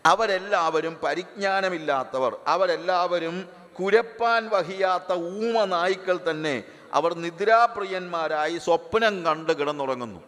അവരെല്ലാവരും 0.06 1.00
പരിജ്ഞാനമില്ലാത്തവർ. 1.04 2.38
അവരെല്ലാവരും 2.48 3.50
കുരപ്പാൻ 3.80 4.50
വഹിയാത്ത 4.50 5.14
ഊമ 5.14 5.66
നായ്ക്കൾ 5.66 6.20
തന്നെ. 6.30 6.64
അവർ 6.94 7.14
നിദ്രാപ്രിയന്മാരായി 7.14 8.58
സ്വപ്നം 8.58 9.26
കണ്ട് 9.26 9.60
കിടന്നുറങ്ങുന്നു. 9.60 10.20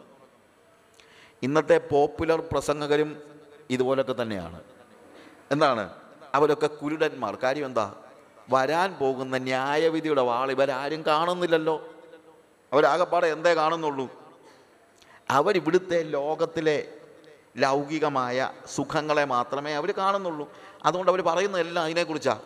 ഇന്നത്തെ 1.44 1.78
പോപ്പുലർ 1.78 2.42
പ്രസംഗകരും 2.52 3.24
ഇതുപോലൊക്കെ 3.70 4.16
തന്നെയാണ്. 4.22 4.64
എന്താണ്? 5.52 5.90
അവരൊക്കെ 6.36 6.68
കുരുടന്മാർ. 6.68 7.36
കാര്യം 7.36 7.66
എന്താ? 7.66 7.94
വരാൻ 8.50 8.98
പോകുന്ന 9.00 9.38
ന്യായവിധിയുടെ 9.38 10.22
വാൾ 10.22 10.52
ഇവരാരും 10.52 11.06
കാണുന്നില്ലല്ലോ. 11.06 11.90
അവരാകപ്പാടെ 12.74 13.28
എന്തേ 13.28 13.54
കാണുന്നുള്ളൂ? 13.54 14.10
അവരിവിടുത്തെ 15.30 16.04
ലോകത്തിലെ 16.04 16.88
ലൗകികമായ 17.58 18.52
സുഖങ്ങളെ 18.76 19.26
മാത്രമേ 19.26 19.74
അവർ 19.74 19.92
കാണുന്നുള്ളൂ. 19.92 20.54
അതുകൊണ്ട് 20.86 21.12
അവർ 21.12 21.22
പറയുന്നതെല്ലാം 21.22 21.84
അതിനെക്കുറിച്ചാണ് 21.84 22.40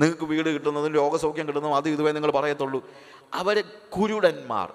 നിങ്ങൾക്ക് 0.00 0.24
വീട് 0.24 0.48
കിട്ടുന്നതും 0.48 0.94
രോഗസൗഖ്യം 0.94 1.48
കിട്ടുന്നതും 1.48 1.76
അത് 1.76 1.88
ഇതുവരെ 1.88 2.12
നിങ്ങൾ 2.12 2.30
പറയത്തുള്ളൂ. 2.30 2.90
അവർ 3.34 3.64
കുരുടന്മാർ. 3.96 4.72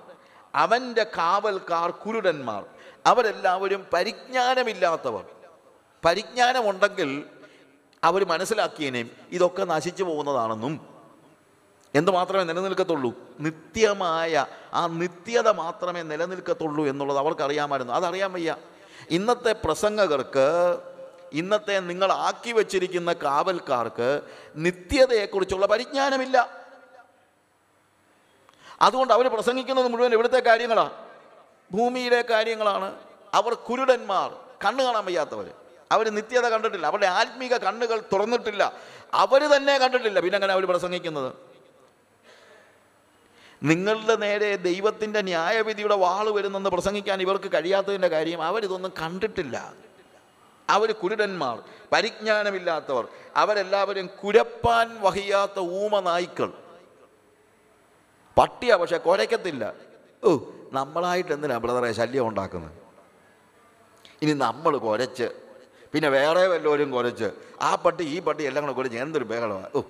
അവന്റെ 0.55 1.03
കാവൽക്കാർ 1.03 1.89
കുരുടന്മാർ. 1.89 2.65
അവരെല്ലാവരും 3.05 3.85
പരിജ്ഞാനമില്ലാത്തവർ. 3.93 5.25
പരിജ്ഞാനമുണ്ടെങ്കിൽ 6.05 7.23
അവർ 8.03 8.25
മനസ്സിലാക്കിയേനേയും 8.25 9.11
ഇതൊക്കെ 9.29 9.63
നശിച്ചു 9.63 10.03
പോകുന്നതാണെന്നും. 10.03 10.87
എന്ത് 11.95 12.11
മാത്രമേ 12.11 12.43
നിലനിൽക്കത്തുള്ളൂ? 12.43 13.13
നിത്യമായ 13.39 14.45
ആ 14.73 14.87
നിത്യത 14.87 15.49
മാത്രമേ 15.49 16.01
നിലനിൽക്കത്തുള്ളൂ 16.01 16.85
എന്നുള്ളത് 16.85 17.17
അവർക്കറിയാമായിരുന്നു. 17.17 17.93
അതറിയാൻ 17.93 18.33
വയ്യ. 18.33 18.55
ഇന്നത്തെ 19.09 19.51
പ്രസംഗകർക്ക് 19.51 20.77
ഇന്നത്തെ 21.33 21.79
നിങ്ങൾ 21.79 22.11
ആക്കി 22.11 22.51
വച്ചിരിക്കുന്ന 22.51 23.13
കാവൽക്കാർക്ക് 23.13 24.21
നിത്യതയെക്കുറിച്ചുള്ള 24.55 25.65
പരിജ്ഞാനമില്ല. 25.65 26.49
അതുകൊണ്ട് 28.81 29.13
അവർ 29.13 29.27
പ്രസംഗിക്കുന്നത് 29.27 29.87
മുഴുവൻ 29.87 30.13
ഇവിടുത്തെ 30.13 30.39
കാര്യങ്ങളാണ് 30.39 30.93
ഭൂമിയിലെ 31.71 32.21
കാര്യങ്ങളാണ്. 32.21 32.95
അവർ 33.33 33.53
കുരുടന്മാർ. 33.53 34.33
കണ്ണു 34.65 34.83
കാണാൻ 34.83 35.05
വയ്യാത്തവർ 35.05 35.49
അവർ 35.91 36.09
നിത്യത 36.09 36.47
കണ്ടിട്ടില്ല. 36.47 36.85
അവരുടെ 36.85 37.05
ആത്മീക 37.05 37.57
കണ്ണുകൾ 37.57 38.03
തുറന്നിട്ടില്ല. 38.13 38.73
അവർ 39.13 39.41
തന്നെ 39.55 39.77
കണ്ടിട്ടില്ല. 39.77 40.19
പിന്നെ 40.19 40.35
അങ്ങനെ 40.35 40.53
അവർ 40.53 40.65
പ്രസംഗിക്കുന്നത്? 40.67 41.33
നിങ്ങളുടെ 43.63 44.15
നേരെ 44.15 44.55
ദൈവത്തിന്റെ 44.55 45.21
ന്യായവിധിയുടെ 45.21 45.95
വാൾ 45.95 46.29
വരുന്നെന്ന് 46.29 46.69
പ്രസംഗിക്കാൻ 46.69 47.21
ഇവർക്ക് 47.21 47.51
കഴിയാത്തതിന്റെ 47.51 48.07
കാര്യം 48.07 48.41
അവരിതൊന്നും 48.41 48.93
കണ്ടിട്ടില്ല. 49.01 49.73
അവർ 50.69 50.91
കുരുടന്മാർ 50.91 51.61
പരിജ്ഞാനമില്ലാത്തവർ. 51.91 53.07
അവരെല്ലാവരും 53.35 54.07
കുരപ്പാൻ 54.07 55.01
വഹിയാത്ത 55.01 55.59
ഊമ 55.59 55.99
നായ്ക്കൾ. 55.99 56.53
പട്ടിയാ 58.37 58.75
പക്ഷെ 58.75 58.97
കുരയ്ക്കത്തില്ല. 58.97 59.73
ഓ 60.23 60.37
നമ്മളായിട്ട് 60.71 61.33
എന്തിനാ 61.33 61.57
ബ്രദറെ 61.57 61.91
ശല്യം 61.91 62.27
ഉണ്ടാക്കുന്നത്? 62.27 62.71
ഇനി 64.21 64.33
നമ്മൾ 64.33 64.77
കുരച്ച് 64.77 65.40
പിന്നെ 65.93 66.09
വേറെ 66.09 66.47
വല്ലവരും 66.47 66.91
കുരച്ച് 66.91 67.31
ആ 67.61 67.75
പട്ടി 67.75 68.03
ഈ 68.03 68.19
പട്ടി 68.19 68.43
എല്ലാം 68.43 68.65
കൂടെ 68.65 68.77
കുരച്ച് 68.77 68.97
എന്തൊരു 68.97 69.23
ബഹളമാണ് 69.23 69.69
ഓ 69.75 69.81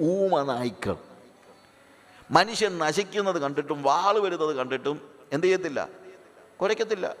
ഊമ 0.00 0.42
നായ്ക്കൾ. 0.42 0.96
മനുഷ്യൻ 2.30 2.78
നശിക്കുന്നത് 2.78 3.38
കണ്ടിട്ടും 3.38 3.82
വാൾ 3.82 4.18
വരുന്നത് 4.18 4.56
കണ്ടിട്ടും 4.56 5.10
എന്ത് 5.32 5.46
ചെയ്യത്തില്ല? 5.46 5.88
കുരയ്ക്കത്തില്ല 6.62 7.14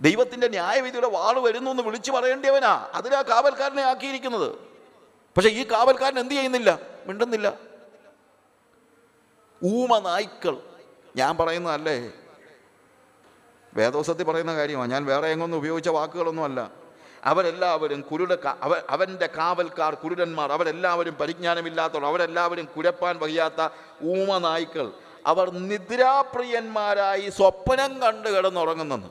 ദൈവത്തിന്റെ 0.00 0.48
ന്യായവിധിയുടെ 0.48 1.06
വാൾ 1.06 1.38
വരുന്നു 1.38 1.70
എന്ന് 1.70 1.82
വിളിച്ചു 1.82 2.12
പറയേണ്ടിയവനാ. 2.12 2.90
അതിലാ 2.94 3.22
കാവൽക്കാരനെ 3.22 3.82
ആക്കിയിരിക്കുന്നത്. 3.82 4.54
പക്ഷെ 5.36 5.48
ഈ 5.48 5.70
കാവൽക്കാരൻ 5.70 6.18
എന്ത് 6.18 6.34
ചെയ്യുന്നില്ല? 6.34 6.78
മിണ്ടുന്നില്ല. 7.06 7.58
ഊമ 9.64 9.98
നായ്ക്കൾ. 9.98 10.56
ഞാൻ 11.16 11.36
പറയുന്നതല്ലേ? 11.36 12.12
വേദോസത്തിൽ 13.74 14.24
പറയുന്ന 14.24 14.54
കാര്യമാണ് 14.54 14.90
ഞാൻ 14.90 15.04
വേറെ 15.04 15.28
എങ്ങൊന്നും 15.28 15.58
ഉപയോഗിച്ച 15.58 15.88
വാക്കുകളൊന്നുമല്ല. 15.88 16.83
അവരെല്ലാവരും 17.24 18.00
കുരുട 18.00 18.32
അവ 18.60 18.82
അവന്റെ 18.90 19.26
കാവൽക്കാർ 19.26 19.94
കുരുടന്മാർ 19.94 20.52
അവരെല്ലാവരും 20.52 21.14
പരിജ്ഞാനമില്ലാത്തവർ 21.14 22.04
അവരെല്ലാവരും 22.04 22.64
കുരപ്പാൻ 22.64 23.18
വഹിയാത്ത 23.18 23.68
ഊമ 24.02 24.38
നായ്ക്കൾ 24.38 24.92
അവർ 25.26 25.50
നിദ്രാപ്രിയന്മാരായി 25.50 27.30
സ്വപ്നം 27.30 28.00
കണ്ട് 28.00 28.36
കിടന്നുറങ്ങുന്നെന്ന് 28.36 29.08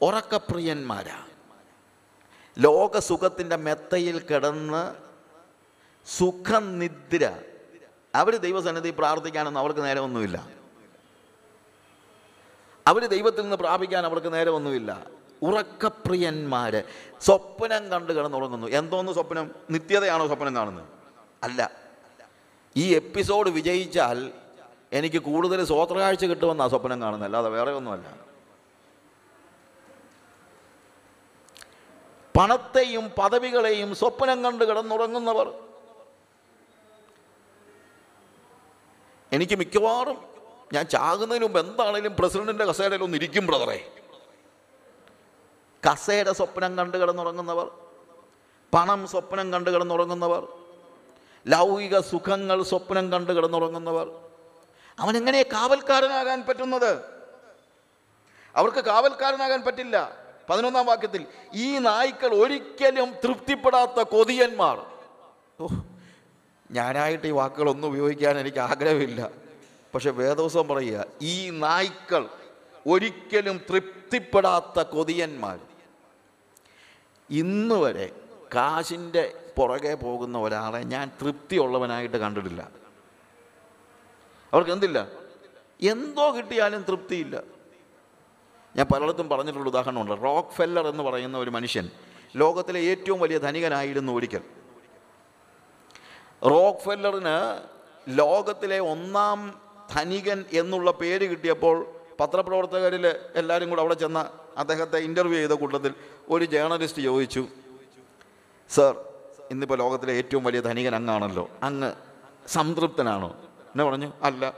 ഉറക്കപ്രിയന്മാരാ. 0.00 1.26
ലോകസുഖത്തിന്റെ 2.58 3.56
മെത്തയിൽ 3.56 4.18
കിടന്ന് 4.18 4.94
സുഖനിദ്ര. 6.06 7.38
അവർ 8.14 8.36
ദൈവസന്നിധി 8.36 8.90
പ്രാർത്ഥിക്കാനൊന്നും 8.90 9.60
അവർക്ക് 9.60 9.84
നേരമൊന്നുമില്ല. 9.84 10.53
അവർ 12.86 13.06
ദൈവത്തിൽ 13.06 13.42
നിന്ന് 13.42 13.56
പ്രാപിക്കാൻ 13.56 14.04
അവർക്ക് 14.04 14.32
നേരമൊന്നുമില്ല. 14.32 15.06
ഉറക്കപ്രിയന്മാർ 15.42 16.82
സ്വപ്നം 17.20 17.88
കണ്ട് 17.88 18.12
കിടന്നുറങ്ങുന്നു. 18.12 18.66
എന്തോന്ന് 18.66 19.12
സ്വപ്നം? 19.12 19.50
നിത്യതയാണോ 19.70 20.26
സ്വപ്നം 20.26 20.54
കാണുന്നത്? 20.54 20.84
അല്ല. 21.42 21.70
ഈ 22.76 22.94
എപ്പിസോഡ് 22.94 23.50
വിജയിച്ചാൽ 23.50 24.32
എനിക്ക് 24.92 25.18
കൂടുതൽ 25.18 25.64
സ്വോത്രകാഴ്ച 25.64 26.24
കിട്ടുമെന്നാണ് 26.24 26.70
സ്വപ്നം 26.70 27.00
കാണുന്നത്. 27.00 27.26
അല്ലാതെ 27.26 27.48
വേറെ 27.48 27.72
ഒന്നുമല്ല. 27.72 28.24
പണത്തെയും 32.38 33.10
പദവികളെയും 33.18 33.94
സ്വപ്നം 33.94 34.44
കണ്ട് 34.44 34.64
കിടന്നുറങ്ങുന്നവർ. 34.64 35.54
എനിക്ക് 39.32 39.56
മിക്കവാറും 39.56 40.33
ഞാൻ 40.74 40.84
ചാകുന്നതിന് 40.86 41.44
മുമ്പ് 41.44 41.58
എന്താണേലും 41.60 42.16
പ്രസിഡന്റിന്റെ 42.16 42.64
കസേരയിൽ 42.64 43.02
ഒന്ന് 43.02 43.16
ഇരിക്കും 43.16 43.46
ബ്രദറെ. 43.46 43.78
കസേര 45.82 46.32
സ്വപ്നം 46.32 46.76
കണ്ട് 46.78 46.96
കിടന്നുറങ്ങുന്നവർ 46.96 47.66
പണം 48.74 49.06
സ്വപ്നം 49.06 49.52
കണ്ട് 49.52 49.70
കിടന്നുറങ്ങുന്നവർ 49.70 50.42
ലൗകിക 51.48 52.00
സുഖങ്ങൾ 52.00 52.62
സ്വപ്നം 52.62 53.12
കണ്ട് 53.12 53.32
കിടന്നുറങ്ങുന്നവർ. 53.32 54.06
അവനെങ്ങനെ 54.98 55.42
കാവൽക്കാരനാകാൻ 55.42 56.44
പറ്റുന്നത്? 56.48 56.92
അവർക്ക് 58.56 58.84
കാവൽക്കാരനാകാൻ 58.84 59.62
പറ്റില്ല. 59.62 59.96
പതിനൊന്നാം 60.50 60.86
വാക്യത്തിൽ 60.86 61.26
ഈ 61.54 61.78
നായ്ക്കൾ 61.78 62.34
ഒരിക്കലും 62.34 63.14
തൃപ്തിപ്പെടാത്ത 63.24 64.00
കൊതിയന്മാർ. 64.00 64.76
ഓ 65.60 65.66
ഞാനായിട്ട് 66.70 67.26
ഈ 67.26 67.30
വാക്കുകളൊന്നും 67.30 67.88
ഉപയോഗിക്കാൻ 67.88 68.38
എനിക്ക് 68.38 68.58
ആഗ്രഹമില്ല. 68.58 69.43
പക്ഷെ 69.94 70.10
വേദോസം 70.10 70.68
പറയുക 70.68 71.04
ഈ 71.22 71.50
നായ്ക്കൾ 71.50 72.28
ഒരിക്കലും 72.86 73.60
തൃപ്തിപ്പെടാത്ത 73.70 74.80
കൊതിയന്മാർ. 74.80 75.60
ഇന്ന് 77.30 77.74
വരെ 77.74 78.10
കാശിന്റെ 78.54 79.32
പുറകെ 79.56 79.94
പോകുന്ന 79.94 80.38
ഒരാളെ 80.38 80.78
ഞാൻ 80.78 81.10
തൃപ്തിയുള്ളവനായിട്ട് 81.22 82.16
കണ്ടിട്ടില്ല. 82.16 82.68
അവർക്ക് 84.52 84.70
എന്തില്ല? 84.70 85.08
എന്തോ 85.82 86.36
കിട്ടിയാലും 86.36 86.82
തൃപ്തിയില്ല. 86.82 87.42
ഞാൻ 88.76 88.86
പലയിടത്തും 88.94 89.28
പറഞ്ഞിട്ടുള്ള 89.28 89.68
ഉദാഹരണമുണ്ട്. 89.68 90.22
റോക്ക് 90.22 90.48
ഫെല്ലർ 90.48 90.86
എന്ന് 90.86 91.02
പറയുന്ന 91.02 91.38
ഒരു 91.38 91.50
മനുഷ്യൻ 91.50 91.90
ലോകത്തിലെ 92.36 92.80
ഏറ്റവും 92.80 93.20
വലിയ 93.20 93.38
ധനികനായിരുന്നു 93.38 94.12
ഒരിക്കൽ. 94.12 94.40
റോക്ക് 96.44 96.78
ഫെല്ലറിന് 96.78 97.62
ലോകത്തിലെ 98.08 98.80
ഒന്നാം 98.80 99.63
ധനികൻ 99.90 100.44
എന്നുള്ള 100.52 100.90
പേര് 100.90 101.30
കിട്ടിയപ്പോൾ 101.30 101.86
പത്രപ്രവർത്തകരിൽ 102.20 103.06
എല്ലാവരും 103.34 103.70
കൂടെ 103.70 103.80
അവിടെ 103.80 103.94
ചെന്ന 103.94 104.30
അദ്ദേഹത്തെ 104.56 104.96
ഇന്റർവ്യൂ 104.96 105.38
ചെയ്ത 105.38 105.50
കൂട്ടത്തിൽ 105.50 105.94
ഒരു 106.28 106.44
ജേർണലിസ്റ്റ് 106.44 107.02
ചോദിച്ചു 107.02 107.48
സർ 108.70 109.04
ഇന്നിപ്പോൾ 109.50 109.78
ലോകത്തിലെ 109.78 110.12
ഏറ്റവും 110.12 110.44
വലിയ 110.44 110.60
ധനികൻ 110.60 110.94
അങ്ങാണല്ലോ. 110.94 111.50
അങ്ങ് 111.62 111.94
സംതൃപ്തനാണോ? 112.46 113.28
എന്നെ 113.50 113.84
പറഞ്ഞു 113.84 114.12
അല്ല. 114.22 114.56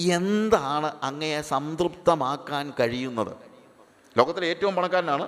എന്താണ് 0.00 0.98
അങ്ങയെ 1.02 1.40
സംതൃപ്തമാക്കാൻ 1.40 2.72
കഴിയുന്നത്? 2.80 3.36
ലോകത്തിലെ 4.18 4.46
ഏറ്റവും 4.46 4.74
പണക്കാരനാണ്. 4.76 5.22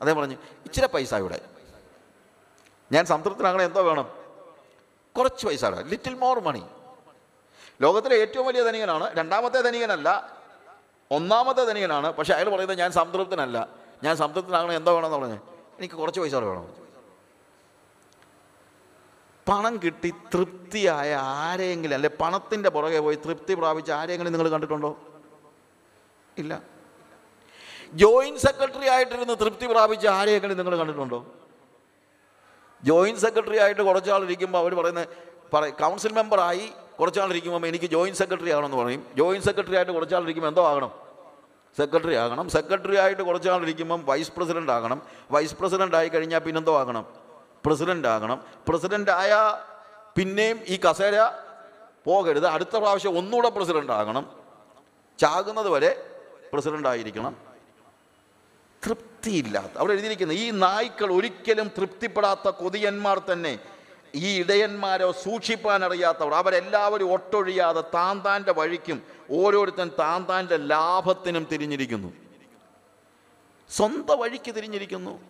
അദ്ദേഹം 0.00 0.20
പറഞ്ഞു 0.20 0.34
ഇച്ചിരി 0.34 0.86
പൈസ 0.86 1.14
ഇവിടെ. 1.14 1.40
ഞാൻ 2.92 3.04
സംതൃപ്തനാകണേ 3.04 3.64
എന്തോ 3.64 3.82
വേണം? 3.82 4.08
കുറച്ച് 5.18 5.46
പൈസ 5.46 5.64
ലിറ്റിൽ 5.64 6.14
മോർ 6.14 6.40
മണി 6.40 6.62
ലോകത്തിലെ 7.82 8.16
ഏറ്റവും 8.16 8.46
വലിയ 8.46 8.62
ധനികനാണ്. 8.62 9.18
രണ്ടാമത്തെ 9.18 9.60
ധനികനല്ല 9.60 10.38
ഒന്നാമത്തെ 11.10 11.64
ധനികനാണ്. 11.64 12.12
പക്ഷേ 12.12 12.34
അയാൾ 12.34 12.48
പറയുന്നത് 12.48 12.78
ഞാൻ 12.78 12.92
സംതൃപ്തനല്ല. 12.92 13.68
ഞാൻ 14.02 14.16
സംതൃപ്തനാകണം 14.16 14.72
എന്തോ 14.72 14.94
വേണമെന്ന് 14.94 15.18
പറഞ്ഞു. 15.18 15.38
എനിക്ക് 15.78 15.94
കുറച്ച് 15.94 16.20
പൈസ 16.20 16.34
വേണം. 16.34 16.88
പണം 19.48 19.80
കിട്ടി 19.84 20.14
തൃപ്തിയായ 20.34 21.14
ആരെങ്കിലും 21.14 21.94
അല്ലെ 21.94 22.10
പണത്തിന്റെ 22.20 22.70
പുറകെ 22.70 22.98
പോയി 22.98 23.16
തൃപ്തി 23.16 23.54
പ്രാപിച്ച 23.54 23.90
ആരെങ്കിലും 23.90 24.32
നിങ്ങൾ 24.32 24.48
കണ്ടിട്ടുണ്ടോ? 24.48 24.98
ഇല്ല. 26.38 26.62
ജോയിന്റ് 27.92 28.40
സെക്രട്ടറി 28.40 28.88
ആയിട്ടിരുന്ന് 28.88 29.34
തൃപ്തി 29.40 29.66
പ്രാപിച്ച 29.66 30.06
ആരെയെങ്കിലും 30.06 30.56
നിങ്ങൾ 30.56 30.76
കണ്ടിട്ടുണ്ടോ? 30.76 31.26
ജോയിന്റ് 32.84 33.20
സെക്രട്ടറി 33.20 33.58
ആയിട്ട് 33.58 33.82
കുറച്ചാളിരിക്കുമ്പോൾ 33.82 34.58
അവർ 34.58 34.74
പറയുന്നത് 34.74 35.08
പറ 35.52 35.68
കൗൺസിൽ 35.68 36.12
മെമ്പറായി 36.12 36.72
കുറച്ചാൾ 37.00 37.28
ഇരിക്കുമ്പോൾ 37.30 37.66
എനിക്ക് 37.66 37.84
ജോയിന്റ് 37.84 38.18
സെക്രട്ടറി 38.18 38.50
ആകണമെന്ന് 38.50 38.76
പറയും. 38.76 39.06
ജോയിന്റ് 39.16 39.46
സെക്രട്ടറി 39.46 39.76
ആയിട്ട് 39.76 39.92
കുറച്ചാൾ 39.92 40.22
ഇരിക്കുമ്പോൾ 40.22 40.48
എന്തോ 40.48 40.68
ആകണം? 40.68 40.90
സെക്രട്ടറി 41.78 42.14
ആകണം. 42.14 42.48
സെക്രട്ടറി 42.48 42.96
ആയിട്ട് 42.96 43.22
കുറച്ചാൾ 43.22 43.62
ഇരിക്കുമ്പം 43.62 44.04
വൈസ് 44.04 44.32
പ്രസിഡന്റ് 44.32 44.72
ആകണം. 44.72 45.02
വൈസ് 45.30 45.54
പ്രസിഡന്റ് 45.54 45.96
ആയി 45.96 46.08
കഴിഞ്ഞാൽ 46.08 46.38
പിന്നെന്തോ 46.38 46.78
ആകണം? 46.78 47.06
പ്രസിഡന്റ് 47.66 48.08
ആകണം. 48.08 48.42
പ്രസിഡന്റ് 48.68 49.10
ആയ 49.10 49.58
പിന്നെയും 50.16 50.60
ഈ 50.66 50.76
കസേര 50.76 51.30
പോകരുത്. 52.04 52.46
അടുത്ത 52.46 52.76
പ്രാവശ്യം 52.76 53.18
ഒന്നുകൂടെ 53.18 53.48
പ്രസിഡന്റ് 53.48 53.92
ആകണം. 53.92 54.32
ചാകുന്നത് 55.18 55.68
വരെ 55.68 56.10
പ്രസിഡന്റ് 56.52 56.88
ആയിരിക്കണം. 56.88 57.36
തൃപ്തിയില്ലാത്ത 58.86 59.78
അവിടെ 59.78 59.92
എഴുതിയിരിക്കുന്നത് 59.92 60.38
ഈ 60.38 60.50
നായ്ക്കൾ 60.50 61.12
ഒരിക്കലും 61.12 61.70
തൃപ്തിപ്പെടാത്ത 61.78 62.48
കൊതിയന്മാർ 62.48 63.18
തന്നെ. 63.18 63.58
ഈ 64.14 64.40
ഇടയന്മാരോ 64.40 65.12
സൂക്ഷിപ്പാൻ 65.12 65.84
അറിയാത്തവർ 65.84 66.34
അവരെല്ലാവരും 66.34 67.12
ഒട്ടൊഴിയാതെ 67.12 67.80
താൻ 67.80 68.24
താന്റെ 68.24 68.52
വഴിക്കും 68.52 69.02
ഓരോരുത്തൻ 69.30 69.90
താൻ 69.98 70.26
താന്റെ 70.28 70.56
ലാഭത്തിനും 70.56 71.46
തിരിഞ്ഞിരിക്കുന്നു. 71.52 72.12
സ്വന്തം 73.70 74.18
വഴിക്ക് 74.18 74.54
തിരിഞ്ഞിരിക്കുന്നു. 74.54 75.20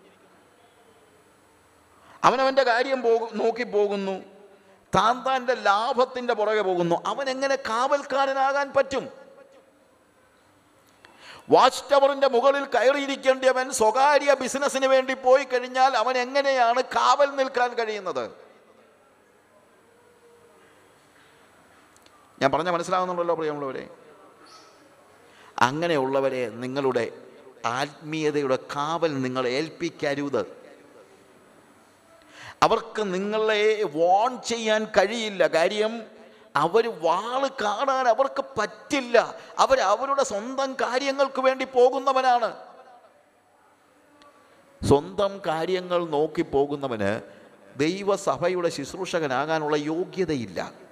അവനവന്റെ 2.25 2.63
കാര്യം 2.63 3.03
പോകു 3.03 3.29
നോക്കി 3.33 3.63
പോകുന്നു. 3.63 4.23
താൻ 4.95 5.23
താന്റെ 5.23 5.55
ലാഭത്തിന്റെ 5.55 6.35
പുറകെ 6.35 6.63
പോകുന്നു. 6.63 7.03
അവൻ 7.07 7.31
എങ്ങനെ 7.31 7.57
കാവൽക്കാരനാകാൻ 7.57 8.73
പറ്റും? 8.73 9.09
വാച്ച് 11.51 11.85
ടവറിന്റെ 11.93 12.29
മുകളിൽ 12.29 12.65
കയറിയിരിക്കേണ്ടവൻ 12.65 13.71
സ്വകാര്യ 13.71 14.35
ബിസിനസ്സിന് 14.35 14.87
വേണ്ടി 14.87 15.15
പോയി 15.15 15.45
കഴിഞ്ഞാൽ 15.45 15.97
അവൻ 15.97 16.19
എങ്ങനെയാണ് 16.19 16.83
കാവൽ 16.83 17.27
നിൽക്കാൻ 17.27 17.75
കഴിയുന്നത്? 17.75 18.48
ഞാൻ 22.43 22.51
പറഞ്ഞ 22.53 22.71
മനസ്സിലാവുന്നുണ്ടല്ലോ 22.71 23.35
പ്രിയമുള്ളവരെ. 23.35 23.89
അങ്ങനെയുള്ളവരെ 25.59 26.49
നിങ്ങളുടെ 26.49 27.13
ആത്മീയതയുടെ 27.65 28.57
കാവൽ 28.57 29.23
നിങ്ങൾ 29.23 29.49
ഏൽപ്പിക്കരുത്. 29.49 30.59
അവർക്ക് 32.63 33.15
നിങ്ങളെ 33.15 33.83
വോൺ 33.83 34.43
ചെയ്യാൻ 34.43 34.85
കഴിയില്ല. 34.85 35.47
കാര്യം 35.47 36.07
അവർ 36.57 37.01
വാൾ 37.01 37.49
കാണാൻ 37.49 38.09
അവർക്ക് 38.09 38.45
പറ്റില്ല. 38.59 39.35
അവർ 39.59 39.81
അവരുടെ 39.81 40.25
സ്വന്തം 40.25 40.75
കാര്യങ്ങൾക്ക് 40.75 41.41
വേണ്ടി 41.41 41.65
പോകുന്നവനാണ്. 41.65 42.57
സ്വന്തം 44.89 45.41
കാര്യങ്ങൾ 45.47 46.07
നോക്കി 46.09 46.43
പോകുന്നവന് 46.43 47.23
ദൈവസഭയുടെ 47.77 48.69
ശുശ്രൂഷകനാകാനുള്ള 48.69 49.77
യോഗ്യതയില്ല. 49.77 50.88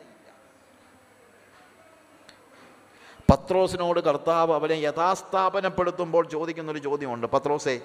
പത്രോസിനോട് 3.30 4.00
കർത്താവ് 4.00 4.54
അവനെ 4.54 4.74
യഥാസ്ഥാപനപ്പെടുത്തുമ്പോൾ 4.74 6.28
ചോദിക്കുന്നൊരു 6.28 6.78
ചോദ്യമുണ്ട്. 6.78 7.26
പത്രോസേ 7.26 7.80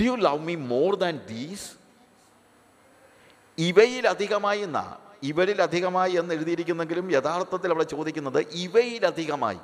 do 0.00 0.04
you 0.04 0.12
love 0.12 0.38
me 0.38 0.54
more 0.54 0.94
than 0.94 1.20
these 1.26 1.72
ഇവയിലധികമായി 3.58 4.60
എന്നാ 4.60 4.96
ഇവരിലധികമായി 5.22 6.12
എന്ന് 6.12 6.34
എഴുതിയിരിക്കുന്നെങ്കിലും 6.34 7.12
യഥാർത്ഥത്തിൽ 7.12 7.70
അവിടെ 7.70 7.84
ചോദിക്കുന്നത് 7.84 8.38
ഇവയിലധികമായി. 8.38 9.58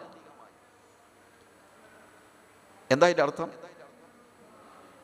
എന്താ 2.91 3.07
ഇതിന്റെ 3.07 3.23
അർത്ഥം? 3.23 3.51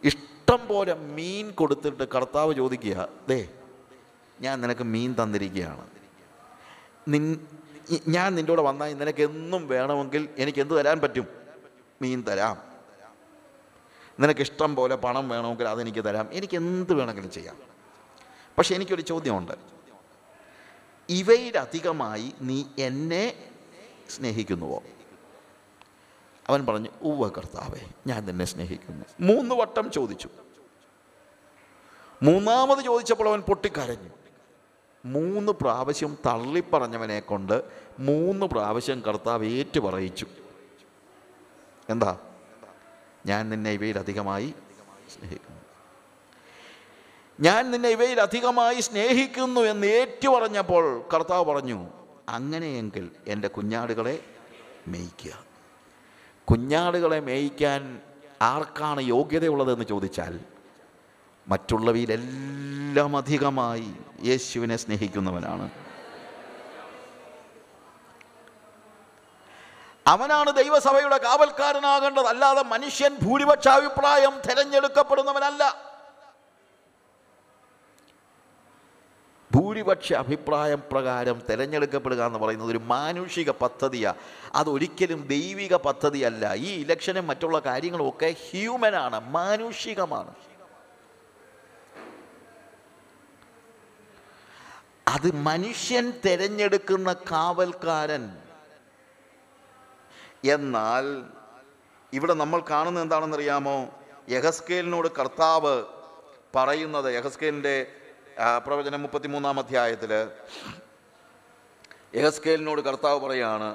ഇഷ്ടം 0.04 0.68
പോലെ 0.68 0.94
മീൻ 0.94 1.50
കൊടുത്തിട്ട് 1.50 2.04
കർത്താവ് 2.08 2.54
ചോദിക്കുക 2.54 3.08
ദേ 3.28 3.48
ഞാൻ 4.40 4.60
നിനക്ക് 4.60 4.82
മീൻ 4.82 5.14
തന്നിരിക്കുകയാണ്. 5.22 5.90
നിൻ 7.08 7.46
ഞാൻ 8.08 8.34
നിന്റെ 8.34 8.52
കൂടെ 8.52 8.62
വന്നാൽ 8.62 8.94
നിനക്ക് 8.94 9.22
എന്നും 9.22 9.68
വേണമെങ്കിൽ 9.68 10.28
എനിക്ക് 10.36 10.60
എന്ത് 10.60 10.80
തരാൻ 10.80 11.00
പറ്റും? 11.00 11.26
മീൻ 12.02 12.22
തരാം. 12.22 12.74
നിനക്കിഷ്ടം 14.20 14.76
പോലെ 14.76 14.96
പണം 14.96 15.28
വേണമെങ്കിൽ 15.28 15.68
അതെനിക്ക് 15.68 16.04
തരാം. 16.04 16.28
എനിക്ക് 16.32 16.56
എന്ത് 16.56 16.92
വേണമെങ്കിലും 16.92 17.30
ചെയ്യാം. 17.30 17.56
പക്ഷെ 18.58 18.74
എനിക്കൊരു 18.74 19.02
ചോദ്യമുണ്ട്. 19.02 19.52
ഇവയിലധികമായി 21.08 22.32
നീ 22.40 22.64
എന്നെ 22.78 23.50
സ്നേഹിക്കുന്നുവോ? 24.10 24.82
അവൻ 26.48 26.66
പറഞ്ഞു 26.66 26.90
ഉവ്വ 27.02 27.28
കർത്താവേ 27.28 27.80
ഞാൻ 28.06 28.26
നിന്നെ 28.26 28.44
സ്നേഹിക്കുന്നു. 28.44 29.04
മൂന്ന് 29.20 29.54
വട്ടം 29.54 29.90
ചോദിച്ചു. 29.90 30.28
മൂന്നാമത് 32.22 32.84
ചോദിച്ചപ്പോൾ 32.84 33.28
അവൻ 33.28 33.40
പൊട്ടിക്കരഞ്ഞു. 33.40 34.10
മൂന്ന് 35.04 35.52
പ്രാവശ്യം 35.52 36.18
തള്ളിപ്പറഞ്ഞവനെ 36.26 37.20
കൊണ്ട് 37.20 37.62
മൂന്ന് 37.98 38.46
പ്രാവശ്യം 38.46 39.00
കർത്താവ് 39.00 39.46
ഏറ്റുപറയിച്ചു. 39.46 40.26
എന്താ? 41.90 42.18
ഞാൻ 43.26 43.50
നിന്നെ 43.50 43.70
ഇവയിലധികമായി 43.70 44.54
സ്നേഹിക്കുന്നു. 45.14 45.60
ഞാൻ 47.40 47.70
നിന്നെ 47.70 47.88
ഇവയിലധികമായി 47.88 48.80
സ്നേഹിക്കുന്നു 48.80 49.60
എന്ന് 49.60 49.86
ഏറ്റു 49.86 50.28
പറഞ്ഞപ്പോൾ 50.28 51.04
കർത്താവ് 51.14 51.44
പറഞ്ഞു 51.44 51.86
അങ്ങനെയെങ്കിൽ 52.28 53.10
എന്റെ 53.28 53.48
കുഞ്ഞാടുകളെ 53.48 54.24
മേയ്ക്കുക. 54.86 55.44
കുഞ്ഞാടുകളെ 56.50 57.20
മേയ്ക്കാൻ 57.20 58.00
ആർക്കാണ് 58.42 59.00
യോഗ്യതയുള്ളതെന്ന് 59.00 59.84
ചോദിച്ചാൽ 59.84 60.40
മറ്റുള്ളവയിലെല്ലാം 61.48 63.16
അധികമായി 63.16 63.94
യേശുവിനെ 64.22 64.76
സ്നേഹിക്കുന്നവനാണ്. 64.76 65.70
അവനാണ് 70.06 70.50
ദൈവസഭയുടെ 70.56 71.18
കാവൽക്കാരനാകേണ്ടത്. 71.18 72.26
അല്ലാതെ 72.26 72.62
മനുഷ്യൻ 72.62 73.16
ഭൂരിപക്ഷ 73.22 73.68
അഭിപ്രായം 73.68 74.32
തിരഞ്ഞെടുക്കപ്പെടുന്നവനല്ല. 74.50 75.94
ഭൂരിപക്ഷ 79.54 80.12
അഭിപ്രായം 80.12 80.82
പ്രകാരം 80.92 81.42
തിരഞ്ഞെടുക്കപ്പെടുക 81.50 82.26
എന്ന് 82.26 82.38
പറയുന്നത് 82.38 82.70
ഒരു 82.70 82.78
മാനുഷിക 82.78 83.50
പദ്ധതിയാണ് 83.50 84.16
അതൊരിക്കലും 84.54 85.26
ദൈവിക 85.26 85.74
പദ്ധതിയല്ല. 85.76 86.54
ഈ 86.54 86.80
ഇലക്ഷനും 86.82 87.26
മറ്റുള്ള 87.26 87.58
കാര്യങ്ങളും 87.58 88.08
ഒക്കെ 88.08 88.34
ഹ്യൂമനാണ് 88.50 89.20
മാനുഷികമാണ്. 89.30 90.34
അത് 95.06 95.28
മനുഷ്യൻ 95.48 96.04
തിരഞ്ഞെടുക്കുന്ന 96.24 97.12
കാവൽക്കാരൻ. 97.30 98.24
എന്നാൽ 100.54 101.04
ഇവിടെ 102.12 102.34
നമ്മൾ 102.42 102.60
കാണുന്നത് 102.70 103.04
എന്താണെന്നറിയാമോ? 103.04 103.76
യഹസ്കേലിനോട് 104.28 105.08
കർത്താവ് 105.18 105.74
പറയുന്നത് 106.56 107.08
യഹസ്കേലിന്റെ 107.14 107.74
പ്രവചനം 108.66 109.02
മുപ്പത്തിമൂന്നാം 109.02 109.58
അധ്യായത്തിൽ 109.62 110.12
യഹസ്കേലിനോട് 112.18 112.80
കർത്താവ് 112.80 113.18
പറയാണ് 113.26 113.68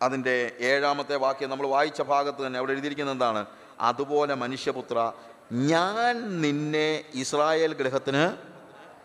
അതിന്റെ 0.00 0.36
ഏഴാമത്തെ 0.70 1.16
വാക്യം 1.24 1.50
നമ്മൾ 1.50 1.66
വായിച്ച 1.66 2.02
ഭാഗത്ത് 2.02 2.40
തന്നെ 2.46 2.58
അവിടെ 2.58 2.72
എഴുതിയിരിക്കുന്നത് 2.72 3.14
എന്താണ്? 3.14 3.42
അതുപോലെ 3.80 4.34
മനുഷ്യപുത്ര 4.34 4.98
ഞാൻ 5.52 6.40
നിന്നെ 6.40 7.04
ഇസ്രായേൽ 7.14 7.74
ഗ്രഹത്തിന് 7.74 8.36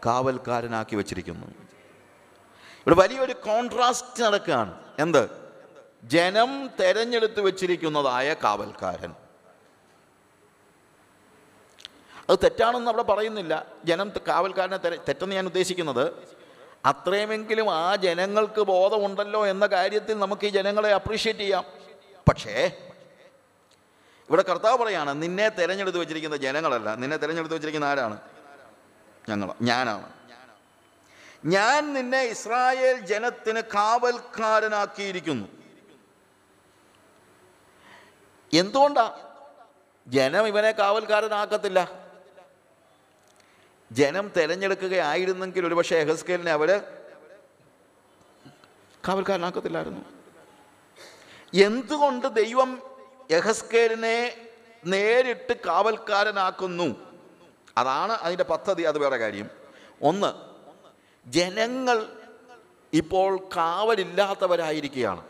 കാവൽക്കാരനാക്കി 0.06 0.96
വച്ചിരിക്കുന്നു. 0.96 1.46
ഇവിടെ 1.46 2.96
വലിയൊരു 2.96 3.34
കോൺട്രാസ്റ്റ് 3.34 4.24
നടക്കുകയാണ്. 4.24 4.84
എന്ത്? 5.00 5.30
ജനം 6.04 6.70
തെരഞ്ഞെടുത്ത് 6.80 7.42
വെച്ചിരിക്കുന്നതായ 7.42 8.34
കാവൽക്കാരൻ. 8.34 9.14
അത് 12.30 12.40
തെറ്റാണെന്ന് 12.44 12.92
അവിടെ 12.92 13.04
പറയുന്നില്ല. 13.04 13.66
ജനം 13.86 14.12
കാവൽക്കാരനെ 14.28 14.78
തെറ്റെന്ന് 14.78 15.36
ഞാൻ 15.36 15.46
ഉദ്ദേശിക്കുന്നത് 15.46 16.14
അത്രയുമെങ്കിലും 16.86 17.74
ആ 17.74 17.96
ജനങ്ങൾക്ക് 17.96 18.62
ബോധമുണ്ടല്ലോ 18.62 19.46
എന്ന 19.46 19.66
കാര്യത്തിൽ 19.66 20.20
നമുക്ക് 20.20 20.48
ഈ 20.48 20.50
ജനങ്ങളെ 20.50 20.94
അപ്രീഷിയേറ്റ് 20.94 21.40
ചെയ്യാം. 21.40 21.64
പക്ഷേ 22.30 22.89
ഇവിടെ 24.30 24.42
കർത്താവ് 24.42 24.78
പറയാണ് 24.78 25.22
നിന്നെ 25.22 25.50
തിരഞ്ഞെടുത്ത് 25.50 25.98
വെച്ചിരിക്കുന്ന 25.98 26.36
ജനങ്ങളല്ല. 26.36 26.96
നിന്നെ 26.96 27.18
തിരഞ്ഞെടുത്ത് 27.18 27.56
വെച്ചിരിക്കുന്ന 27.56 27.86
ആരാണ്? 27.86 28.22
ഞങ്ങൾ 29.30 29.54
ഞാനാണ്. 29.62 30.14
ഞാൻ 31.46 31.94
നിന്നെ 31.94 32.22
ഇസ്രായേൽ 32.22 33.00
ജനത്തിന് 33.00 33.62
കാവൽക്കാരനാക്കിയിരിക്കുന്നു. 33.62 35.48
എന്തുകൊണ്ടാ? 38.54 39.36
ജനം 40.08 40.48
ഇവനെ 40.48 40.72
കാവൽക്കാരനാക്കത്തില്ല. 40.72 42.10
ജനം 43.92 44.32
തിരഞ്ഞെടുക്കുകയായിരുന്നെങ്കിൽ 44.38 45.68
ഒരുപക്ഷെ 45.68 45.96
എഹസ്കേലിനെ 45.96 46.52
അവർ 46.52 46.84
കാവൽക്കാരനാക്കത്തില്ലായിരുന്നു. 49.08 50.02
എന്തുകൊണ്ട് 51.54 52.28
ദൈവം 52.28 52.89
യഹസ്കേലിനെ 53.32 54.38
നേരിട്ട് 54.86 55.54
കാവൽക്കാരനാക്കുന്നു. 55.66 56.96
അതാണ് 57.78 58.14
അതിന്റെ 58.14 58.44
പദ്ധതി 58.44 58.84
അത് 58.84 59.00
വേറെ 59.00 59.18
കാര്യം. 59.18 59.50
ഒന്ന് 60.02 60.34
ജനങ്ങൾ 61.28 62.06
ഇപ്പോൾ 62.94 63.38
കാവലില്ലാത്തവരായിരിക്കുകയാണ്. 63.56 65.24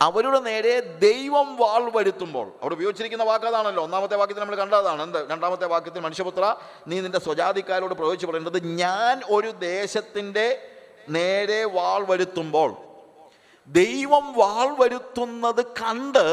അവരുടെ 0.00 0.38
നേരെ 0.38 0.80
ദൈവം 0.80 1.56
വാൾ 1.56 1.90
വരുത്തുമ്പോൾ 1.96 2.52
അവർ 2.62 2.72
ഉപയോഗിച്ചിരിക്കുന്ന 2.72 3.24
വാക്കതാണല്ലോ 3.24 3.82
ഒന്നാമത്തെ 3.82 4.16
വാക്യത്തിൽ 4.16 4.40
നമ്മൾ 4.40 4.56
കണ്ടതാണ്. 4.56 5.02
എന്ത്? 5.02 5.30
രണ്ടാമത്തെ 5.30 5.66
വാക്യത്തിൽ 5.66 6.00
മനുഷ്യപുത്ര 6.00 6.56
നീ 6.86 7.00
നിന്റെ 7.00 7.20
സ്വജാതിക്കാരോട് 7.20 7.94
പ്രയോഗിച്ച് 7.94 8.26
പറയേണ്ടത് 8.26 8.64
ഞാൻ 8.64 9.22
ഒരു 9.28 9.50
ദേശത്തിന്റെ 9.50 10.70
നേരെ 11.08 11.64
വാൾ 11.64 12.04
വരുത്തുമ്പോൾ 12.04 12.76
ദൈവം 13.66 14.32
വാൾ 14.32 14.76
വരുത്തുന്നത് 14.82 15.66
കണ്ട് 15.66 16.26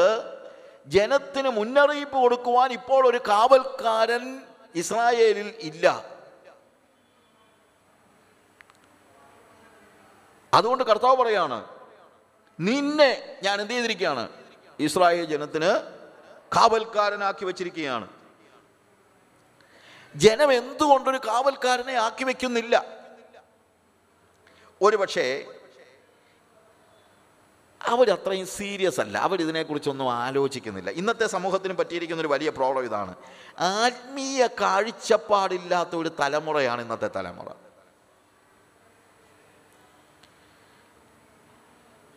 ജനത്തിന് 0.86 1.48
മുന്നറിയിപ്പ് 1.48 2.16
കൊടുക്കുവാൻ 2.16 2.72
ഇപ്പോൾ 2.72 3.06
ഒരു 3.06 3.20
കാവൽക്കാരൻ 3.28 4.42
ഇസ്രായേലിൽ 4.74 5.54
ഇല്ല. 5.58 6.04
അതുകൊണ്ട് 10.54 10.84
കർത്താവ് 10.84 11.16
പറയാണ് 11.16 11.64
നിന്നെ 12.60 13.40
ഞാൻ 13.42 13.60
എന്ത് 13.60 13.72
ചെയ്തിരിക്കുകയാണ്? 13.72 14.28
ഇസ്രായേൽ 14.80 15.24
ജനത്തിന് 15.24 15.70
കാവൽക്കാരനാക്കി 16.56 17.44
വെച്ചിരിക്കുകയാണ്. 17.44 18.08
ജനം 20.16 20.52
എന്തുകൊണ്ടൊരു 20.52 21.16
കാവൽക്കാരനെ 21.16 21.92
ആക്കി 21.92 22.24
വെക്കുന്നില്ല 22.24 23.00
ഒരു 24.82 24.96
പക്ഷേ 24.96 25.46
അവരത്രയും 27.86 28.46
സീരിയസ് 28.46 29.00
അല്ല. 29.00 29.18
അവരിതിനെക്കുറിച്ചൊന്നും 29.18 30.12
ആലോചിക്കുന്നില്ല. 30.12 30.90
ഇന്നത്തെ 30.90 31.26
സമൂഹത്തിന് 31.26 31.72
പറ്റിയിരിക്കുന്ന 31.72 32.20
ഒരു 32.20 32.28
വലിയ 32.28 32.50
പ്രോബ്ലം 32.50 32.84
ഇതാണ്. 32.84 33.14
ആത്മീയ 33.58 34.46
കാഴ്ചപ്പാടില്ലാത്ത 34.46 35.96
ഒരു 35.96 36.10
തലമുറയാണ് 36.20 36.82
ഇന്നത്തെ 36.82 37.10
തലമുറ. 37.16 37.48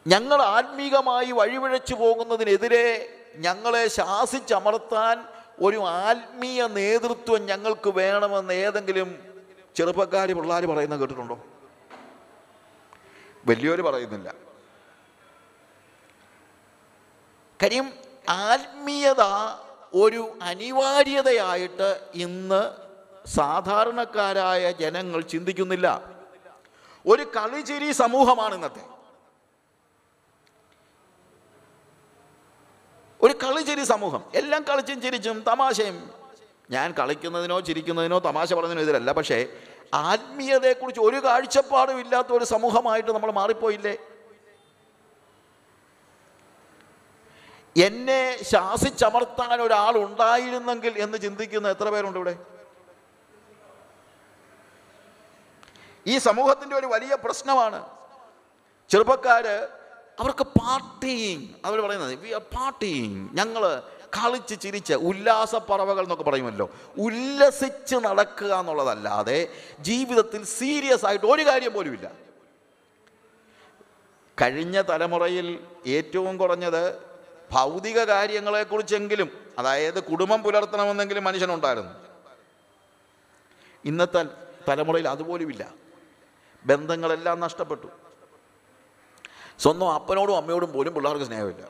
ഞങ്ങൾ 0.08 0.42
ആത്മീകമായി 0.42 1.32
വഴിപിഴച്ചു 1.32 1.96
പോകുന്നതിനെതിരെ 1.96 3.10
ഞങ്ങളെ 3.36 3.88
ശാസിച്ചമർത്താൻ 3.88 5.26
ഒരു 5.62 5.78
ആത്മീയ 5.78 6.68
നേതൃത്വം 6.68 7.46
ഞങ്ങൾക്ക് 7.46 7.90
വേണമെന്ന് 7.90 8.54
ഏതെങ്കിലും 8.54 9.34
ചെറുപ്പക്കാർ 9.76 10.32
പിള്ളേർ 10.32 10.66
പറയുന്നത് 10.66 11.00
കേട്ടിട്ടുണ്ടോ? 11.00 11.46
വലിയവർ 13.46 13.82
പറയുന്നില്ല. 13.82 14.53
കാര്യം 17.64 17.94
ആത്മീയത 18.30 19.22
ഒരു 19.94 20.38
അനിവാര്യതയായിട്ട് 20.42 22.00
ഇന്ന് 22.14 22.72
സാധാരണക്കാരായ 23.28 24.72
ജനങ്ങൾ 24.72 25.22
ചിന്തിക്കുന്നില്ല. 25.22 26.12
ഒരു 27.08 27.24
കളിചിരി 27.24 27.92
സമൂഹമാണ് 27.92 28.56
ഇന്നത്തെ. 28.56 28.82
ഒരു 33.22 33.34
കളിച്ചിരി 33.34 33.84
സമൂഹം. 33.84 34.24
എല്ലാം 34.36 34.64
കളിച്ചും 34.64 35.02
ചിരിച്ചും 35.02 35.40
തമാശയും. 35.40 36.14
ഞാൻ 36.72 36.92
കളിക്കുന്നതിനോ 36.92 37.60
ചിരിക്കുന്നതിനോ 37.60 38.20
തമാശ 38.20 38.54
പറയുന്നതിനോ 38.54 38.82
ഇതിലല്ല. 38.82 39.12
പക്ഷേ 39.12 39.48
ആത്മീയതയെക്കുറിച്ച് 39.94 41.02
ഒരു 41.02 41.24
കാഴ്ചപ്പാടും 41.24 42.00
ഇല്ലാത്ത 42.00 42.28
ഒരു 42.32 42.46
സമൂഹമായിട്ട് 42.46 43.12
നമ്മൾ 43.12 43.32
മാറിപ്പോയില്ലേ? 43.32 43.98
എന്നെ 47.76 48.22
ശാസിച്ചമർത്താൻ 48.52 49.62
ഒരാൾ 49.62 49.94
ഉണ്ടായിരുന്നെങ്കിൽ 49.98 50.94
എന്ന് 50.98 51.18
ചിന്തിക്കുന്ന 51.18 51.70
എത്ര 51.70 51.90
പേരുണ്ട് 51.90 52.20
ഇവിടെ? 52.20 52.36
ഈ 56.06 56.18
സമൂഹത്തിന്റെ 56.18 56.76
ഒരു 56.76 56.88
വലിയ 56.88 57.14
പ്രശ്നമാണ്. 57.26 57.80
ചെറുപ്പക്കാര് 58.90 59.68
അവർക്ക് 60.20 60.44
പാർട്ടിങ് 60.60 61.48
അവർ 61.66 61.78
പറയുന്നത് 61.82 62.14
വി 62.24 62.32
ആർ 62.40 62.44
പാർട്ടിങ് 62.56 63.30
ഞങ്ങൾ 63.40 63.64
കളിച്ച് 64.18 64.56
ചിരിച്ച് 64.62 64.94
ഉല്ലാസ 64.94 65.56
പറവകൾ 65.56 66.04
എന്നൊക്കെ 66.04 66.24
പറയുമല്ലോ. 66.24 66.70
ഉല്ലസിച്ച് 66.98 67.96
നടക്കുക 67.96 68.54
എന്നുള്ളതല്ലാതെ 68.60 69.40
ജീവിതത്തിൽ 69.82 70.44
സീരിയസ് 70.60 71.06
ആയിട്ട് 71.06 71.26
ഒരു 71.26 71.44
കാര്യം 71.50 71.74
പോലുമില്ല 71.74 72.12
കഴിഞ്ഞ 74.38 74.82
തലമുറയിൽ 74.82 75.48
ഏറ്റവും 75.86 76.38
കുറഞ്ഞത് 76.38 77.13
ഭൗതിക 77.54 78.00
കാര്യങ്ങളെക്കുറിച്ചെങ്കിലും 78.04 79.54
അതായത് 79.58 80.04
കുടുംബം 80.04 80.44
പുലർത്തണമെന്നെങ്കിലും 80.44 81.24
മനുഷ്യനുണ്ടായിരുന്നു. 81.24 81.92
ഇന്നത്തെ 83.86 84.26
തലമുറയിൽ 84.70 85.08
അതുപോലുമില്ല. 85.08 85.74
ബന്ധങ്ങളെല്ലാം 86.66 87.40
നഷ്ടപ്പെട്ടു. 87.40 87.88
സ്വന്തം 89.60 89.94
അപ്പനോടും 89.94 90.38
അമ്മയോടും 90.38 90.74
പോലും 90.74 90.94
പിള്ളേർക്ക് 90.94 91.24
സ്നേഹമില്ല. 91.24 91.68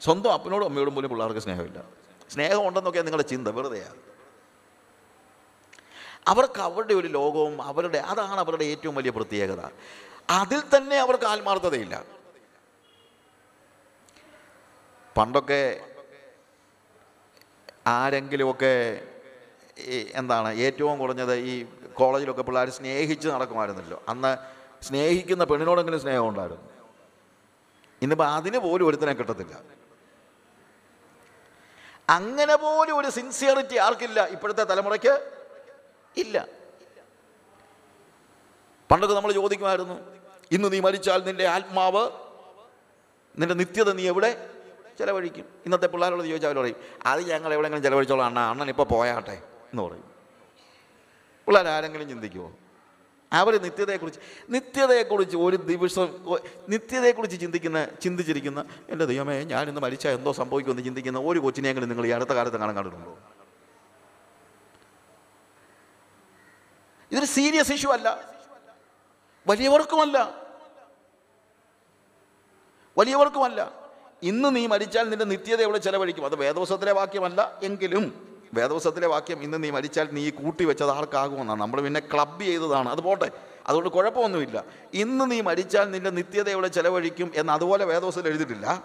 സ്വന്തം 0.00 0.32
അപ്പനോടും 0.32 0.66
അമ്മയോടും 0.66 0.94
പോലും 0.94 1.10
പിള്ളേർക്ക് 1.10 1.38
സ്നേഹമില്ല. 1.38 1.84
സ്നേഹം 2.30 2.68
ഉണ്ടെന്നൊക്കെ 2.68 3.00
നിങ്ങളുടെ 3.00 3.28
ചിന്ത 3.28 3.48
വെറുതെയാണ് 3.48 3.96
അവർക്ക് 6.28 6.60
അവരുടെ 6.60 6.94
ഒരു 6.94 7.08
ലോകവും 7.08 7.62
അവരുടെ 7.62 7.98
അതാണ് 7.98 8.40
അവരുടെ 8.40 8.64
ഏറ്റവും 8.64 8.94
വലിയ 8.94 9.10
പ്രത്യേകത. 9.10 9.68
അതിൽ 10.30 10.62
തന്നെ 10.76 10.96
അവർക്ക് 10.96 11.24
ആത്മാർത്ഥതയില്ല. 11.24 12.17
പണ്ടൊക്കെ 15.18 15.80
ആരെങ്കിലുമൊക്കെ 17.86 18.72
എന്താണ് 20.14 20.48
ഏറ്റവും 20.56 20.98
കുറഞ്ഞത് 20.98 21.34
ഈ 21.34 21.66
കോളേജിലൊക്കെ 21.94 22.42
പിള്ളേർ 22.42 22.70
സ്നേഹിച്ച് 22.70 23.28
നടക്കുമായിരുന്നല്ലോ. 23.28 24.02
അന്ന് 24.08 24.36
സ്നേഹിക്കുന്ന 24.86 25.44
പെണ്ണിനോടെങ്കിലും 25.44 26.00
സ്നേഹം 26.00 26.28
ഉണ്ടായിരുന്നു. 26.28 26.66
ഇന്നിപ്പോൾ 28.02 28.28
അതിന് 28.28 28.58
പോലും 28.58 28.86
ഒരുത്തനെ 28.86 29.12
കിട്ടത്തില്ല. 29.12 29.54
അങ്ങനെ 32.08 32.56
പോലും 32.56 32.96
ഒരു 32.96 33.08
സിൻസിയറിറ്റി 33.08 33.76
ആർക്കില്ല 33.76 34.26
ഇപ്പോഴത്തെ 34.26 34.64
തലമുറയ്ക്ക്? 34.64 35.14
ഇല്ല. 36.16 36.48
പണ്ടൊക്കെ 38.90 39.14
നമ്മൾ 39.14 39.32
ചോദിക്കുമായിരുന്നു 39.32 39.96
ഇന്ന് 40.52 40.72
നീ 40.72 40.80
മരിച്ചാൽ 40.80 41.24
നിന്റെ 41.24 41.46
ആത്മാവ് 41.46 42.04
നിന്റെ 43.38 43.54
നിത്യത 43.54 43.92
നീ 43.92 44.08
എവിടെ? 44.08 44.57
ചിലവഴിക്കും. 44.98 45.44
ഇന്നത്തെ 45.64 45.86
പിള്ളേരോട് 45.86 46.22
ചോദിച്ചാൽ 46.22 46.48
അവർ 46.48 46.60
പറയും 46.60 46.76
അത് 47.06 47.30
ഞങ്ങൾ 47.30 47.52
എവിടെയെങ്കിലും 47.52 47.82
ചിലവഴിച്ചോളാം 47.82 48.26
അണ്ണ 48.26 48.38
അണ്ണൻ 48.38 48.68
ഇപ്പോൾ 48.68 48.84
പോയാട്ടെ 48.84 49.32
എന്ന് 49.32 49.82
പറയും. 49.82 50.04
പിള്ളേർ 51.46 51.68
ആരെങ്കിലും 51.68 52.08
ചിന്തിക്കുമോ 52.08 52.52
അവർ 53.32 53.62
നിത്യതയെക്കുറിച്ച് 53.62 54.20
നിത്യതയെക്കുറിച്ച് 54.50 55.36
ഒരു 55.36 55.56
ദിവസം 55.56 56.08
നിത്യതയെക്കുറിച്ച് 56.68 57.40
ചിന്തിക്കുന്ന 57.40 57.84
ചിന്തിച്ചിരിക്കുന്ന 57.84 58.64
എന്റെ 58.88 59.04
ദൈവമേ 59.04 59.44
ഞാനിന്ന് 59.44 59.80
മരിച്ചാൽ 59.80 60.10
എന്തോ 60.10 60.32
സംഭവിക്കുമെന്ന് 60.32 60.84
ചിന്തിക്കുന്ന 60.84 61.18
ഒരു 61.18 61.38
കൊച്ചിനെങ്കിലും 61.38 61.88
നിങ്ങൾ 61.88 62.06
ഈ 62.06 62.10
അടുത്ത 62.10 62.30
കാലത്ത് 62.30 62.56
കാണാൻ 62.56 62.76
കണ്ടിട്ടുണ്ടോ? 62.76 63.18
ഇതൊരു 67.12 67.26
സീരിയസ് 67.26 67.72
ഇഷ്യൂ 67.72 67.92
അല്ല. 67.92 68.32
വലിയവർക്കുമല്ല. 69.46 70.34
വലിയവർക്കുമല്ല. 72.98 73.87
ഇന്ന് 74.22 74.56
നീ 74.56 74.66
മരിച്ചാൽ 74.66 75.10
നിന്റെ 75.10 75.24
നിത്യത 75.24 75.62
എവിടെ 75.62 75.78
ചെലവഴിക്കും? 75.78 76.24
അത് 76.24 76.36
വേദവസത്തിലെ 76.36 76.92
വാക്യമല്ല 76.92 77.58
എങ്കിലും 77.62 78.28
വേദവസത്തിലെ 78.54 79.06
വാക്യം 79.06 79.42
ഇന്ന് 79.42 79.64
നീ 79.64 79.70
മരിച്ചാൽ 79.70 80.08
നീ 80.12 80.30
കൂട്ടി 80.30 80.64
വെച്ചത് 80.64 80.90
ആർക്കാകുമെന്നാണ്. 80.90 81.60
നമ്മൾ 81.60 81.80
പിന്നെ 81.80 82.00
ക്ലബ് 82.00 82.42
ചെയ്തതാണ്. 82.42 82.88
അത് 82.88 83.00
പോട്ടെ. 83.00 83.30
അതുകൊണ്ട് 83.66 83.88
കുഴപ്പമൊന്നുമില്ല. 83.88 84.64
ഇന്ന് 84.94 85.30
നീ 85.30 85.40
മരിച്ചാൽ 85.40 85.90
നിന്റെ 85.90 86.10
നിത്യത 86.10 86.50
എവിടെ 86.50 86.68
ചെലവഴിക്കും 86.68 87.32
എന്ന് 87.34 87.52
അതുപോലെ 87.52 87.84
വേദവസത്തിൽ 87.84 88.28
എഴുതിയിട്ടില്ല. 88.28 88.82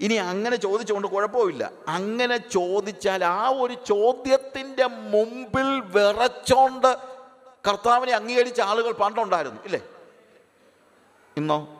ഇനി 0.00 0.14
അങ്ങനെ 0.14 0.56
ചോദിച്ചുകൊണ്ട് 0.56 1.08
കുഴപ്പമില്ല. 1.08 1.72
അങ്ങനെ 1.86 2.36
ചോദിച്ചാൽ 2.36 3.24
ആ 3.24 3.48
ഒരു 3.48 3.74
ചോദ്യത്തിന്റെ 3.74 4.86
മുമ്പിൽ 4.86 5.80
വിറച്ചോണ്ട് 5.80 6.98
കർത്താവിനെ 7.68 8.12
അംഗീകരിച്ച 8.12 8.60
ആളുകൾ 8.60 8.92
പണ്ടുണ്ടായിരുന്നു. 8.92 9.60
ഇല്ലേ? 9.64 9.80
ഇന്നോ? 11.36 11.77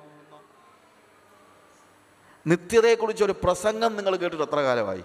നിത്യതയെക്കുറിച്ച് 2.47 3.24
ഒരു 3.24 3.34
പ്രസംഗം 3.45 3.97
നിങ്ങൾ 3.97 4.16
കേട്ടിട്ട് 4.16 4.45
എത്ര 4.45 4.61
കാലമായി? 4.61 5.05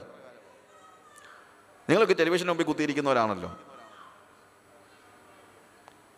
നിങ്ങളൊക്കെ 1.89 2.13
ടെലിവിഷൻ 2.13 2.47
മുമ്പിൽ 2.47 2.63
കുത്തിയിരിക്കുന്നവരാണല്ലോ. 2.63 3.57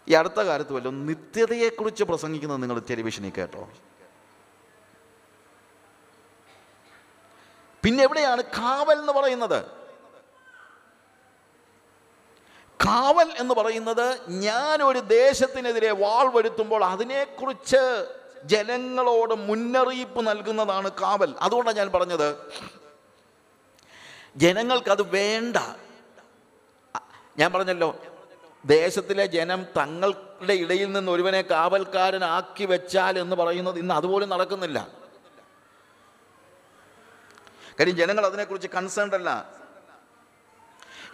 ഈ 0.07 0.13
അടുത്ത 0.13 0.39
കാലത്ത് 0.39 0.73
വല്ലതും 0.73 1.05
നിത്യതയെക്കുറിച്ച് 1.05 2.03
പ്രസംഗിക്കുന്നത് 2.03 2.61
നിങ്ങൾ 2.61 2.79
ടെലിവിഷനിൽ 2.89 3.29
കേട്ടോ? 3.29 3.69
പിന്നെ 7.83 8.03
എവിടെയാണ് 8.03 8.41
കാവൽ 8.41 8.99
എന്ന് 8.99 9.13
പറയുന്നത്? 9.13 9.65
കാവൽ 12.85 13.33
എന്ന് 13.37 13.53
പറയുന്നത് 13.53 14.29
ഞാൻ 14.29 14.83
ഒരു 14.83 14.99
ദേശത്തിനെതിരെ 14.99 15.91
വാൾ 15.91 16.35
വരുത്തുമ്പോൾ 16.35 16.83
അതിനെക്കുറിച്ച് 16.85 18.05
ജനങ്ങളോട് 18.45 19.33
മുന്നറിയിപ്പ് 19.33 20.27
നൽകുന്നതാണ് 20.27 20.91
കാവൽ. 20.91 21.35
അതുകൊണ്ടാണ് 21.39 21.75
ഞാൻ 21.75 21.91
പറഞ്ഞത്. 21.91 22.51
ജനങ്ങൾക്കത് 24.35 25.01
വേണ്ട. 25.01 25.57
ഞാൻ 27.37 27.51
പറഞ്ഞല്ലോ 27.51 27.99
ദേശത്തിലെ 28.65 29.25
ജനം 29.25 29.63
തങ്ങളുടെ 29.63 30.53
ഇടയിൽ 30.53 30.91
നിന്ന് 30.91 31.11
ഒരുവനെ 31.11 31.41
കാവൽക്കാരനാക്കി 31.41 32.65
വെച്ചാൽ 32.65 33.19
എന്ന് 33.19 33.35
പറയുന്നത് 33.35 33.79
ഇന്ന് 33.79 33.93
അതുപോലും 33.93 34.29
നടക്കുന്നില്ല. 34.29 34.87
കാര്യം 37.79 37.95
ജനങ്ങൾ 37.95 38.25
അതിനെക്കുറിച്ച് 38.25 38.67
കൺസേൺഡ് 38.67 39.15
അല്ല. 39.15 39.49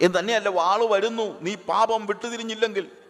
എന്ന് 0.00 0.18
തന്നെയല്ല 0.18 0.48
വാൾ 0.48 0.84
വരുന്നു. 0.84 1.40
നീ 1.40 1.54
പാപം 1.54 2.06
വിട്ടുതിരിഞ്ഞില്ലെങ്കിൽ 2.06 3.01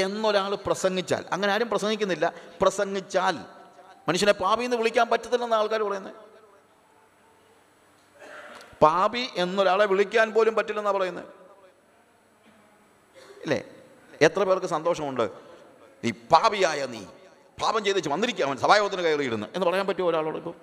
എന്നൊരാൾ 0.00 0.54
പ്രസംഗിച്ചാൽ 0.54 1.24
അങ്ങനെ 1.32 1.52
ആരും 1.52 1.70
പ്രസംഗിക്കുന്നില്ല 1.70 2.32
പ്രസംഗിച്ചാൽ. 2.60 3.36
മനുഷ്യനെ 4.08 4.32
പാപി 4.32 4.64
എന്ന് 4.64 4.76
വിളിക്കാൻ 4.76 5.10
പറ്റത്തില്ലെന്ന് 5.10 5.56
ആൾക്കാർ 5.56 5.82
പറയുന്നത്. 5.82 6.14
പാപി 8.82 9.28
എന്നൊരാളെ 9.36 9.86
വിളിക്കാൻ 9.86 10.34
പോലും 10.34 10.54
പറ്റില്ലെന്നാണ് 10.54 10.96
പറയുന്നത്. 10.96 11.26
അല്ലേ 13.42 13.60
എത്ര 14.20 14.42
പേർക്ക് 14.44 14.66
സന്തോഷമുണ്ട്? 14.66 15.30
നീ 16.04 16.10
പാപിയായ 16.10 16.86
നീ 16.86 17.04
പാപം 17.62 17.84
ചെയ്തിച്ച് 17.84 18.10
വന്നിരിക്കുക 18.10 18.44
അവൻ 18.44 18.56
സഭായോഗത്തിന് 18.56 19.02
കയറിയിരുന്നു 19.02 19.46
എന്ന് 19.54 19.66
പറയാൻ 19.66 19.86
പറ്റുമോ 19.86 20.08
ഒരാളോട് 20.08 20.38
ഇപ്പോൾ 20.38 20.54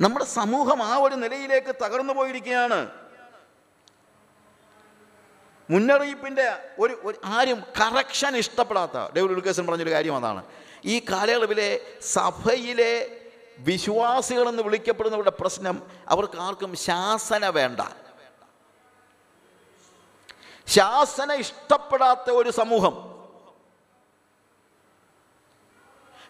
നമ്മുടെ 0.00 0.24
സമൂഹം 0.24 0.82
ആ 0.82 0.96
ഒരു 0.96 1.14
നിലയിലേക്ക് 1.14 1.74
തകർന്നു 1.84 2.12
പോയിരിക്കുകയാണ്. 2.12 3.07
മുന്നറിയിപ്പിന്റെ 5.70 6.74
ഒരു 6.78 7.14
ആരും 7.24 7.62
കറക്ഷൻ 7.80 8.36
ഇഷ്ടപ്പെടാത്ത 8.36 9.12
ഡേവിഡ് 9.16 9.32
ഉൽക്കേസൻ 9.32 9.66
പറഞ്ഞൊരു 9.66 9.90
കാര്യം 9.90 10.16
അതാണ്. 10.16 10.44
ഈ 10.84 10.98
കാലയളവിലെ 11.00 11.80
സഭയിലെ 12.02 13.20
വിശ്വാസികളെന്ന് 13.58 14.62
വിളിക്കപ്പെടുന്നവരുടെ 14.62 15.30
പ്രശ്നം 15.30 15.82
അവർക്ക് 16.08 16.38
ആർക്കും 16.38 16.76
ശാസന 16.76 17.48
വേണ്ട. 17.48 17.80
ശാസന 20.66 21.32
ഇഷ്ടപ്പെടാത്ത 21.32 22.30
ഒരു 22.30 22.50
സമൂഹം. 22.50 23.08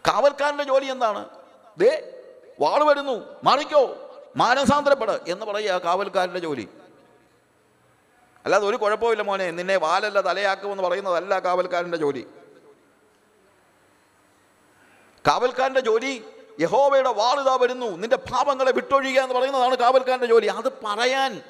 കാവൽക്കാരന്റെ 0.08 0.64
ജോലി 0.64 0.86
എന്താണ്? 0.86 1.28
ദേ 1.78 2.12
വാൾ 2.60 2.84
വരുന്നു 2.84 3.36
മാറിക്കോ 3.44 4.12
മാനസാന്തരപ്പെട് 4.36 5.20
എന്ന് 5.28 5.46
പറയുക 5.46 5.78
കാവൽക്കാരന്റെ 5.78 6.38
ജോലി. 6.38 6.68
അല്ലാതെ 8.48 8.66
ഒരു 8.66 8.76
കുഴപ്പമില്ല 8.76 9.22
മോനെ. 9.22 9.50
നിന്നെ 9.50 9.76
വാലല്ല 9.76 10.20
തലയാക്കുമെന്ന് 10.20 10.82
പറയുന്നതല്ല 10.82 11.38
കാവൽക്കാരന്റെ 11.38 11.96
ജോലി. 11.96 12.26
കാവൽക്കാരന്റെ 15.28 15.80
ജോലി 15.80 16.24
യഹോവയുടെ 16.60 17.12
വാളിതാ 17.12 17.58
വരുന്നു. 17.60 17.86
നിന്റെ 17.86 18.16
പാപങ്ങളെ 18.16 18.72
വിട്ടൊഴിയുക 18.72 19.22
എന്ന് 19.22 19.34
പറയുന്നതാണ് 19.34 19.76
കാവൽക്കാരന്റെ 19.76 20.26
ജോലി. 20.26 20.46
അത് 20.46 20.72
പറയാൻ 20.84 21.42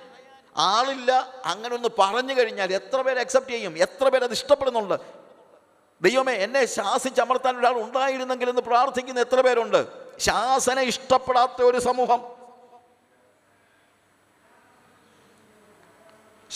ആളില്ല. 0.57 1.35
അങ്ങനെ 1.45 1.75
ഒന്ന് 1.75 1.89
പറഞ്ഞു 1.99 2.35
കഴിഞ്ഞാൽ 2.35 2.73
എത്ര 2.73 3.01
പേര് 3.01 3.19
അക്സെപ്റ്റ് 3.19 3.53
ചെയ്യും? 3.53 3.79
എത്ര 3.79 4.09
പേര് 4.09 4.25
അത് 4.25 4.33
ഇഷ്ടപ്പെടുന്നുണ്ട്? 4.33 4.95
ദൈവമേ 6.03 6.33
എന്നെ 6.33 6.67
ശാസിച്ചമർത്താൻ 6.67 7.59
ഒരാൾ 7.59 7.83
ഉണ്ടായിരുന്നെങ്കിൽ 7.83 8.49
എന്ന് 8.49 8.63
പ്രാർത്ഥിക്കുന്ന 8.63 9.21
എത്ര 9.21 9.41
പേരുണ്ട്? 9.41 9.87
ശാസന 10.19 10.81
ഇഷ്ടപ്പെടാത്ത 10.81 11.63
ഒരു 11.63 11.79
സമൂഹം. 11.79 12.38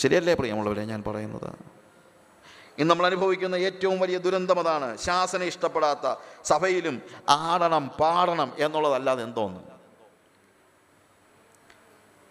ശരിയല്ലേ 0.01 0.33
പ്രിയമുള്ളവരെ 0.39 0.83
ഞാൻ 0.91 1.01
പറയുന്നത്? 1.07 1.49
ഇന്ന് 2.79 2.89
നമ്മൾ 2.91 3.05
അനുഭവിക്കുന്ന 3.09 3.55
ഏറ്റവും 3.67 3.97
വലിയ 4.03 4.17
ദുരന്തം 4.25 4.59
അതാണ്. 4.63 4.87
ശാസന 5.05 5.41
ഇഷ്ടപ്പെടാത്ത 5.51 6.05
സഭയിലും 6.51 6.95
ആടണം 7.43 7.85
പാടണം 8.01 8.49
എന്നുള്ളതല്ലാതെ 8.65 9.23
എന്തോന്ന്? 9.27 9.61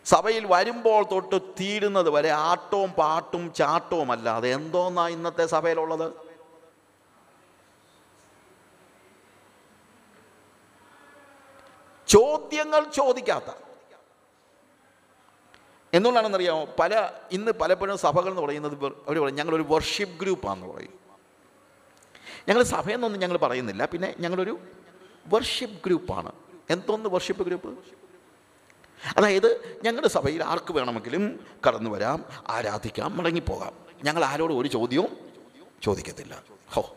സഭയിൽ 0.07 0.45
വരുമ്പോൾ 0.55 1.03
തൊട്ട് 1.13 1.39
തീരുന്നത് 1.59 2.11
വരെ 2.15 2.31
ആട്ടവും 2.51 2.91
പാട്ടും 3.01 3.45
ചാട്ടവും 3.61 4.09
അല്ലാതെ 4.15 4.49
എന്തോന്നാ 4.59 5.05
ഇന്നത്തെ 5.17 5.45
സഭയിലുള്ളത്? 5.57 6.09
ചോദ്യങ്ങൾ 12.09 12.83
ചോദിക്കാത്ത 12.99 13.51
എന്തുകൊണ്ടാണെന്നറിയാമോ? 15.95 16.67
പല 16.79 17.11
ഇന്ന് 17.33 17.53
പലപ്പോഴും 17.53 17.99
സഭകൾ 17.99 18.31
എന്ന് 18.31 18.43
പറയുന്നത് 18.43 18.85
അവർ 18.85 19.19
പറയും 19.19 19.35
ഞങ്ങളൊരു 19.35 19.65
വർഷിപ്പ് 19.69 20.21
ഗ്രൂപ്പാണെന്ന് 20.21 20.75
പറയും. 20.75 20.93
ഞങ്ങൾ 22.49 22.63
സഭയെന്നൊന്നും 22.63 23.21
ഞങ്ങൾ 23.21 23.37
പറയുന്നില്ല. 23.37 23.85
പിന്നെ 23.85 24.15
ഞങ്ങളൊരു 24.21 24.59
വർഷിപ്പ് 25.27 25.85
ഗ്രൂപ്പാണ് 25.87 26.33
എന്തോന്ന് 26.71 27.09
വർഷിപ്പ് 27.09 27.45
ഗ്രൂപ്പ് 27.45 27.79
അതായത് 29.17 29.81
ഞങ്ങളുടെ 29.85 30.09
സഭയിൽ 30.09 30.45
ആർക്ക് 30.45 30.73
വേണമെങ്കിലും 30.73 31.47
കടന്നു 31.69 31.91
വരാം 31.91 32.25
ആരാധിക്കാം 32.49 33.17
മടങ്ങിപ്പോകാം. 33.17 33.73
ഞങ്ങൾ 34.05 34.25
ആരോടും 34.25 34.59
ഒരു 34.59 34.69
ചോദ്യവും 34.69 35.17
ചോദിക്കത്തില്ല. 35.83 36.43
ഹോ. 36.71 36.97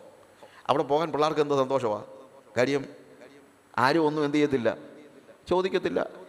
അവിടെ 0.67 0.83
പോകാൻ 0.83 1.11
പിള്ളേർക്ക് 1.11 1.41
എന്ത് 1.41 1.53
സന്തോഷമാണ് 1.55 2.05
കാര്യം 2.57 2.85
ആരും 3.77 4.05
ഒന്നും 4.05 4.25
എന്ത് 4.25 4.37
ചെയ്യത്തില്ല. 4.37 4.77
ചോദിക്കത്തില്ല. 5.49 6.24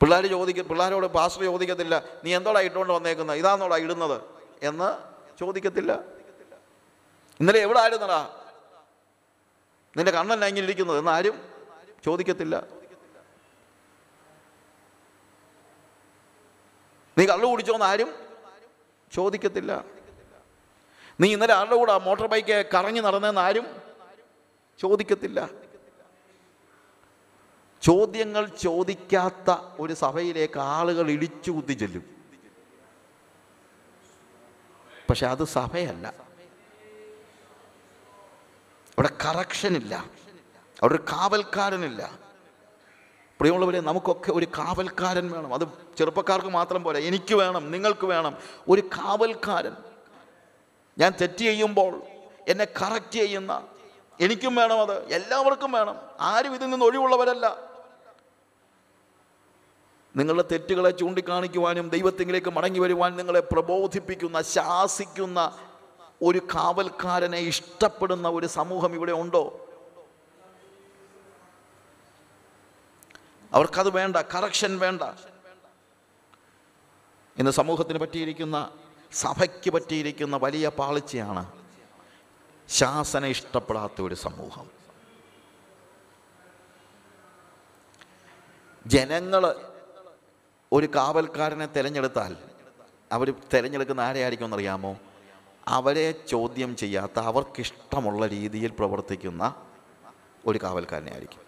പിള്ളേർ 0.00 0.24
ചോദിക്കും 0.34 0.64
പിള്ളേരോട് 0.70 1.06
പാസ്റ്റർ 1.16 1.42
ചോദിക്കത്തില്ല 1.50 1.94
നീ 2.24 2.30
എന്തോടാ 2.38 2.60
ഇട്ടുകൊണ്ട് 2.68 2.92
വന്നേക്കുന്നത് 2.96 3.38
ഇതാന്നോടാ 3.40 3.76
ഇടുന്നത്? 3.84 4.18
എന്ന് 4.68 4.88
ചോദിക്കത്തില്ല. 5.40 5.92
ഇന്നലെ 7.40 7.58
എവിടെ 7.66 7.80
ആയിരുന്നടാ? 7.84 8.20
നിന്റെ 9.96 10.12
കണ്ണല്ല 10.18 10.44
ഇങ്ങനെ 10.50 10.66
ഇരിക്കുന്നത് 10.68 10.98
എന്ന് 11.02 11.12
ആരും 11.16 11.36
ചോദിക്കത്തില്ല. 12.06 12.56
നീ 17.16 17.24
കള്ളു 17.32 17.46
കുടിച്ചോന്ന് 17.50 17.86
ആരും 17.90 18.10
ചോദിക്കത്തില്ല. 19.12 19.72
നീ 21.20 21.26
ഇന്നലെ 21.34 21.54
ആരുടെ 21.58 21.76
കൂടെ 21.80 21.92
മോട്ടോർ 22.06 22.26
ബൈക്ക് 22.32 22.56
കറങ്ങി 22.74 23.02
നടന്നതെന്ന് 23.06 23.42
ആരും 23.48 23.66
ചോദിക്കത്തില്ല. 24.80 25.40
ചോദ്യങ്ങൾ 27.86 28.46
ചോദിക്കാത്ത 28.46 29.56
ഒരു 29.80 29.92
സഭയിലേക്ക് 29.92 30.58
ആളുകൾ 30.58 31.10
ഇടിച്ചു 31.10 31.50
കുത്തി 31.50 31.72
ചെല്ലും. 31.72 32.04
പക്ഷെ 35.10 35.26
അത് 35.26 35.44
സഭയല്ല. 35.44 36.08
അവിടെ 38.88 39.10
കറക്ഷനില്ല 39.24 39.94
അവിടെ 40.82 40.94
ഒരു 40.94 41.02
കാവൽക്കാരനില്ല. 41.02 42.10
പ്രിയമുള്ളവരെ 43.40 43.80
നമുക്കൊക്കെ 43.80 44.32
ഒരു 44.32 44.46
കാവൽക്കാരൻ 44.46 45.30
വേണം. 45.30 45.54
അത് 45.54 45.68
ചെറുപ്പക്കാർക്ക് 45.98 46.48
മാത്രം 46.48 46.82
പോലെ 46.82 47.00
എനിക്ക് 47.00 47.34
വേണം 47.34 47.70
നിങ്ങൾക്ക് 47.70 48.06
വേണം. 48.06 48.38
ഒരു 48.68 48.80
കാവൽക്കാരൻ. 48.80 49.76
ഞാൻ 50.98 51.12
തെറ്റ് 51.20 51.38
ചെയ്യുമ്പോൾ 51.38 52.02
എന്നെ 52.48 52.64
കറക്റ്റ് 52.64 53.12
ചെയ്യുന്ന 53.12 53.66
എനിക്കും 54.20 54.54
വേണം 54.54 54.80
അത്. 54.80 55.12
എല്ലാവർക്കും 55.12 55.72
വേണം. 55.72 56.00
ആരും 56.20 56.54
ഇതിൽ 56.54 56.70
നിന്ന് 56.70 56.86
ഒഴിവുള്ളവരല്ല. 56.86 57.65
നിങ്ങളുടെ 60.16 60.44
തെറ്റുകളെ 60.52 60.90
ചൂണ്ടിക്കാണിക്കുവാനും 60.90 61.88
ദൈവത്തിങ്കിലേക്ക് 61.88 62.50
മടങ്ങി 62.50 62.78
വരുവാൻ 62.78 63.16
നിങ്ങളെ 63.16 63.40
പ്രബോധിപ്പിക്കുന്ന 63.40 64.42
ശാസിക്കുന്ന 64.42 65.58
ഒരു 66.22 66.38
കാവൽക്കാരനെ 66.38 67.38
ഇഷ്ടപ്പെടുന്ന 67.38 68.28
ഒരു 68.28 68.46
സമൂഹം 68.46 68.94
ഇവിടെ 68.94 69.12
ഉണ്ടോ? 69.12 69.68
അവർക്കത് 73.52 73.90
വേണ്ട 73.90 74.16
കറക്ഷൻ 74.16 74.78
വേണ്ട. 74.78 75.02
ഇന്ന് 77.38 77.50
സമൂഹത്തിന് 77.50 77.98
പറ്റിയിരിക്കുന്ന 77.98 78.72
സഭയ്ക്ക് 79.12 79.70
പറ്റിയിരിക്കുന്ന 79.70 80.36
വലിയ 80.36 80.68
പാളിച്ചയാണ് 80.68 81.52
ശാസന 82.68 83.24
ഇഷ്ടപ്പെടാത്ത 83.24 84.02
ഒരു 84.02 84.14
സമൂഹം. 84.14 84.70
ജനങ്ങൾ 88.86 89.75
ഒരു 90.72 90.86
കാവൽക്കാരനെ 90.86 91.66
തിരഞ്ഞെടുത്താൽ 91.66 92.36
അവർ 93.12 93.34
തിരഞ്ഞെടുക്കുന്ന 93.54 94.00
ആരെയായിരിക്കും 94.00 94.46
എന്നറിയാമോ? 94.46 94.96
അവരെ 95.68 96.12
ചോദ്യം 96.12 96.76
ചെയ്യാത്ത 96.76 97.18
അവർക്കിഷ്ടമുള്ള 97.18 98.26
രീതിയിൽ 98.26 98.70
പ്രവർത്തിക്കുന്ന 98.70 99.54
ഒരു 100.46 100.58
കാവൽക്കാരനെ 100.62 101.12
ആയിരിക്കും. 101.12 101.40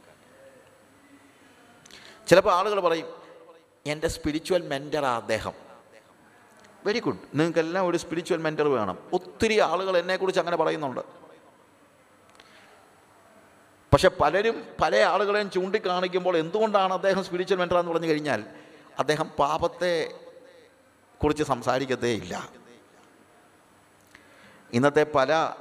ചിലപ്പോൾ 2.29 2.55
ആളുകൾ 2.55 2.81
പറയും 2.81 3.07
എന്റെ 3.87 4.09
സ്പിരിച്വൽ 4.09 4.69
മെന്ററാ 4.69 5.16
അദ്ദേഹം. 5.16 5.53
വെരി 6.87 7.01
ഗുഡ് 7.01 7.19
നിങ്ങൾക്കെല്ലാം 7.35 7.87
ഒരു 7.87 7.97
സ്പിരിച്വൽ 7.97 8.39
മെന്റർ 8.39 8.69
വേണം. 8.69 8.99
ഒത്തിരി 9.12 9.59
ആളുകൾ 9.59 9.99
എന്നെക്കുറിച്ച് 9.99 10.41
അങ്ങനെ 10.41 10.57
പറയുന്നുണ്ട്. 10.57 11.01
പക്ഷെ 13.93 14.09
പലരും 14.09 14.62
പല 14.83 14.97
ആളുകളെയും 14.97 15.51
ചൂണ്ടിക്കാണിക്കുമ്പോൾ 15.51 16.37
എന്തുകൊണ്ടാണ് 16.37 16.93
അദ്ദേഹം 16.93 17.25
സ്പിരിച്വൽ 17.25 17.59
മെന്റർ 17.59 17.79
എന്ന് 17.79 17.93
പറഞ്ഞു 17.93 18.07
കഴിഞ്ഞാൽ 18.07 18.45
അദ്ദേഹം 18.99 19.28
പാപത്തെ 19.28 20.20
കുറിച്ച് 21.24 21.44
സംസാരിക്കത്തേ 21.44 22.09
ഇല്ല. 22.09 22.49
ഇന്നത്തെ 24.72 25.07
പല 25.14 25.55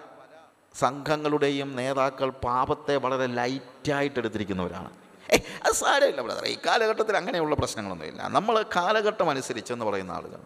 സംഘങ്ങളുടെയും 0.76 1.76
നേതാക്കൾ 1.76 2.30
പാപത്തെ 2.30 2.96
വളരെ 2.96 3.26
ലൈറ്റായിട്ട് 3.26 4.20
എടുത്തിരിക്കുന്നവരാണ്. 4.20 4.92
ഏ 5.32 5.38
അത് 5.66 5.74
സാരമില്ല 5.74 6.22
ബ്രദർ 6.22 6.46
ഈ 6.46 6.58
കാലഘട്ടത്തിൽ 6.66 7.18
അങ്ങനെയുള്ള 7.18 7.56
പ്രശ്നങ്ങളൊന്നുമില്ല. 7.56 8.28
നമ്മൾ 8.28 8.66
കാലഘട്ടം 8.76 9.30
അനുസരിച്ച് 9.30 9.74
എന്ന് 9.74 9.86
പറയുന്ന 9.86 10.12
ആളുകൾ. 10.12 10.42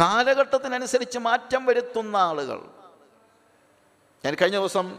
കാലഘട്ടത്തിനനുസരിച്ച് 0.00 1.18
മാറ്റം 1.18 1.66
വരുത്തുന്ന 1.66 2.16
ആളുകൾ. 2.16 2.70
ഞാൻ 4.24 4.36
കഴിഞ്ഞ 4.42 4.56
ദിവസം 4.56 4.98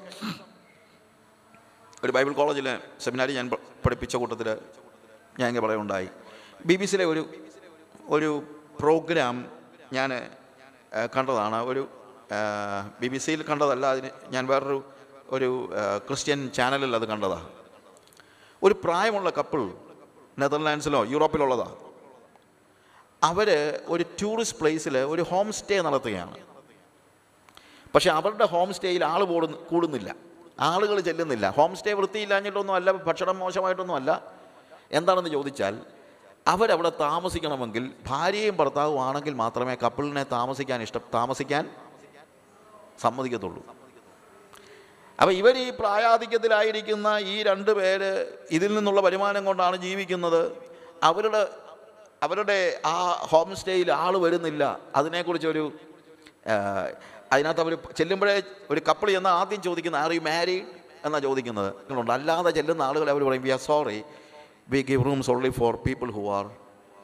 ഒരു 2.03 2.11
ബൈബിൾ 2.11 2.34
കോളേജിലെ 2.34 2.80
സെമിനാരി 2.99 3.34
ഞാൻ 3.34 3.49
പഠിപ്പിച്ച 3.86 4.15
കൂട്ടത്തിൽ 4.15 4.57
ഞാൻ 5.40 5.48
ഇങ്ങനെ 5.50 5.76
ഉണ്ടായി. 5.76 6.10
ബി 6.66 6.76
ബി 6.76 6.86
സിയിലെ 6.86 7.06
ഒരു 7.06 7.22
ഒരു 8.16 8.30
പ്രോഗ്രാം 8.80 9.36
ഞാൻ 9.94 10.10
കണ്ടതാണ്. 11.16 11.58
ഒരു 11.72 11.88
ബി 13.02 13.08
ബി 13.08 13.18
സിയിൽ 13.18 13.42
കണ്ടതല്ല 13.44 13.86
അതിന് 13.86 14.10
ഞാൻ 14.30 14.48
വേറൊരു 14.48 14.80
ഒരു 15.30 15.50
ക്രിസ്ത്യൻ 16.08 16.40
ചാനലിൽ 16.58 16.96
അത് 16.96 17.06
കണ്ടതാണ് 17.06 17.50
ഒരു 18.64 18.76
പ്രായമുള്ള 18.84 19.30
കപ്പിൾ 19.30 19.62
നെതർലാൻഡ്സിലോ 20.40 21.04
യൂറോപ്പിലുള്ളതാണ് 21.14 21.76
അവർ 23.24 23.50
ഒരു 23.88 24.04
ടൂറിസ്റ്റ് 24.22 24.60
പ്ലേസിൽ 24.60 24.98
ഒരു 24.98 25.22
ഹോം 25.22 25.48
സ്റ്റേ 25.54 25.82
നടത്തുകയാണ്. 25.82 26.38
പക്ഷേ 27.96 28.10
അവരുടെ 28.10 28.46
ഹോം 28.46 28.74
സ്റ്റേയിൽ 28.74 29.06
ആൾ 29.06 29.24
കൂടു 29.24 29.46
കൂടുന്നില്ല. 29.46 30.16
ആളുകൾ 30.60 31.00
ചെല്ലുന്നില്ല. 31.00 31.50
ഹോം 31.50 31.76
സ്റ്റേ 31.76 31.94
വൃത്തിയില്ലാഞ്ഞിട്ടൊന്നും 31.94 32.74
അല്ല 32.74 32.92
ഭക്ഷണം 32.92 33.40
മോശമായിട്ടൊന്നും 33.40 33.96
അല്ല. 33.96 34.39
എന്താണെന്ന് 34.98 35.32
ചോദിച്ചാൽ 35.38 35.76
അവരവിടെ 36.54 36.92
താമസിക്കണമെങ്കിൽ 37.06 37.84
ഭാര്യയും 38.10 38.56
ഭർത്താവും 38.60 39.00
ആണെങ്കിൽ 39.08 39.34
മാത്രമേ 39.44 39.76
കപ്പിളിനെ 39.84 40.24
താമസിക്കാൻ 40.36 40.80
ഇഷ്ടം 40.86 41.04
താമസിക്കാൻ 41.18 41.64
സമ്മതിക്കത്തുള്ളൂ. 43.04 43.62
അപ്പോൾ 45.20 45.34
ഇവർ 45.42 45.56
ഈ 45.66 45.70
പ്രായാധിക്യത്തിലായിരിക്കുന്ന 45.80 47.08
ഈ 47.34 47.36
രണ്ട് 47.50 47.72
പേര് 47.80 48.12
ഇതിൽ 48.58 48.72
നിന്നുള്ള 48.78 49.02
വരുമാനം 49.08 49.44
കൊണ്ടാണ് 49.48 49.78
ജീവിക്കുന്നത്. 49.86 50.42
അവരുടെ 51.10 51.42
അവരുടെ 52.26 52.58
ആ 52.94 52.96
ഹോം 53.32 53.50
സ്റ്റേയിൽ 53.60 53.90
ആൾ 54.04 54.14
വരുന്നില്ല. 54.26 54.64
അതിനെക്കുറിച്ചൊരു 55.00 55.64
അതിനകത്ത് 57.34 57.62
അവർ 57.64 57.74
ചെല്ലുമ്പോഴേ 58.00 58.36
ഒരു 58.72 58.82
കപ്പിൾ 58.88 59.10
എന്നാൽ 59.20 59.34
ആദ്യം 59.42 59.62
ചോദിക്കുന്ന 59.68 59.98
ആർ 60.04 60.12
യു 60.18 60.24
മാരീഡ് 60.30 60.66
എന്നാണ് 61.06 61.24
ചോദിക്കുന്നത്. 61.28 61.70
അല്ലാതെ 62.18 62.52
ചെല്ലുന്ന 62.58 62.84
ആളുകൾ 62.90 63.08
അവർ 63.14 63.24
പറയും 63.28 63.44
we 63.48 63.54
are 63.58 63.62
sorry 63.70 64.00
we 64.72 64.80
give 64.89 65.03
rooms 65.05 65.30
only 65.34 65.51
for 65.59 65.76
people 65.86 66.09
who 66.17 66.24
are 66.38 66.45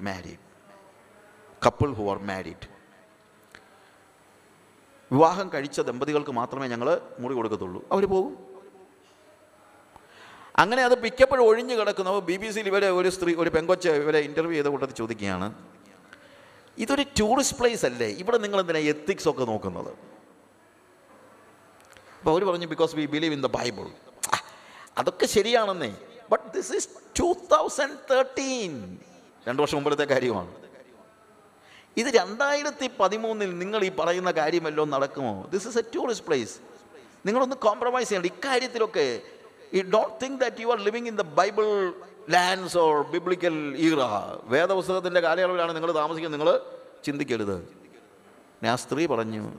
married 0.07 0.41
couple 1.65 1.91
who 1.99 2.03
are 2.11 2.17
married 2.31 2.67
വിവാഹം 5.11 5.47
കഴിച്ച 5.53 5.79
ദമ്പതികൾക്ക് 5.87 6.33
മാത്രമേ 6.39 6.67
ഞങ്ങൾ 6.73 6.89
മുറി 7.21 7.33
കൊടുക്കത്തുള്ളൂ. 7.37 7.79
അവർ 7.93 8.03
പോകും. 8.15 8.33
അങ്ങനെ 10.61 10.81
അത് 10.87 10.95
മിക്കപ്പോഴും 11.03 11.43
ഒഴിഞ്ഞു 11.49 11.75
കിടക്കുന്നവർ 11.79 12.21
ബി 12.29 12.35
ബി 12.41 12.49
സിയിൽ 12.55 12.67
ഇവരെ 12.71 12.89
ഒരു 12.99 13.09
സ്ത്രീ 13.15 13.31
ഒരു 13.43 13.49
പെങ്കൊച്ച് 13.55 13.89
ഇവരെ 14.03 14.19
ഇന്റർവ്യൂ 14.27 14.55
ചെയ്ത 14.57 14.69
കൂട്ടത്തിൽ 14.73 14.95
ചോദിക്കുകയാണ്. 15.01 15.47
ഇതൊരു 16.83 17.03
ടൂറിസ്റ്റ് 17.19 17.57
പ്ലേസ് 17.59 17.85
അല്ലേ? 17.89 18.09
ഇവിടെ 18.21 18.37
നിങ്ങൾ 18.45 18.59
എന്തിനാ 18.63 18.81
എത്തിക്സ് 18.93 19.27
ഒക്കെ 19.31 19.45
നോക്കുന്നത്? 19.51 19.91
അപ്പോൾ 22.19 22.31
അവർ 22.33 22.43
പറഞ്ഞു 22.49 22.67
because 22.73 22.95
we 22.99 23.05
believe 23.15 23.33
in 23.37 23.41
the 23.47 23.51
Bible 23.59 23.87
അതൊക്കെ 25.01 25.25
ശരിയാണെന്നേ. 25.37 25.91
But 26.31 26.53
this 26.53 26.73
is 26.73 26.89
two 27.19 27.33
thousand 27.51 27.97
thirteen 28.11 28.97
രണ്ട് 29.47 29.61
വർഷം 29.61 29.77
മുമ്പത്തെ 29.77 30.03
കാര്യമാണ്. 30.03 30.55
ഇത് 31.97 32.07
രണ്ടായിരത്തി 32.07 32.89
പതിമൂന്നിൽ 32.99 33.57
നിങ്ങൾ 33.57 33.83
ഈ 33.83 33.89
പറയുന്ന 33.89 34.31
കാര്യമല്ലോ 34.31 34.85
നടക്കുമോ? 34.85 35.49
This 35.53 35.67
is 35.67 35.77
a 35.77 35.81
tourist 35.95 36.27
place 36.27 36.57
നിങ്ങളൊന്ന് 37.25 37.55
കോംപ്രമൈസ് 37.55 38.09
ചെയ്യണം. 38.09 38.25
ഇക്കാര്യത്തിലൊക്കെ 38.25 39.21
ഈ 39.73 39.81
don't 39.81 40.25
think 40.25 40.41
that 40.41 40.61
you 40.61 40.67
are 40.67 40.79
living 40.79 41.07
in 41.07 41.15
the 41.15 41.21
Bible 41.21 41.93
lands 42.29 42.77
or 42.77 43.07
biblical 43.07 43.75
era 43.77 43.95
വേദപുസ്തകത്തിന്റെ 44.43 45.19
കാലയളവിലാണ് 45.19 45.75
നിങ്ങൾ 45.75 45.91
താമസിക്കുന്നത്. 45.91 46.41
നിങ്ങൾ 46.41 46.59
ചിന്തിക്കരുത്. 47.03 47.69
ഞാൻ 48.63 48.77
സ്ത്രീ 48.77 49.05
പറഞ്ഞു 49.05 49.53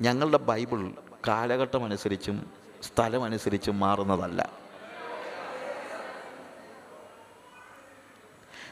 ഞങ്ങളുടെ 0.00 0.38
ബൈബിൾ 0.38 0.90
കാലഘട്ടം 1.28 1.84
അനുസരിച്ചും 1.84 2.50
സ്ഥലമനുസരിച്ചും 2.82 3.80
മാറുന്നതല്ല. 3.80 4.65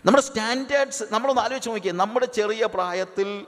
നമ്മുടെ 0.04 0.22
സ്റ്റാൻഡേർഡ്സ് 0.22 1.04
നമ്മളൊന്ന് 1.10 1.42
ആലോചിച്ച് 1.42 1.70
നോക്കിയേ. 1.70 1.92
നമ്മുടെ 1.92 2.26
ചെറിയ 2.26 2.66
പ്രായത്തിൽ 2.66 3.46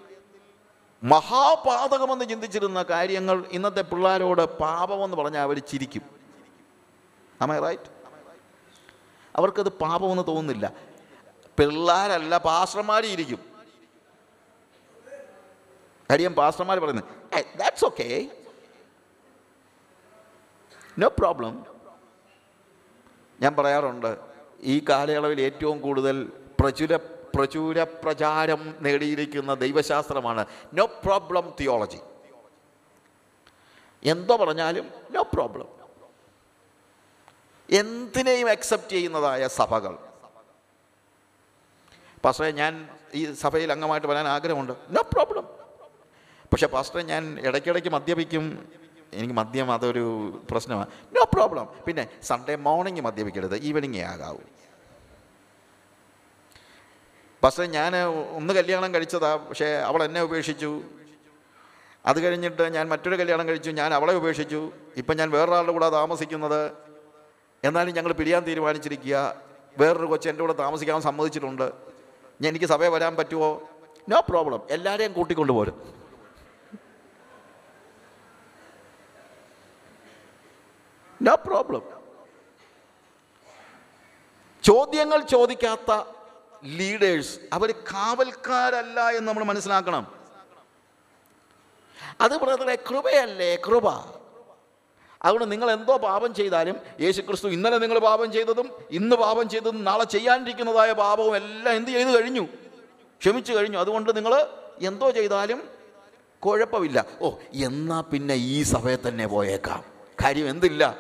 മഹാപാതകമെന്ന് 1.03 2.25
ചിന്തിച്ചിരുന്ന 2.25 2.83
കാര്യങ്ങൾ 2.83 3.45
ഇന്നത്തെ 3.51 3.81
പിള്ളേരോട് 3.81 4.59
പാപമെന്ന് 4.59 5.17
പറഞ്ഞാൽ 5.17 5.43
അവർ 5.43 5.59
ചിരിക്കും. 5.59 6.05
ആമേ 7.43 7.59
റൈറ്റ് 7.59 7.91
അവർക്കത് 9.37 9.69
പാപമെന്ന് 9.69 10.23
തോന്നുന്നില്ല. 10.27 10.73
പിള്ളേരല്ല 11.59 12.39
പാസ്റ്റർമാരും 12.39 13.09
ഇരിക്കും. 13.09 13.41
കാര്യം 16.11 16.35
പാസ്റ്റർമാർ 16.35 16.79
പറയുന്നത് 16.79 17.57
ദാറ്റ്സ് 17.59 17.85
ഓക്കെ 17.85 18.09
നോ 20.99 21.09
പ്രോബ്ലം 21.09 21.67
ഞാൻ 23.41 23.57
പറയാറുണ്ട് 23.57 24.19
ഈ 24.61 24.85
കാലയളവിൽ 24.89 25.41
ഏറ്റവും 25.41 25.81
കൂടുതൽ 25.81 26.33
പ്രചുര 26.61 26.97
പ്രചുര 27.37 27.83
പ്രചാരം 27.83 28.75
നേടിയിരിക്കുന്ന 28.81 29.55
ദൈവശാസ്ത്രമാണ്. 29.55 30.47
നോ 30.75 30.87
പ്രോബ്ലം 30.87 31.55
തിയോളജി 31.61 32.01
എന്തോ 34.03 34.37
പറഞ്ഞാലും 34.37 34.91
നോ 35.11 35.23
പ്രോബ്ലം 35.23 35.69
എന്തിനേയും 37.71 38.51
അക്സെപ്റ്റ് 38.51 38.91
ചെയ്യുന്നതായ 38.91 39.49
സഭകൾ. 39.49 39.99
പാസ്റ്ററെ 42.25 42.51
ഞാൻ 42.51 42.89
ഈ 43.15 43.33
സഭയിൽ 43.33 43.73
അംഗമായിട്ട് 43.73 44.07
വരാൻ 44.07 44.27
ആഗ്രഹമുണ്ട്. 44.29 44.73
നോ 44.91 45.03
പ്രോബ്ലം 45.13 45.45
പക്ഷേ 46.53 46.67
പാസ്റ്ററെ 46.67 47.03
ഞാൻ 47.03 47.41
ഇടയ്ക്കിടയ്ക്ക് 47.41 47.89
മദ്യപിക്കും. 47.89 48.45
എനിക്ക് 49.13 49.35
മദ്യം 49.35 49.73
അതൊരു 49.73 50.07
പ്രശ്നമാണ് 50.51 50.87
നോ 51.17 51.25
പ്രോബ്ലം 51.25 51.69
പിന്നെ 51.87 52.09
സൺഡേ 52.23 52.57
മോർണിംഗ് 52.57 53.01
മദ്യപിക്കരുത്. 53.01 53.57
ഈവനിങ്ങേ 53.63 54.03
ആകാവൂ 54.03 54.39
പക്ഷേ 57.47 57.67
ഞാൻ 57.67 57.97
ഒന്ന് 58.37 58.55
കല്യാണം 58.55 58.95
കഴിച്ചതാ 58.95 59.37
പക്ഷേ 59.37 59.67
അവൾ 59.67 60.05
എന്നെ 60.05 60.23
ഉപേക്ഷിച്ചു. 60.23 60.83
അത് 62.07 62.21
കഴിഞ്ഞിട്ട് 62.21 62.63
ഞാൻ 62.63 62.89
മറ്റൊരു 62.89 63.17
കല്യാണം 63.17 63.49
കഴിച്ചു 63.49 63.71
ഞാൻ 63.71 63.95
അവളെ 63.95 64.15
ഉപേക്ഷിച്ചു. 64.15 64.73
ഇപ്പം 64.97 65.17
ഞാൻ 65.17 65.31
വേറൊരാളുടെ 65.31 65.73
കൂടെ 65.73 65.91
താമസിക്കുന്നത്. 65.91 66.73
എന്നാലും 67.65 67.95
ഞങ്ങൾ 67.95 68.13
പിരിയാൻ 68.13 68.43
തീരുമാനിച്ചിരിക്കുക. 68.43 69.37
വേറൊരു 69.79 70.07
കൊച്ചു 70.07 70.29
എന്റെ 70.29 70.41
കൂടെ 70.41 70.53
താമസിക്കാൻ 70.53 71.01
സമ്മതിച്ചിട്ടുണ്ട്. 71.01 71.73
ഞാൻ 72.41 72.49
എനിക്ക് 72.49 72.67
സഭയെ 72.67 72.89
വരാൻ 72.89 73.17
പറ്റുമോ? 73.17 73.69
നോ 74.09 74.21
പ്രോബ്ലം 74.21 74.63
എല്ലാവരെയും 74.71 75.13
കൂട്ടിക്കൊണ്ട് 75.13 75.53
പോരും. 75.53 75.95
നോ 81.23 81.35
പ്രോബ്ലം 81.35 81.83
ചോദ്യങ്ങൾ 84.63 85.21
ചോദിക്കാത്ത 85.21 86.16
ലീഡേഴ്സ് 86.65 87.39
അവർ 87.53 87.71
കാവൽക്കാരല്ല 87.71 89.11
എന്ന് 89.11 89.29
നമ്മൾ 89.29 89.45
മനസ്സിലാക്കണം. 89.45 90.17
അത് 92.21 92.37
ബ്രദറെ 92.37 92.79
കൃപയല്ലേ 92.91 93.57
കൃപ. 93.57 94.17
അതുകൊണ്ട് 95.23 95.53
നിങ്ങൾ 95.53 95.71
എന്തോ 95.71 95.97
പാപം 95.97 96.35
ചെയ്താലും 96.35 96.77
യേശു 97.01 97.21
ക്രിസ്തു 97.21 97.49
ഇന്നലെ 97.49 97.79
നിങ്ങൾ 97.79 97.99
പാപം 97.99 98.33
ചെയ്തതും 98.33 98.73
ഇന്ന് 98.91 99.17
പാപം 99.17 99.49
ചെയ്തതും 99.49 99.85
നാളെ 99.85 100.05
ചെയ്യാനിരിക്കുന്നതായ 100.05 100.93
പാപവും 100.93 101.37
എല്ലാം 101.37 101.77
എന്ത് 101.77 101.91
ചെയ്തു 101.91 102.09
കഴിഞ്ഞു? 102.09 102.49
ക്ഷമിച്ചു 103.21 103.53
കഴിഞ്ഞു. 103.53 103.79
അതുകൊണ്ട് 103.79 104.17
നിങ്ങൾ 104.17 104.47
എന്തോ 104.81 105.11
ചെയ്താലും 105.11 105.69
കുഴപ്പമില്ല. 106.39 107.05
ഓ 107.21 107.31
എന്നാൽ 107.55 108.01
പിന്നെ 108.01 108.35
ഈ 108.35 108.63
സഭയെ 108.63 109.09
തന്നെ 109.09 109.27
പോയേക്കാം. 109.27 109.85
കാര്യം 110.25 110.49
എന്തില്ല? 110.49 110.99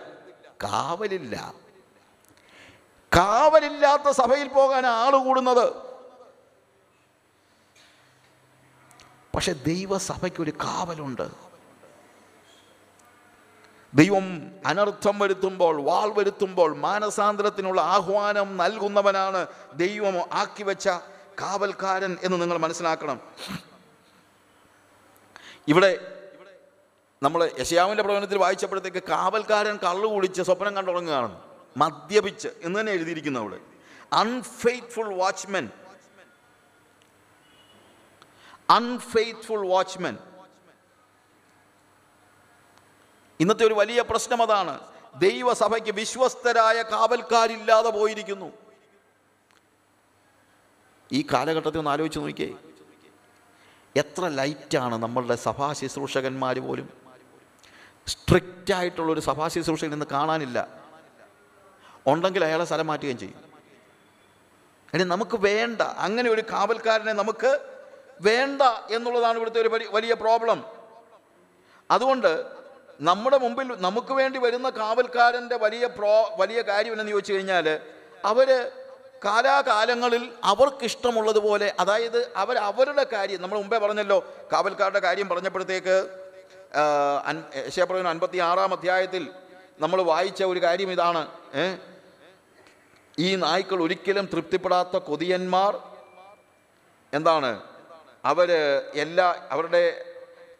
കാവലില്ല. 0.65 1.66
കാവലില്ലാത്ത 3.15 4.11
സഭയിൽ 4.11 4.49
പോകാൻ 4.49 4.87
ആൾ 4.87 5.25
കൂടുന്നത്. 5.25 5.73
പക്ഷെ 9.35 9.53
ദൈവസഭയ്ക്കൊരു 9.53 10.51
കാവലുണ്ട്. 10.51 11.47
ദൈവം 13.95 14.51
അനർത്ഥം 14.67 15.19
വരുത്തുമ്പോൾ 15.19 15.83
വാൾ 15.83 16.13
വരുത്തുമ്പോൾ 16.19 16.77
മാനസാന്തരത്തിനുള്ള 16.77 17.81
ആഹ്വാനം 17.81 18.57
നൽകുന്നവനാണ് 18.57 19.47
ദൈവം 19.75 20.19
ആക്കി 20.33 20.63
വെച്ച 20.63 20.89
കാവൽക്കാരൻ 21.41 22.17
എന്ന് 22.23 22.41
നിങ്ങൾ 22.41 22.59
മനസ്സിലാക്കണം. 22.59 23.21
ഇവിടെ 25.69 26.23
നമ്മൾ 27.23 27.51
യശയാവിന്റെ 27.61 28.03
പ്രവചനത്തിൽ 28.03 28.39
വായിച്ചപ്പോഴത്തേക്ക് 28.39 29.03
കാവൽക്കാരൻ 29.03 29.77
കള്ളു 29.77 30.09
കുടിച്ച് 30.09 30.43
സ്വപ്നം 30.43 30.77
കണ്ടുറങ്ങുകയാണ്. 30.77 31.56
മദ്യപിച്ച് 31.77 32.49
എന്ന് 32.63 32.81
തന്നെ 32.81 32.93
എഴുതിയിരിക്കുന്നു 32.93 33.41
അവിടെ. 33.41 33.61
അൺഫെയ്ത്ത്ഫുൾ 34.13 35.15
വാച്ച്മെൻ 35.15 35.71
അൺഫെയ്ത്ത്ഫുൾ 38.71 39.69
വാച്ച്മെൻ 39.69 40.19
ഇന്നത്തെ 43.41 43.67
ഒരു 43.67 43.75
വലിയ 43.75 44.03
പ്രശ്നം 44.03 44.43
അതാണ്. 44.43 44.81
ദൈവസഭയ്ക്ക് 45.17 45.91
വിശ്വസ്തരായ 45.91 46.83
കാവൽക്കാരില്ലാതെ 46.83 47.91
പോയിരിക്കുന്നു. 47.91 48.53
ഈ 51.13 51.27
കാലഘട്ടത്തിൽ 51.33 51.79
ഒന്ന് 51.79 51.91
ആലോചിച്ച് 51.91 52.19
നോക്കിയേ. 52.19 52.55
എത്ര 53.97 54.29
ലൈറ്റാണ് 54.29 54.95
നമ്മളുടെ 54.95 55.35
സഭാ 55.35 55.73
ശുശ്രൂഷകന്മാർ 55.73 56.59
പോലും. 56.59 56.91
സ്ട്രിക്റ്റ് 58.07 58.75
ആയിട്ടുള്ളൊരു 58.75 59.21
സഭാ 59.21 59.49
ശുശ്രൂഷകൻ 59.49 59.93
ഇന്ന് 59.93 60.07
കാണാനില്ല. 60.07 60.86
ഉണ്ടെങ്കിൽ 62.07 62.45
അയാളെ 62.45 62.65
സ്ഥലം 62.65 62.87
മാറ്റുകയും 62.87 63.19
ചെയ്യും. 63.19 63.47
ഇനി 64.95 65.05
നമുക്ക് 65.05 65.37
വേണ്ട. 65.37 65.83
അങ്ങനെ 65.83 66.31
ഒരു 66.31 66.41
കാവൽക്കാരനെ 66.41 67.13
നമുക്ക് 67.13 67.59
വേണ്ട 68.21 68.63
എന്നുള്ളതാണ് 68.91 69.37
ഇവിടുത്തെ 69.37 69.61
ഒരു 69.61 69.69
വലി- 69.69 69.89
വലിയ 69.91 70.15
പ്രോബ്ലം. 70.15 70.65
അതുകൊണ്ട് 71.91 72.45
നമ്മുടെ 73.01 73.39
മുമ്പിൽ 73.39 73.77
നമുക്ക് 73.81 74.13
വേണ്ടി 74.13 74.39
വരുന്ന 74.39 74.71
കാവൽക്കാരന്റെ 74.71 75.57
വലിയ 75.57 75.87
പ്രോ 75.87 76.37
വലിയ 76.37 76.63
കാര്യം 76.63 77.01
എന്നു 77.01 77.13
ചോദിച്ചു 77.13 77.33
കഴിഞ്ഞാൽ 77.33 77.81
അവർ 78.25 78.73
കാലാകാലങ്ങളിൽ 79.25 80.33
അവർക്കിഷ്ടമുള്ളതുപോലെ 80.45 81.75
അതായത് 81.81 82.33
അവർ 82.37 82.59
അവരുടെ 82.59 83.07
കാര്യം 83.13 83.43
നമ്മൾ 83.43 83.59
മുമ്പേ 83.59 83.79
പറഞ്ഞല്ലോ 83.79 84.35
കാവൽക്കാരുടെ 84.53 84.99
കാര്യം 84.99 85.29
പറഞ്ഞപ്പോഴത്തേക്ക് 85.29 86.27
യശയപ്രവചനം 87.67 88.09
അൻപത്തി 88.09 88.39
ആറാം 88.39 88.73
അധ്യായത്തിൽ 88.73 89.31
നമ്മൾ 89.81 90.03
വായിച്ച 90.03 90.45
ഒരു 90.45 90.63
കാര്യം 90.63 90.93
ഇതാണ്. 90.93 91.29
ഏ? 91.55 91.75
ഈ 93.19 93.37
നായ്ക്കൾ 93.37 93.83
ഒരിക്കലും 93.83 94.29
തൃപ്തിപ്പെടാത്ത 94.33 94.97
കൊതിയന്മാർ 94.97 95.79
എന്താണ്? 97.13 97.61
അവർ 98.25 98.53
എല്ലാ 98.95 99.35
അവരുടെ 99.51 100.05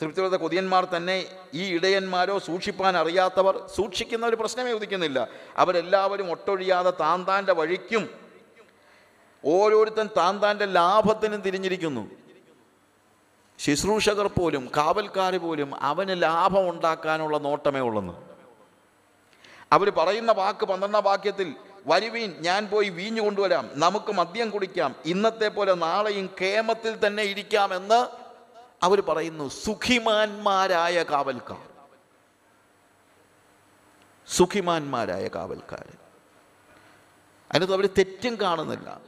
തൃപ്തിപ്പെടാത്ത 0.03 0.43
കൊതിയന്മാർ 0.43 0.85
തന്നെ 0.85 1.27
ഈ 1.55 1.75
ഇടയന്മാരോ 1.75 2.39
സൂക്ഷിപ്പാൻ 2.39 2.97
അറിയാത്തവർ 2.97 3.67
സൂക്ഷിക്കുന്ന 3.77 4.27
ഒരു 4.27 4.37
പ്രശ്നമേ 4.37 4.73
ഉദിക്കുന്നില്ല. 4.73 5.29
അവരെല്ലാവരും 5.57 6.31
ഒട്ടൊഴിയാതെ 6.31 6.91
താന്താന്റെ 6.91 7.53
വഴിക്കും 7.53 8.11
ഓരോരുത്തൻ 9.45 10.09
താന്താന്റെ 10.17 10.65
താന്റെ 10.65 10.67
ലാഭത്തിനും 10.67 11.41
തിരിഞ്ഞിരിക്കുന്നു. 11.41 12.11
ശുശ്രൂഷകർ 13.59 14.27
പോലും 14.27 14.71
കാവൽക്കാർ 14.77 15.37
പോലും 15.37 15.83
അവന് 15.83 16.23
ലാഭം 16.23 16.71
ഉണ്ടാക്കാനുള്ള 16.71 17.39
നോട്ടമേ 17.39 17.81
ഉള്ളെന്ന്. 17.81 18.13
അവർ 19.73 19.91
പറയുന്ന 19.91 20.33
വാക്ക് 20.33 20.67
പന്ത്രണ്ടാം 20.67 21.05
വാക്യത്തിൽ 21.05 21.55
വരുവീൻ 21.87 22.37
ഞാൻ 22.39 22.69
പോയി 22.69 22.89
വീഞ്ഞു 22.89 23.23
കൊണ്ടുവരാം. 23.23 23.71
നമുക്ക് 23.75 24.13
മദ്യം 24.13 24.51
കുടിക്കാം. 24.51 24.97
ഇന്നത്തെ 25.05 25.49
പോലെ 25.49 25.75
നാളെയും 25.75 26.31
കേമത്തിൽ 26.41 27.07
തന്നെ 27.07 27.23
ഇരിക്കാമെന്ന് 27.23 28.09
അവർ 28.83 29.01
പറയുന്നു. 29.01 29.49
സുഖിമാന്മാരായ 29.49 31.03
കാവൽക്കാർ. 31.03 31.67
സുഖിമാന്മാരായ 34.29 35.29
കാവൽക്കാർ. 35.29 35.97
അതിനകത്ത് 37.53 37.75
അവർ 37.75 37.87
തെറ്റും 37.87 38.41
കാണുന്നില്ല. 38.41 39.01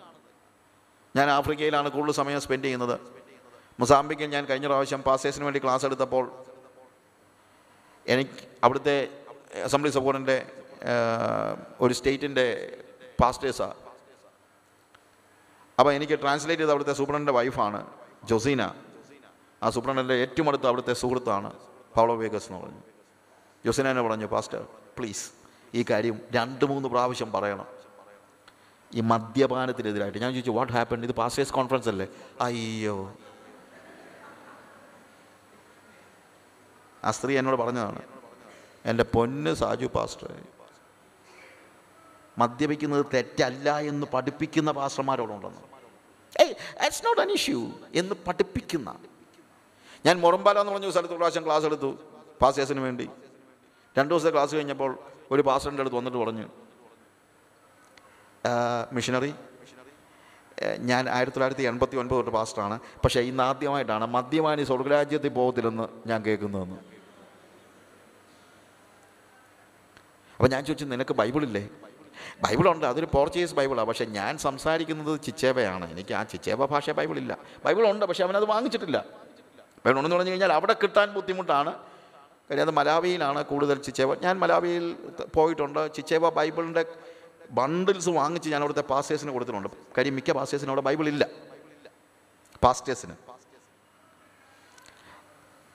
ഞാൻ 1.16 1.30
ആഫ്രിക്കയിലാണ് 1.30 1.88
കൂടുതൽ 1.88 2.14
സമയം 2.14 2.40
സ്പെൻഡ് 2.40 2.64
ചെയ്യുന്നത്. 2.64 3.00
മൊസാംബിക്കിൽ 3.80 4.26
ഞാൻ 4.26 4.44
കഴിഞ്ഞ 4.44 4.66
പ്രാവശ്യം 4.66 5.02
പാസേഴ്സിന് 5.02 5.44
വേണ്ടി 5.44 5.62
ക്ലാസ് 5.64 5.86
എടുത്തപ്പോൾ 5.86 6.44
എനിക്ക് 8.06 8.30
അവിടുത്തെ 8.64 9.08
അസംബ്ലി 9.64 9.92
സപ്പോർട്ടിന്റെ 9.92 10.46
ഒരു 11.80 11.94
സ്റ്റേറ്റിന്റെ 11.94 12.78
പാസ്റ്റേഴ്സാണ് 13.20 13.74
അപ്പോൾ 15.78 15.92
എനിക്ക് 15.92 16.20
ട്രാൻസ്ലേറ്റ് 16.20 16.62
ചെയ്ത് 16.62 16.70
അവിടുത്തെ 16.70 16.92
സൂപ്രണ്ടിന്റെ 16.92 17.32
വൈഫാണ് 17.32 17.86
ജൊസീന. 18.24 18.74
ആ 19.62 19.70
സൂപ്രണ്ടിന്റെ 19.70 20.14
ഏറ്റവും 20.14 20.48
അടുത്ത് 20.48 20.66
അവിടുത്തെ 20.66 20.92
സുഹൃത്താണ് 20.92 21.52
പൗളോ 21.94 22.16
വേഗസ് 22.16 22.52
എന്ന് 22.52 22.64
പറഞ്ഞു. 22.64 22.82
ജൊസീന 23.66 24.00
പറഞ്ഞു 24.00 24.26
പാസ്റ്റർ 24.26 24.66
പ്ലീസ് 24.98 25.30
ഈ 25.74 25.84
കാര്യം 25.90 26.20
രണ്ട് 26.34 26.64
മൂന്ന് 26.64 26.88
പ്രാവശ്യം 26.88 27.32
പറയണം. 27.32 27.66
ഈ 28.94 29.00
മദ്യപാനത്തിനെതിരായിട്ട്. 29.00 30.18
ഞാൻ 30.18 30.32
ചോദിച്ചു 30.32 30.50
വാട്ട് 30.50 30.72
ഹാപ്പൻ 30.72 31.04
ഇത് 31.04 31.12
പാസ്റ്റേഴ്സ് 31.12 31.52
കോൺഫറൻസ് 31.52 31.88
അല്ലേ? 31.88 32.06
അയ്യോ. 32.40 33.16
ആ 37.04 37.10
സ്ത്രീ 37.10 37.38
എന്നോട് 37.38 37.56
പറഞ്ഞതാണ് 37.56 38.02
എന്റെ 38.84 39.04
പൊന്ന് 39.04 39.54
സാജു 39.54 39.86
പാസ്റ്റർ 39.86 40.42
മദ്യപിക്കുന്നത് 42.42 43.04
തെറ്റല്ല 43.14 43.68
എന്ന് 43.90 44.06
പഠിപ്പിക്കുന്ന 44.14 44.70
പാസ്റ്റർമാരോടുണ്ടെന്ന് 44.78 45.62
ഏയ് 46.42 46.54
ഇറ്റ്സ് 46.84 47.02
നോട്ട് 47.06 47.20
അൻ 47.24 47.30
ഇഷ്യൂ 47.38 47.60
എന്ന് 48.00 48.14
പഠിപ്പിക്കുന്ന. 48.26 48.88
ഞാൻ 50.06 50.16
മുറമ്പാല 50.24 50.56
എന്ന് 50.62 50.72
പറഞ്ഞ 50.74 50.90
സ്ഥലത്ത് 50.96 51.16
പ്രാവശ്യം 51.20 51.44
ക്ലാസ് 51.46 51.66
എടുത്തു 51.70 51.90
പാസ്റ്റേഴ്സിന് 52.42 52.82
വേണ്ടി. 52.86 53.06
രണ്ട് 53.98 54.10
ദിവസത്തെ 54.12 54.32
ക്ലാസ് 54.36 54.52
കഴിഞ്ഞപ്പോൾ 54.56 54.90
ഒരു 55.34 55.42
പാസ്റ്ററിന്റെ 55.48 55.82
അടുത്ത് 55.84 55.98
വന്നിട്ട് 56.00 56.18
പറഞ്ഞു 56.24 56.46
മിഷനറി 58.96 59.32
ഞാൻ 60.90 61.02
ആയിരത്തി 61.16 61.36
തൊള്ളായിരത്തി 61.36 61.64
എൺപത്തി 61.70 61.96
ഒൻപത് 62.02 62.18
തൊട്ട് 62.18 62.32
പാസ്റ്ററാണ്. 62.36 62.76
പക്ഷേ 63.02 63.20
ഇന്ന് 63.30 63.42
ആദ്യമായിട്ടാണ് 63.48 64.06
മദ്യമാനി 64.14 64.62
സ്വർഗരാജ്യത്തിൽ 64.70 65.32
പോകത്തില്ലെന്ന് 65.38 65.86
ഞാൻ 66.10 66.20
കേൾക്കുന്നതെന്ന്. 66.26 66.78
അപ്പോൾ 70.34 70.50
ഞാൻ 70.54 70.62
ചോദിച്ചു 70.68 70.86
നിനക്ക് 70.94 71.14
ബൈബിളില്ലേ? 71.20 71.64
ബൈബിളുണ്ട് 72.42 72.86
അതൊരു 72.86 73.08
പോർച്ചുഗീസ് 73.14 73.54
ബൈബിളാണ് 73.54 73.88
പക്ഷേ 73.88 74.04
ഞാൻ 74.04 74.38
സംസാരിക്കുന്നത് 74.38 75.20
ചിച്ചേവയാണ്. 75.20 75.90
എനിക്ക് 75.90 76.14
ആ 76.14 76.22
ചിച്ചേവ 76.22 76.66
ഭാഷ 76.66 76.90
ബൈബിളില്ല. 76.90 77.38
ബൈബിളുണ്ട് 77.64 78.04
പക്ഷേ 78.06 78.24
അവനത് 78.24 78.44
വാങ്ങിച്ചിട്ടില്ല. 78.44 79.04
ബൈബിളുണ്ടെന്ന് 79.86 80.16
പറഞ്ഞു 80.16 80.30
കഴിഞ്ഞാൽ 80.30 80.52
അവിടെ 80.52 80.72
കിട്ടാൻ 80.72 81.12
ബുദ്ധിമുട്ടാണ്. 81.12 81.74
കാര്യം 82.50 82.62
അത് 82.62 82.70
മലാവിയിലാണ് 82.70 83.44
കൂടുതൽ 83.44 83.78
ചിച്ചേവ. 83.78 84.14
ഞാൻ 84.14 84.38
മലാവിയിൽ 84.38 84.96
പോയിട്ടുണ്ട്. 85.34 85.94
ചിച്ചേവ 85.94 86.28
ബൈബിളിന്റെ 86.30 86.84
ബണ്ടിൽസ് 87.50 88.08
വാങ്ങിച്ച് 88.08 88.50
ഞാൻ 88.50 88.60
അവിടുത്തെ 88.60 88.80
പാസ്റ്റേഴ്സിന് 88.80 89.30
കൊടുത്തിട്ടുണ്ട്. 89.30 89.68
കാര്യം 89.98 90.14
മിക്ക 90.14 90.32
പാസ്റ്റേഴ്സിന് 90.32 90.70
അവിടെ 90.70 90.80
ബൈബിളില്ല. 90.80 91.26
പാസ്റ്റേഴ്സിന്. 92.62 93.12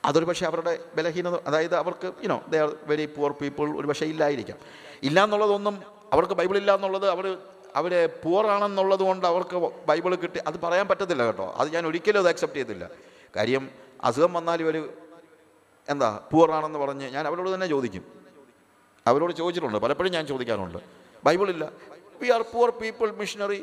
അതൊരു 0.04 0.24
പക്ഷേ 0.24 0.46
അവരുടെ 0.46 0.78
ബലഹീനത 0.94 1.34
അതായത് 1.46 1.76
അവർക്ക് 1.76 2.12
you know 2.24 2.42
they 2.48 2.58
are 2.58 2.76
very 2.82 3.06
poor 3.06 3.32
people 3.32 3.76
ഒരു 3.76 3.86
പക്ഷേ 3.86 4.06
ഇല്ലായിരിക്കാം. 4.06 4.58
ഇല്ല 5.02 5.24
എന്നുള്ളതൊന്നും 5.24 5.93
അവർക്ക് 6.12 6.34
ബൈബിൾ 6.40 6.56
ഇല്ല 6.62 6.70
എന്നുള്ളത് 6.78 7.06
അവർ 7.14 7.26
അവർ 7.80 7.92
പൂറാണെന്നുള്ളത് 8.24 9.02
കൊണ്ട് 9.08 9.24
അവർക്ക് 9.30 9.56
ബൈബിൾ 9.90 10.12
കിട്ടി. 10.24 10.40
അത് 10.48 10.56
പറയാൻ 10.64 10.86
പറ്റത്തില്ല 10.90 11.22
കേട്ടോ. 11.28 11.46
അത് 11.60 11.68
ഞാൻ 11.76 11.86
ഒരിക്കലും 11.90 12.20
അത് 12.22 12.28
അക്സെപ്റ്റ് 12.32 12.60
ചെയ്തില്ല 12.60 12.84
കാര്യം 13.36 13.64
അസുഖം 14.08 14.32
വന്നാൽ 14.38 14.60
ഇവർ 14.64 14.76
എന്താ 15.88 16.10
പൂറാണെന്ന് 16.32 16.78
പറഞ്ഞ് 16.84 17.06
ഞാൻ 17.16 17.24
അവരോട് 17.30 17.50
തന്നെ 17.54 17.66
ചോദിക്കും. 17.74 18.04
അവരോട് 19.10 19.32
ചോദിച്ചിട്ടുണ്ട്. 19.40 19.78
പലപ്പോഴും 19.84 20.12
ഞാൻ 20.16 20.24
ചോദിക്കാറുണ്ട്. 20.32 20.78
ബൈബിളില്ല 21.26 21.64
we 22.20 22.28
are 22.36 22.42
poor 22.52 22.68
people 22.80 23.08
missionary 23.20 23.60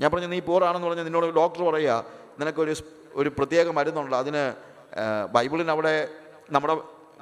ഞാൻ 0.00 0.08
പറഞ്ഞു 0.12 0.28
നീ 0.34 0.38
പൂറാണെന്ന് 0.48 0.88
പറഞ്ഞ് 0.88 1.04
നിന്നോട് 1.08 1.26
ഡോക്ടർ 1.40 1.62
പറയുക 1.70 2.04
നിനക്കൊരു 2.40 2.74
ഒരു 3.20 3.28
പ്രത്യേക 3.36 3.66
മരുന്നുണ്ട്. 3.78 4.16
അതിന് 4.22 4.42
ബൈബിളിന് 5.36 5.70
അവിടെ 5.74 5.94
നമ്മുടെ 6.54 6.74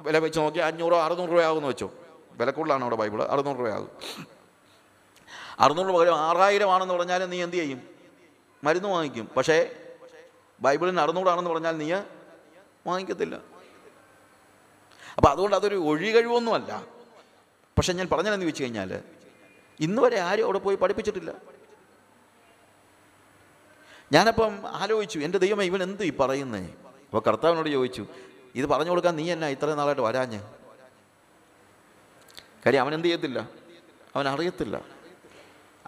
വില 0.07 0.17
വെച്ച് 0.25 0.39
നോക്കി 0.39 0.59
അഞ്ഞൂറോ 0.69 0.97
അറുന്നൂറ് 1.05 1.31
രൂപയാകുമെന്ന് 1.35 1.69
വെച്ചോ. 1.73 1.87
വില 2.39 2.49
കൂടുതലാണ് 2.57 2.83
അവിടെ 2.85 2.97
ബൈബിൾ 3.01 3.19
അറുന്നൂറ് 3.33 3.59
രൂപയാകും. 3.61 3.91
അറുന്നൂറ് 5.59 5.87
പകരം 5.87 6.15
ആറായിരം 6.15 6.71
ആണെന്ന് 6.71 6.93
പറഞ്ഞാൽ 6.93 7.25
നീ 7.25 7.43
എന്ത് 7.43 7.55
ചെയ്യും? 7.55 7.81
മരുന്ന് 8.63 8.89
വാങ്ങിക്കും. 8.89 9.29
പക്ഷേ 9.37 9.75
ബൈബിളിന് 10.61 10.99
അറുന്നൂറാണെന്ന് 10.99 11.49
പറഞ്ഞാൽ 11.49 11.77
നീ 11.77 11.93
വാങ്ങിക്കത്തില്ല. 12.87 13.35
അപ്പോൾ 15.17 15.29
അതുകൊണ്ട് 15.29 15.55
അതൊരു 15.55 15.75
ഒഴികഴിവൊന്നുമല്ല 15.75 16.85
പക്ഷെ 17.77 17.93
ഞാൻ 17.93 18.07
പറഞ്ഞതെന്ന് 18.11 18.45
ചോദിച്ചു 18.45 18.63
കഴിഞ്ഞാൽ 18.63 19.03
ഇന്ന് 19.79 20.01
വരെ 20.01 20.19
ആരും 20.19 20.43
അവിടെ 20.43 20.59
പോയി 20.59 20.75
പഠിപ്പിച്ചിട്ടില്ല. 20.75 21.31
ഞാനപ്പം 24.11 24.67
ആലോചിച്ചു 24.67 25.19
എന്റെ 25.19 25.37
ദൈവം 25.37 25.63
ഇവൻ 25.63 25.83
എന്ത് 25.83 26.03
ഈ 26.03 26.11
പറയുന്നേ? 26.17 26.73
അപ്പോൾ 27.05 27.21
കർത്താവിനോട് 27.27 27.69
ചോദിച്ചു 27.69 28.05
ഇത് 28.55 28.65
പറഞ്ഞു 28.65 28.89
കൊടുക്കാൻ 28.89 29.15
നീ 29.15 29.31
എന്നാ 29.31 29.47
ഇത്രയും 29.47 29.77
നാളായിട്ട് 29.77 30.01
വരാഞ്ഞ്? 30.01 30.39
കാര്യം 32.65 32.81
അവൻ 32.81 32.93
എന്ത് 32.93 33.05
ചെയ്യത്തില്ല? 33.05 33.49
അവൻ 34.15 34.27
അറിയത്തില്ല. 34.27 34.94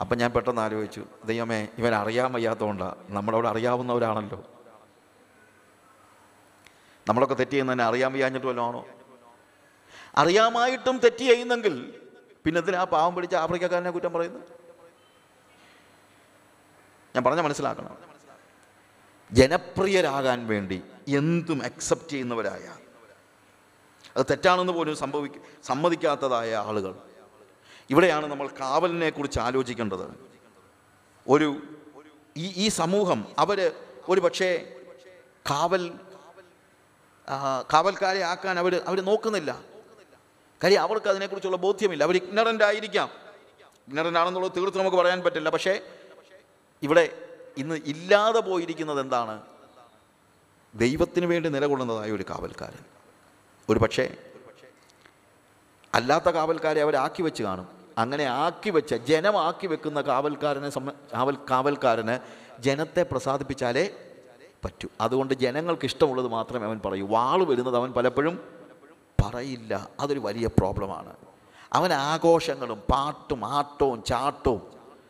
അപ്പം 0.02 0.18
ഞാൻ 0.18 0.32
പെട്ടെന്ന് 0.32 0.62
ആലോചിച്ചു 0.62 1.04
ദൈവമേ 1.26 1.68
ഇവൻ 1.78 1.96
അറിയാൻ 1.96 2.34
വയ്യാത്തതുകൊണ്ടാണ് 2.34 2.96
നമ്മളവിടെ 3.10 3.48
അറിയാവുന്നവരാണല്ലോ 3.48 4.40
നമ്മളൊക്കെ 7.08 7.36
തെറ്റ് 7.36 7.52
ചെയ്യുന്നതിനെ 7.52 7.84
അറിയാൻ 7.84 8.14
വയ്യാഞ്ഞിട്ട് 8.14 8.48
വല്ലതാണോ? 8.48 8.86
അറിയാമായിട്ടും 10.18 10.98
തെറ്റ് 11.00 11.18
ചെയ്യുന്നെങ്കിൽ 11.18 11.76
പിന്നെ 12.46 12.60
എന്തിനാ 12.60 12.84
പാവം 12.84 13.16
പിടിച്ച 13.16 13.36
ആഫ്രിക്കക്കാരനെ 13.36 13.92
കുറ്റം 13.92 14.14
പറയുന്നത്? 14.14 14.46
ഞാൻ 17.16 17.24
പറഞ്ഞ 17.24 17.42
മനസ്സിലാക്കണം. 17.42 17.98
ജനപ്രിയരാകാൻ 19.32 20.48
വേണ്ടി 20.48 20.84
എന്തും 21.08 21.64
അക്സെപ്റ്റ് 21.64 22.10
ചെയ്യുന്നവരായ 22.10 22.66
അത് 24.18 24.26
തെറ്റാണെന്ന് 24.30 24.74
പോലും 24.74 24.96
സംഭവിക്ക 24.96 25.38
സമ്മതിക്കാത്തതായ 25.64 26.56
ആളുകൾ. 26.56 26.94
ഇവിടെയാണ് 27.90 28.26
നമ്മൾ 28.26 28.48
കാവലിനെ 28.48 29.10
കുറിച്ച് 29.10 29.40
ആലോചിക്കേണ്ടത്. 29.40 30.20
ഒരു 31.28 31.62
ഈ 32.38 32.66
ഈ 32.66 32.68
സമൂഹം 32.68 33.26
അവർ 33.40 33.72
ഒരു 34.10 34.22
പക്ഷേ 34.22 34.74
കാവൽ 35.50 35.94
കാവൽക്കാരെ 37.74 38.22
ആക്കാൻ 38.22 38.60
അവർ 38.60 38.84
അവർ 38.88 39.06
നോക്കുന്നില്ല. 39.06 39.62
കാര്യം 40.64 40.82
അവർക്ക് 40.82 41.08
അതിനെക്കുറിച്ചുള്ള 41.08 41.58
ബോധ്യമില്ല. 41.58 42.04
അവർ 42.04 42.16
ഇഗ്നറന്റ് 42.16 42.64
ആയിരിക്കാം. 42.64 43.10
ഇഗ്നറന്റ് 43.88 44.20
ആണെന്നുള്ളത് 44.20 44.52
തീർത്ത് 44.58 44.78
നമുക്ക് 44.78 44.98
പറയാൻ 44.98 45.22
പറ്റില്ല. 45.22 45.50
പക്ഷേ 45.50 45.82
ഇവിടെ 46.84 47.28
ഇന്ന് 47.58 47.82
ഇല്ലാതെ 47.86 48.40
പോയിരിക്കുന്നത് 48.40 49.02
എന്താണ്? 49.02 49.42
ദൈവത്തിന് 50.76 51.26
വേണ്ടി 51.26 51.50
നിലകൊള്ളുന്നതായ 51.50 52.12
ഒരു 52.12 52.24
കാവൽക്കാരൻ. 52.30 52.84
ഒരു 53.70 53.80
പക്ഷേ 53.80 54.18
അല്ലാത്ത 55.94 56.30
കാവൽക്കാരെ 56.30 56.82
അവരാക്കി 56.82 57.22
വെച്ച് 57.22 57.44
കാണും. 57.44 57.77
അങ്ങനെ 57.98 58.24
ആക്കി 58.24 58.70
വെച്ച 58.70 58.94
ജനമാക്കി 58.94 59.68
വെക്കുന്ന 59.68 60.02
കാവൽക്കാരനെ 60.02 60.70
സമ 60.70 60.92
കാവൽ 61.14 61.38
കാവൽക്കാരന് 61.52 62.20
ജനത്തെ 62.62 63.04
പ്രസാദിപ്പിച്ചാലേ 63.04 63.90
പറ്റൂ. 64.66 64.90
അതുകൊണ്ട് 65.02 65.34
ജനങ്ങൾക്ക് 65.34 65.86
ഇഷ്ടമുള്ളത് 65.86 66.28
മാത്രമേ 66.28 66.66
അവൻ 66.66 66.82
പറയൂ. 66.86 67.08
വാൾ 67.08 67.44
വരുന്നത് 67.44 67.76
അവൻ 67.76 67.94
പലപ്പോഴും 67.94 68.44
പറയില്ല. 69.26 69.90
അതൊരു 70.00 70.20
വലിയ 70.20 70.48
പ്രോബ്ലമാണ്. 70.48 71.16
അവൻ 71.74 71.94
ആഘോഷങ്ങളും 71.94 72.80
പാട്ടും 72.80 73.46
ആട്ടവും 73.46 74.04
ചാട്ടവും 74.04 74.62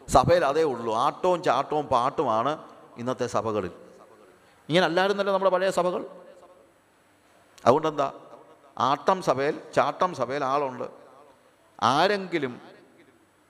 സഭയിൽ 0.09 0.45
അതേ 0.45 0.63
ഉള്ളൂ. 0.63 0.95
ആട്ടവും 0.95 1.43
ചാട്ടവും 1.43 1.85
പാട്ടുമാണ് 1.85 2.57
ഇന്നത്തെ 2.97 3.27
സഭകളിൽ. 3.27 3.71
ഇങ്ങനെ 4.69 4.85
അല്ലായിരുന്നല്ലോ 4.85 5.33
നമ്മുടെ 5.33 5.51
പഴയ 5.51 5.69
സഭകൾ? 5.69 6.05
അതുകൊണ്ടെന്താ? 7.65 8.11
ആട്ടം 8.77 9.21
സഭയിൽ 9.21 9.59
ചാട്ടം 9.75 10.15
സഭയിൽ 10.15 10.43
ആളുണ്ട്. 10.43 10.83
ആരെങ്കിലും 11.81 12.76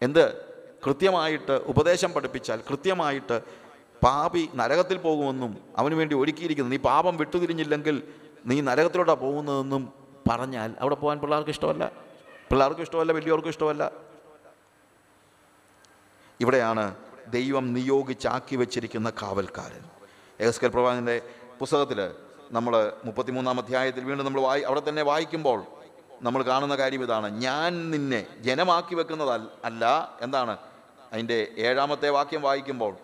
എന്ത്? 0.02 0.26
കൃത്യമായിട്ട് 0.86 1.52
ഉപദേശം 1.52 2.14
പഠിപ്പിച്ചാൽ 2.14 2.60
കൃത്യമായിട്ട് 2.70 3.38
പാപി 4.04 4.50
നരകത്തിൽ 4.56 4.98
പോകുമെന്നും 4.98 5.52
അവന് 5.78 5.96
വേണ്ടി 5.96 6.16
ഒരുക്കിയിരിക്കുന്നു. 6.16 6.72
നീ 6.72 6.78
പാപം 6.78 7.18
വിട്ടുതിരിഞ്ഞില്ലെങ്കിൽ 7.18 8.04
നീ 8.46 8.62
നരകത്തിലോട്ടാണ് 8.62 9.20
പോകുന്നതെന്നും 9.20 9.94
പറഞ്ഞാൽ 10.30 10.76
അവിടെ 10.80 10.96
പോകാൻ 10.96 11.20
പിള്ളേർക്ക് 11.20 11.50
ഇഷ്ടമല്ല? 11.50 11.92
പിള്ളേർക്കും 12.50 12.84
ഇഷ്ടമല്ല 12.84 13.12
വലിയവർക്കും 13.12 13.50
ഇഷ്ടമല്ല? 13.50 13.92
ഇവിടെയാണ് 16.40 16.96
ദൈവം 17.38 17.74
നിയോഗിച്ചാക്കി 17.74 18.56
വെച്ചിരിക്കുന്ന 18.56 19.10
കാവൽക്കാരൻ. 19.22 19.84
എസ്കൽ 20.40 20.68
പ്രവാചന്റെ 20.68 21.22
പുസ്തകത്തിൽ 21.60 22.00
നമ്മൾ 22.52 22.74
മുപ്പത്തിമൂന്നാം 23.06 23.60
അധ്യായത്തിൽ 23.60 24.04
വീണ്ടും 24.04 24.26
നമ്മൾ 24.26 24.42
വായി 24.42 24.62
അവിടെ 24.62 24.82
തന്നെ 24.90 25.04
വായിക്കുമ്പോൾ 25.04 25.60
നമ്മൾ 26.22 26.44
കാണുന്ന 26.44 26.76
കാര്യം 26.76 27.04
ഇതാണ്. 27.04 27.42
ഞാൻ 27.42 27.92
നിന്നെ 27.92 28.28
ജനമാക്കി 28.40 28.96
വെക്കുന്നത് 28.96 29.42
അല്ല. 29.66 30.16
എന്താണ്? 30.22 30.58
അതിന്റെ 31.14 31.48
ഏഴാമത്തെ 31.58 32.10
വാക്യം 32.10 32.42
വായിക്കുമ്പോൾ 32.42 32.98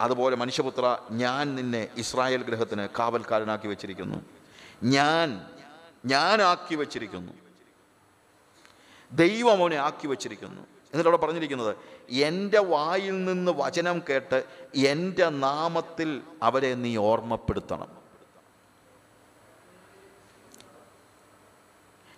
അതുപോലെ 0.00 0.36
മനുഷ്യപുത്ര 0.36 0.98
ഞാൻ 1.10 1.54
നിന്നെ 1.54 1.88
ഇസ്രായേൽ 1.96 2.42
ഗ്രഹത്തിന് 2.42 2.88
കാവൽക്കാരനാക്കി 2.98 3.66
വെച്ചിരിക്കുന്നു. 3.66 4.18
ഞാൻ 4.82 5.46
ഞാനാക്കി 6.06 6.74
വെച്ചിരിക്കുന്നു. 6.74 7.32
ദൈവം 9.12 9.62
അവനെ 9.62 9.76
ആക്കി 9.76 10.06
വച്ചിരിക്കുന്നു. 10.06 10.60
എന്നിട്ട് 10.60 11.10
അവിടെ 11.10 11.16
പറഞ്ഞിരിക്കുന്നത് 11.16 11.76
എന്റെ 12.10 12.58
വായിൽ 12.58 13.24
നിന്ന് 13.24 13.52
വചനം 13.56 14.02
കേട്ട് 14.10 14.44
എന്റെ 14.74 15.28
നാമത്തിൽ 15.28 16.22
അവരെ 16.42 16.74
നീ 16.74 16.96
ഓർമ്മപ്പെടുത്തണം. 16.96 17.97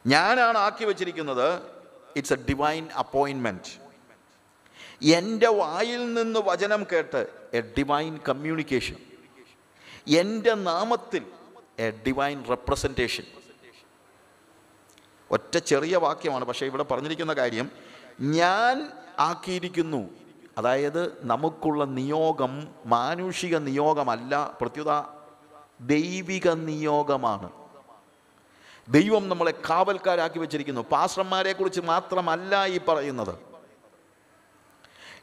ഞാനാണ് 0.06 0.58
ആക്കി 0.58 0.84
വച്ചിരിക്കുന്നത്. 0.84 1.62
ഇറ്റ്സ് 2.16 2.32
എ 2.32 2.36
ഡിവൈൻ 2.36 2.90
അപ്പോയിൻമെന്റ് 2.90 3.90
എന്റെ 5.02 5.48
വായിൽ 5.48 6.14
നിന്ന് 6.14 6.40
വചനം 6.40 6.86
കേട്ട് 6.92 7.26
എ 7.54 7.60
ഡിവൈൻ 7.60 8.18
കമ്മ്യൂണിക്കേഷൻ 8.28 8.96
എന്റെ 10.08 10.54
നാമത്തിൽ 10.54 11.24
എ 11.78 11.90
ഡിവൈൻ 11.90 12.44
റെപ്രസെന്റേഷൻ 12.48 13.24
ഒറ്റ 15.30 15.58
ചെറിയ 15.58 15.96
വാക്യമാണ് 15.96 16.44
പക്ഷേ 16.44 16.66
ഇവിടെ 16.66 16.82
പറഞ്ഞിരിക്കുന്ന 16.82 17.32
കാര്യം 17.32 17.70
ഞാൻ 18.20 18.92
ആക്കിയിരിക്കുന്നു. 19.18 20.10
അതായത് 20.58 21.24
നമുക്കുള്ള 21.24 21.84
നിയോഗം 21.84 22.68
മാനുഷിക 22.86 23.56
നിയോഗമല്ല 23.56 24.58
പ്രത്യുത 24.60 25.02
ദൈവിക 25.80 26.48
നിയോഗമാണ്. 26.48 27.59
ദൈവം 28.88 29.28
നമ്മളെ 29.28 29.50
കാവൽക്കാരാക്കി 29.50 30.38
വെച്ചിരിക്കുന്നു. 30.38 30.80
പാസ്റ്റർമാരെ 30.80 31.52
കുറിച്ച് 31.52 31.80
മാത്രമല്ല 31.80 32.66
ഈ 32.66 32.80
പറയുന്നത്. 32.80 33.38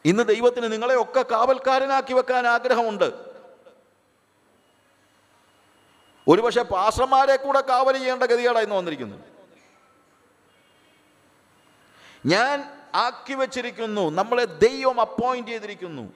ഇന്ന് 0.06 0.24
ദൈവത്തിന് 0.24 0.72
നിങ്ങളെ 0.72 1.02
ഒക്കെ 1.02 1.26
കാവൽക്കാരനാക്കി 1.32 2.14
വെക്കാൻ 2.14 2.48
ആഗ്രഹമുണ്ട്. 2.48 3.28
ഒരുപക്ഷെ 6.28 6.62
പാസ്റ്റർമാരെ 6.62 7.36
കൂടെ 7.36 7.62
കാവൽ 7.62 7.98
ചെയ്യേണ്ട 7.98 8.24
ഗതികേടാ 8.24 8.60
ഇന്ന് 8.60 8.76
വന്നിരിക്കുന്നു. 8.76 9.18
ഞാൻ 12.26 12.72
ആക്കി 12.96 13.34
വെച്ചിരിക്കുന്നു 13.34 14.10
നമ്മളെ 14.10 14.46
ദൈവം 14.46 15.02
അപ്പോയിന്റ് 15.02 15.52
ചെയ്തിരിക്കുന്നു. 15.52 16.14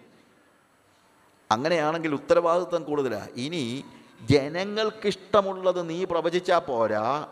അങ്ങനെയാണെങ്കിൽ 1.51 2.13
ഉത്തരവാദിത്വം 2.13 2.83
കൂടുതലാണ് 2.83 3.29
ഇനി 3.35 3.85
ജനങ്ങൾക്കിഷ്ടമുള്ളത് 4.29 5.89
നീ 5.89 6.03
പ്രവചിച്ചാൽ 6.03 6.59
പോരാ. 6.59 7.27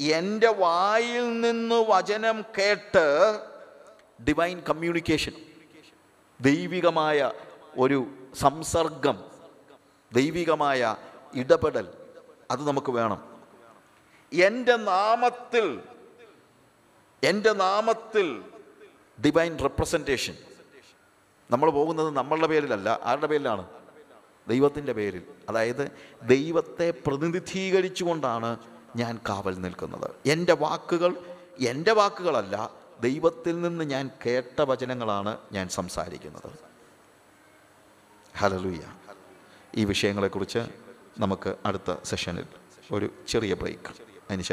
എന്റെ 0.00 0.48
വായിൽ 0.48 1.40
നിന്ന് 1.40 1.84
വചനം 1.88 2.44
കേട്ട് 2.58 3.38
ഡിവൈൻ 4.28 4.60
കമ്മ്യൂണിക്കേഷൻ 4.60 5.32
ദൈവികമായ 6.40 7.32
ഒരു 7.78 8.06
സംസർഗം 8.34 9.24
ദൈവികമായ 10.12 10.96
ഇടപെടൽ 11.34 11.88
അത് 12.50 12.66
നമുക്ക് 12.68 12.92
വേണം. 12.92 13.30
എന്റെ 14.32 14.76
നാമത്തിൽ 14.76 15.80
എന്റെ 17.24 17.52
നാമത്തിൽ 17.52 18.42
ഡിവൈൻ 19.26 19.58
റെപ്രസെന്റേഷൻ 19.58 20.36
നമ്മൾ 21.50 21.70
പോകുന്നത് 21.70 22.16
നമ്മളുടെ 22.16 22.46
പേരിലല്ല 22.46 23.00
ആരുടെ 23.02 23.26
പേരിലാണ്? 23.26 23.79
ദൈവത്തിന്റെ 24.48 24.92
പേരിൽ. 24.92 25.22
അതായത് 25.48 25.90
ദൈവത്തെ 26.22 26.94
പ്രതിനിധീകരിച്ചുകൊണ്ടാണ് 27.06 28.56
ഞാൻ 28.96 29.20
കാവൽ 29.28 29.60
നിൽക്കുന്നത്. 29.60 30.10
എന്റെ 30.26 30.52
വാക്കുകൾ 30.52 31.16
എന്റെ 31.60 31.92
വാക്കുകളല്ല 31.92 32.70
ദൈവത്തിൽ 33.00 33.60
നിന്ന് 33.60 33.84
ഞാൻ 33.84 34.10
കേട്ട 34.26 34.60
വചനങ്ങളാണ് 34.60 35.38
ഞാൻ 35.52 35.68
സംസാരിക്കുന്നത്. 35.68 36.52
ഹലലുയ്യ 38.38 38.92
ഈ 39.74 39.84
വിഷയങ്ങളെക്കുറിച്ച് 39.84 40.58
നമുക്ക് 41.18 41.56
അടുത്ത 41.66 41.96
സെഷനിൽ 42.04 42.44
ഒരു 42.92 43.10
ചെറിയ 43.28 43.54
ബ്രേക്ക്. 43.54 43.90
അതിനുശേഷം 43.90 44.48